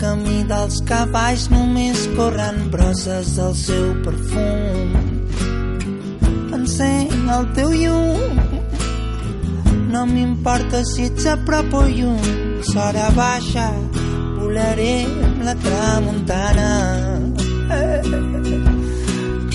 Camí 0.06 0.44
dels 0.46 0.76
cavalls 0.86 1.48
només 1.50 2.04
corren 2.14 2.58
brosses 2.70 3.32
del 3.36 3.54
seu 3.58 3.86
perfum. 4.04 4.92
Encén 6.56 7.30
el 7.36 7.48
teu 7.56 7.72
llum, 7.74 8.36
no 9.90 10.04
m'importa 10.12 10.84
si 10.92 11.08
ets 11.08 11.26
a 11.32 11.34
prop 11.48 11.74
o 11.80 11.82
lluny. 11.90 12.30
S'hora 12.68 13.08
baixa, 13.18 13.66
volaré 14.38 14.94
amb 15.26 15.42
la 15.48 15.54
tramuntana. 15.64 16.70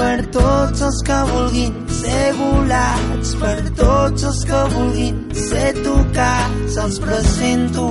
Per 0.01 0.17
tots 0.35 0.83
els 0.87 0.99
que 1.07 1.21
vulguin 1.31 1.77
ser 2.01 2.25
volats, 2.41 3.37
per 3.43 3.59
tots 3.79 4.27
els 4.31 4.43
que 4.51 4.65
vulguin 4.75 5.23
ser 5.47 5.71
tocats, 5.85 6.81
els 6.87 6.99
presento 7.05 7.87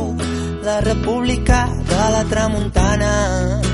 la 0.63 0.81
República 0.81 1.67
de 1.89 2.11
la 2.13 2.25
Tramuntana. 2.25 3.70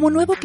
Como 0.00 0.08
nuevo 0.08 0.34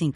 5. 0.00 0.12